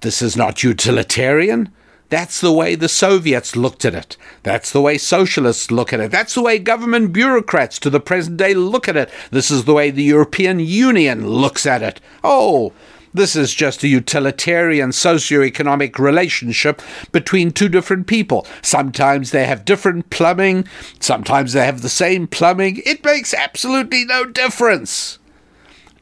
This 0.00 0.22
is 0.22 0.36
not 0.36 0.62
utilitarian. 0.62 1.72
That's 2.08 2.40
the 2.40 2.52
way 2.52 2.76
the 2.76 2.88
Soviets 2.88 3.56
looked 3.56 3.84
at 3.84 3.94
it. 3.94 4.16
That's 4.44 4.70
the 4.70 4.80
way 4.80 4.96
socialists 4.96 5.72
look 5.72 5.92
at 5.92 5.98
it. 5.98 6.12
That's 6.12 6.34
the 6.34 6.42
way 6.42 6.60
government 6.60 7.12
bureaucrats 7.12 7.80
to 7.80 7.90
the 7.90 7.98
present 7.98 8.36
day 8.36 8.54
look 8.54 8.86
at 8.86 8.96
it. 8.96 9.10
This 9.32 9.50
is 9.50 9.64
the 9.64 9.74
way 9.74 9.90
the 9.90 10.04
European 10.04 10.60
Union 10.60 11.26
looks 11.26 11.66
at 11.66 11.82
it. 11.82 12.00
Oh, 12.22 12.72
This 13.16 13.34
is 13.34 13.54
just 13.54 13.82
a 13.82 13.88
utilitarian 13.88 14.92
socio-economic 14.92 15.98
relationship 15.98 16.82
between 17.12 17.50
two 17.50 17.70
different 17.70 18.06
people. 18.06 18.46
Sometimes 18.60 19.30
they 19.30 19.46
have 19.46 19.64
different 19.64 20.10
plumbing, 20.10 20.68
sometimes 21.00 21.54
they 21.54 21.64
have 21.64 21.80
the 21.80 21.88
same 21.88 22.26
plumbing. 22.26 22.82
It 22.84 23.02
makes 23.02 23.32
absolutely 23.32 24.04
no 24.04 24.26
difference. 24.26 25.18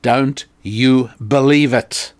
Don't 0.02 0.44
you 0.64 1.10
believe 1.24 1.72
it? 1.72 2.12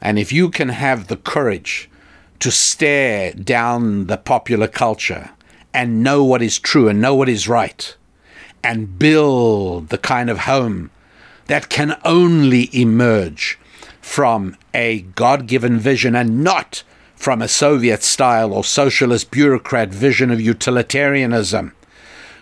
And 0.00 0.16
if 0.16 0.30
you 0.30 0.48
can 0.48 0.68
have 0.68 1.08
the 1.08 1.16
courage 1.16 1.90
to 2.38 2.52
stare 2.52 3.32
down 3.32 4.06
the 4.06 4.16
popular 4.16 4.68
culture 4.68 5.30
and 5.72 6.04
know 6.04 6.22
what 6.22 6.40
is 6.40 6.60
true 6.60 6.86
and 6.88 7.00
know 7.00 7.16
what 7.16 7.28
is 7.28 7.48
right, 7.48 7.96
and 8.62 8.96
build 8.96 9.88
the 9.88 9.98
kind 9.98 10.30
of 10.30 10.38
home 10.40 10.92
that 11.46 11.68
can 11.68 11.98
only 12.04 12.70
emerge 12.72 13.58
from 14.04 14.54
a 14.74 15.00
God 15.00 15.46
given 15.46 15.78
vision 15.78 16.14
and 16.14 16.44
not 16.44 16.84
from 17.16 17.40
a 17.40 17.48
Soviet 17.48 18.02
style 18.02 18.52
or 18.52 18.62
socialist 18.62 19.30
bureaucrat 19.30 19.88
vision 19.88 20.30
of 20.30 20.42
utilitarianism, 20.42 21.72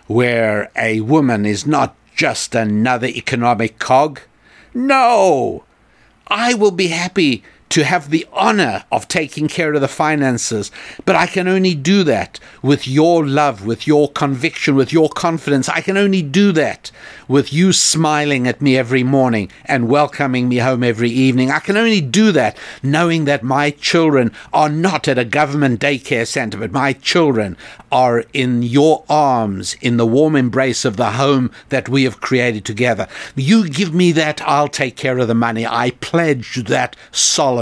where 0.09 0.73
a 0.77 1.01
woman 1.03 1.47
is 1.47 1.65
not 1.65 1.95
just 2.17 2.57
another 2.57 3.07
economic 3.07 3.79
cog. 3.79 4.21
No! 4.75 5.65
I 6.27 6.53
will 6.53 6.73
be 6.73 6.89
happy 6.89 7.45
to 7.73 7.85
have 7.85 8.11
the 8.11 8.27
honor 8.35 8.85
of 8.93 9.09
taking 9.09 9.49
care 9.49 9.73
of 9.73 9.81
the 9.81 9.89
finances. 9.89 10.71
But 11.07 11.17
I 11.17 11.27
can 11.27 11.49
only 11.49 11.75
do 11.75 12.05
that 12.05 12.39
with 12.61 12.87
your 12.87 13.27
love, 13.27 13.65
with 13.65 13.87
your 13.87 14.11
conviction, 14.13 14.75
with 14.75 14.93
your 14.93 15.09
confidence. 15.09 15.71
I 15.71 15.81
can 15.81 15.97
only 15.97 16.21
do 16.21 16.53
that 16.53 16.91
with 17.29 17.51
you 17.51 17.73
smiling 17.73 18.47
at 18.47 18.61
me 18.61 18.77
every 18.77 19.03
morning 19.03 19.51
and 19.65 19.89
welcoming 19.89 20.51
me 20.51 20.59
home 20.59 20.85
every 20.85 21.09
evening. 21.09 21.51
I 21.51 21.61
can 21.61 21.79
only 21.79 22.03
do 22.03 22.31
that 22.33 22.59
knowing 22.83 23.25
that 23.25 23.43
my 23.43 23.71
children 23.71 24.33
are 24.53 24.69
not 24.69 25.09
at 25.09 25.17
a 25.17 25.25
government 25.25 25.81
daycare 25.81 26.27
center, 26.27 26.59
but 26.59 26.73
my 26.73 26.93
children 26.93 27.57
are 27.91 28.25
in 28.35 28.63
your 28.63 29.03
arms, 29.09 29.79
in 29.81 29.97
the 29.97 30.07
warm 30.07 30.37
embrace 30.37 30.85
of 30.85 30.99
the 30.99 31.13
home 31.13 31.51
that 31.71 31.89
we 31.89 32.05
have 32.05 32.21
created 32.21 32.67
together. 32.67 33.09
You 33.35 33.67
give 33.67 33.95
me 33.95 34.13
that, 34.13 34.43
I'll 34.43 34.69
take 34.69 34.97
care 34.97 35.17
of 35.17 35.29
the 35.29 35.35
money. 35.35 35.67
I 35.67 35.93
pledge 36.03 36.57
that 36.65 36.97
solemnly. 37.13 37.62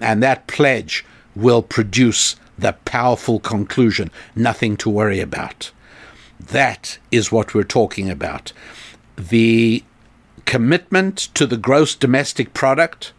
And 0.00 0.22
that 0.22 0.46
pledge 0.46 1.04
will 1.34 1.62
produce 1.62 2.36
the 2.58 2.72
powerful 2.84 3.40
conclusion 3.40 4.10
nothing 4.36 4.76
to 4.78 4.90
worry 4.90 5.20
about. 5.20 5.70
That 6.38 6.98
is 7.10 7.32
what 7.32 7.54
we're 7.54 7.62
talking 7.64 8.10
about 8.10 8.52
the 9.16 9.84
commitment 10.44 11.16
to 11.34 11.46
the 11.46 11.56
gross 11.56 11.94
domestic 11.94 12.52
product, 12.54 13.12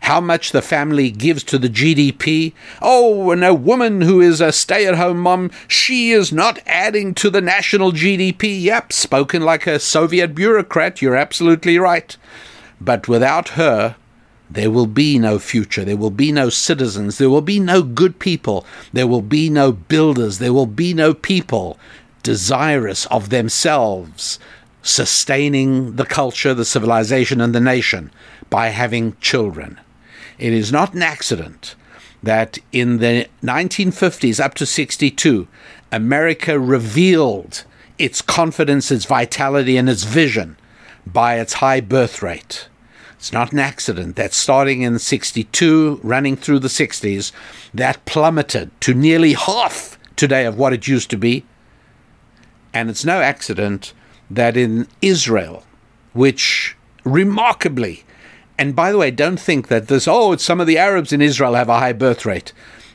how 0.00 0.20
much 0.20 0.52
the 0.52 0.62
family 0.62 1.10
gives 1.10 1.42
to 1.44 1.58
the 1.58 1.68
GDP. 1.68 2.52
Oh, 2.80 3.30
and 3.30 3.44
a 3.44 3.54
woman 3.54 4.02
who 4.02 4.20
is 4.20 4.40
a 4.40 4.52
stay 4.52 4.86
at 4.86 4.96
home 4.96 5.18
mom, 5.18 5.50
she 5.68 6.12
is 6.12 6.32
not 6.32 6.58
adding 6.66 7.14
to 7.14 7.30
the 7.30 7.40
national 7.40 7.92
GDP. 7.92 8.62
Yep, 8.62 8.92
spoken 8.92 9.42
like 9.42 9.66
a 9.66 9.78
Soviet 9.78 10.34
bureaucrat, 10.34 11.02
you're 11.02 11.16
absolutely 11.16 11.78
right. 11.78 12.16
But 12.80 13.08
without 13.08 13.50
her, 13.50 13.96
there 14.50 14.70
will 14.70 14.86
be 14.86 15.18
no 15.18 15.38
future. 15.38 15.84
There 15.84 15.96
will 15.96 16.10
be 16.10 16.32
no 16.32 16.50
citizens. 16.50 17.18
There 17.18 17.30
will 17.30 17.40
be 17.40 17.60
no 17.60 17.82
good 17.82 18.18
people. 18.18 18.66
There 18.92 19.06
will 19.06 19.22
be 19.22 19.48
no 19.48 19.70
builders. 19.70 20.38
There 20.38 20.52
will 20.52 20.66
be 20.66 20.92
no 20.92 21.14
people 21.14 21.78
desirous 22.22 23.06
of 23.06 23.30
themselves 23.30 24.38
sustaining 24.82 25.96
the 25.96 26.04
culture, 26.04 26.52
the 26.54 26.64
civilization, 26.64 27.40
and 27.40 27.54
the 27.54 27.60
nation 27.60 28.10
by 28.48 28.68
having 28.68 29.16
children. 29.20 29.78
It 30.38 30.52
is 30.52 30.72
not 30.72 30.94
an 30.94 31.02
accident 31.02 31.76
that 32.22 32.58
in 32.72 32.98
the 32.98 33.28
1950s 33.42 34.42
up 34.42 34.54
to 34.54 34.66
62, 34.66 35.46
America 35.92 36.58
revealed 36.58 37.64
its 37.98 38.22
confidence, 38.22 38.90
its 38.90 39.04
vitality, 39.04 39.76
and 39.76 39.88
its 39.88 40.04
vision 40.04 40.56
by 41.06 41.38
its 41.38 41.54
high 41.54 41.80
birth 41.80 42.22
rate. 42.22 42.68
It's 43.20 43.34
not 43.34 43.52
an 43.52 43.58
accident 43.58 44.16
that 44.16 44.32
starting 44.32 44.80
in 44.80 44.98
62, 44.98 46.00
running 46.02 46.36
through 46.36 46.60
the 46.60 46.68
60s, 46.68 47.32
that 47.74 48.06
plummeted 48.06 48.70
to 48.80 48.94
nearly 48.94 49.34
half 49.34 49.98
today 50.16 50.46
of 50.46 50.56
what 50.56 50.72
it 50.72 50.88
used 50.88 51.10
to 51.10 51.18
be. 51.18 51.44
And 52.72 52.88
it's 52.88 53.04
no 53.04 53.20
accident 53.20 53.92
that 54.30 54.56
in 54.56 54.88
Israel, 55.02 55.66
which 56.14 56.74
remarkably, 57.04 58.04
and 58.56 58.74
by 58.74 58.90
the 58.90 58.96
way, 58.96 59.10
don't 59.10 59.38
think 59.38 59.68
that 59.68 59.88
this, 59.88 60.08
oh, 60.08 60.32
it's 60.32 60.42
some 60.42 60.58
of 60.58 60.66
the 60.66 60.78
Arabs 60.78 61.12
in 61.12 61.20
Israel 61.20 61.52
have 61.52 61.68
a 61.68 61.78
high 61.78 61.92
birth 61.92 62.24
rate. 62.24 62.54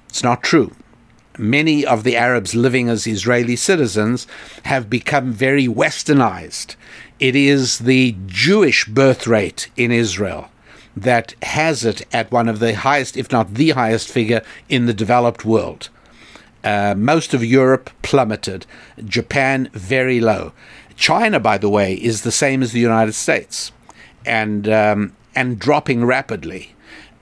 It's 0.09 0.23
not 0.23 0.41
true. 0.41 0.71
Many 1.37 1.85
of 1.85 2.03
the 2.03 2.17
Arabs 2.17 2.55
living 2.55 2.89
as 2.89 3.05
Israeli 3.05 3.57
citizens 3.57 4.25
have 4.63 4.89
become 4.89 5.31
very 5.31 5.67
westernized. 5.67 6.77
It 7.19 7.35
is 7.35 7.79
the 7.79 8.15
Jewish 8.25 8.85
birth 8.85 9.25
rate 9.25 9.69
in 9.77 9.91
Israel 9.91 10.49
that 10.97 11.33
has 11.41 11.85
it 11.85 12.05
at 12.13 12.31
one 12.31 12.49
of 12.49 12.59
the 12.59 12.75
highest, 12.75 13.15
if 13.15 13.31
not 13.31 13.53
the 13.53 13.71
highest 13.71 14.09
figure 14.09 14.41
in 14.67 14.85
the 14.85 14.93
developed 14.93 15.45
world. 15.45 15.89
Uh, 16.63 16.93
most 16.97 17.33
of 17.33 17.43
Europe 17.43 17.89
plummeted, 18.01 18.65
Japan 19.05 19.69
very 19.71 20.19
low. 20.19 20.51
China, 20.97 21.39
by 21.39 21.57
the 21.57 21.69
way, 21.69 21.93
is 21.93 22.21
the 22.21 22.31
same 22.31 22.61
as 22.61 22.71
the 22.71 22.79
United 22.79 23.13
States, 23.13 23.71
and 24.25 24.67
um, 24.67 25.15
and 25.35 25.59
dropping 25.59 26.03
rapidly. 26.05 26.74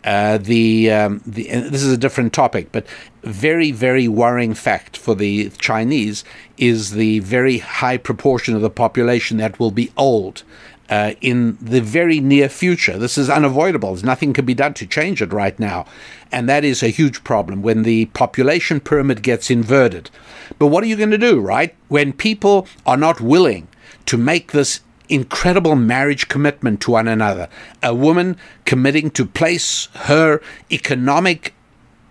Uh, 0.04 0.38
the, 0.38 0.92
um, 0.92 1.22
the 1.26 1.44
this 1.44 1.84
is 1.84 1.94
a 1.94 1.98
different 1.98 2.34
topic, 2.34 2.72
but 2.72 2.86
very 3.24 3.72
very 3.72 4.08
worrying 4.08 4.54
fact 4.54 4.98
for 4.98 5.16
the 5.16 5.50
Chinese 5.52 6.24
is 6.58 6.92
the 6.92 7.20
very 7.20 7.60
high 7.60 7.98
proportion 7.98 8.56
of 8.56 8.62
the 8.62 8.70
population 8.70 9.38
that 9.38 9.60
will 9.60 9.72
be 9.72 9.92
old. 9.98 10.44
Uh, 10.90 11.14
in 11.22 11.58
the 11.62 11.80
very 11.80 12.20
near 12.20 12.50
future. 12.50 12.98
This 13.00 13.18
is 13.18 13.30
unavoidable. 13.30 13.94
There's 13.94 14.04
nothing 14.04 14.34
can 14.34 14.46
be 14.46 14.54
done 14.54 14.74
to 14.76 14.86
change 14.86 15.22
it 15.22 15.32
right 15.32 15.58
now. 15.58 15.86
And 16.30 16.48
that 16.50 16.66
is 16.66 16.84
a 16.84 16.90
huge 16.90 17.24
problem 17.24 17.62
when 17.62 17.84
the 17.84 18.06
population 18.08 18.82
pyramid 18.82 19.24
gets 19.24 19.50
inverted. 19.50 20.12
But 20.60 20.68
what 20.68 20.84
are 20.84 20.88
you 20.88 20.98
going 20.98 21.10
to 21.12 21.18
do, 21.18 21.40
right? 21.40 21.74
When 21.88 22.12
people 22.12 22.68
are 22.86 22.98
not 22.98 23.22
willing 23.22 23.70
to 24.08 24.18
make 24.18 24.52
this 24.52 24.82
incredible 25.14 25.76
marriage 25.76 26.28
commitment 26.28 26.82
to 26.82 26.92
one 26.92 27.08
another, 27.08 27.48
a 27.82 27.94
woman 27.94 28.38
committing 28.66 29.12
to 29.12 29.26
place 29.26 29.88
her 29.94 30.42
economic 30.72 31.54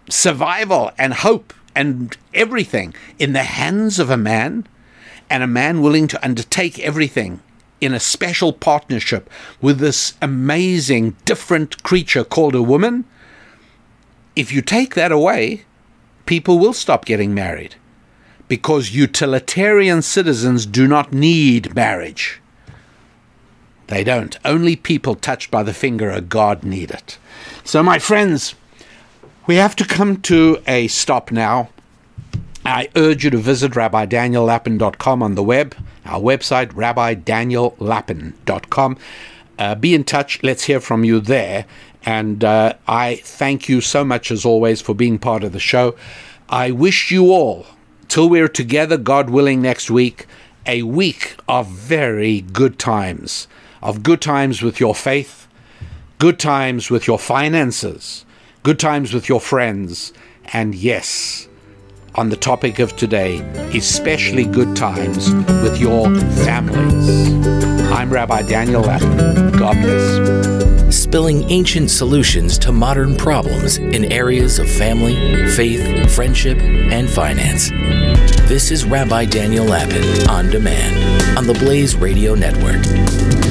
survival 0.08 0.90
and 0.98 1.14
hope 1.14 1.52
and 1.74 2.16
everything 2.34 2.94
in 3.18 3.32
the 3.32 3.42
hands 3.42 3.98
of 3.98 4.10
a 4.10 4.16
man, 4.16 4.66
and 5.30 5.42
a 5.42 5.46
man 5.46 5.80
willing 5.80 6.06
to 6.06 6.22
undertake 6.24 6.78
everything 6.78 7.40
in 7.80 7.94
a 7.94 8.00
special 8.00 8.52
partnership 8.52 9.30
with 9.60 9.78
this 9.78 10.14
amazing, 10.20 11.16
different 11.24 11.82
creature 11.82 12.22
called 12.22 12.54
a 12.54 12.62
woman. 12.62 13.04
If 14.36 14.52
you 14.52 14.60
take 14.60 14.94
that 14.94 15.10
away, 15.10 15.64
people 16.26 16.58
will 16.58 16.74
stop 16.74 17.04
getting 17.06 17.34
married 17.34 17.76
because 18.46 18.94
utilitarian 18.94 20.02
citizens 20.02 20.66
do 20.66 20.86
not 20.86 21.12
need 21.12 21.74
marriage. 21.74 22.41
They 23.92 24.04
don't. 24.04 24.38
Only 24.42 24.74
people 24.74 25.14
touched 25.14 25.50
by 25.50 25.62
the 25.62 25.74
finger 25.74 26.08
of 26.08 26.30
God 26.30 26.64
need 26.64 26.90
it. 26.90 27.18
So, 27.62 27.82
my 27.82 27.98
friends, 27.98 28.54
we 29.46 29.56
have 29.56 29.76
to 29.76 29.84
come 29.84 30.22
to 30.22 30.62
a 30.66 30.88
stop 30.88 31.30
now. 31.30 31.68
I 32.64 32.88
urge 32.96 33.24
you 33.24 33.28
to 33.28 33.36
visit 33.36 33.72
rabbidaniellapin.com 33.72 35.22
on 35.22 35.34
the 35.34 35.42
web, 35.42 35.76
our 36.06 36.18
website, 36.18 36.68
rabbidaniellapin.com. 36.68 38.96
Uh, 39.58 39.74
be 39.74 39.94
in 39.94 40.04
touch. 40.04 40.42
Let's 40.42 40.64
hear 40.64 40.80
from 40.80 41.04
you 41.04 41.20
there. 41.20 41.66
And 42.02 42.42
uh, 42.42 42.72
I 42.88 43.16
thank 43.16 43.68
you 43.68 43.82
so 43.82 44.04
much, 44.04 44.30
as 44.30 44.46
always, 44.46 44.80
for 44.80 44.94
being 44.94 45.18
part 45.18 45.44
of 45.44 45.52
the 45.52 45.60
show. 45.60 45.94
I 46.48 46.70
wish 46.70 47.10
you 47.10 47.30
all 47.30 47.66
till 48.08 48.30
we're 48.30 48.48
together, 48.48 48.96
God 48.96 49.28
willing, 49.28 49.60
next 49.60 49.90
week, 49.90 50.26
a 50.64 50.82
week 50.82 51.36
of 51.46 51.68
very 51.68 52.40
good 52.40 52.78
times, 52.78 53.48
of 53.82 54.02
good 54.02 54.20
times 54.20 54.62
with 54.62 54.78
your 54.80 54.94
faith, 54.94 55.48
good 56.18 56.38
times 56.38 56.90
with 56.90 57.06
your 57.06 57.18
finances, 57.18 58.24
good 58.62 58.78
times 58.78 59.12
with 59.12 59.28
your 59.28 59.40
friends, 59.40 60.12
and 60.52 60.74
yes, 60.74 61.48
on 62.14 62.28
the 62.28 62.36
topic 62.36 62.78
of 62.78 62.94
today, 62.96 63.40
especially 63.74 64.44
good 64.44 64.76
times 64.76 65.34
with 65.62 65.78
your 65.78 66.04
families. 66.44 67.32
I'm 67.90 68.10
Rabbi 68.10 68.42
Daniel 68.42 68.82
Lapin. 68.82 69.52
God 69.58 69.74
bless. 69.82 70.94
Spilling 70.94 71.48
ancient 71.50 71.90
solutions 71.90 72.58
to 72.58 72.70
modern 72.70 73.16
problems 73.16 73.78
in 73.78 74.12
areas 74.12 74.58
of 74.58 74.70
family, 74.70 75.14
faith, 75.52 76.14
friendship, 76.14 76.58
and 76.58 77.08
finance. 77.08 77.70
This 78.48 78.70
is 78.70 78.84
Rabbi 78.84 79.24
Daniel 79.24 79.64
Lapin 79.64 80.28
on 80.28 80.50
demand 80.50 81.38
on 81.38 81.46
the 81.46 81.54
Blaze 81.54 81.96
Radio 81.96 82.34
Network. 82.34 83.41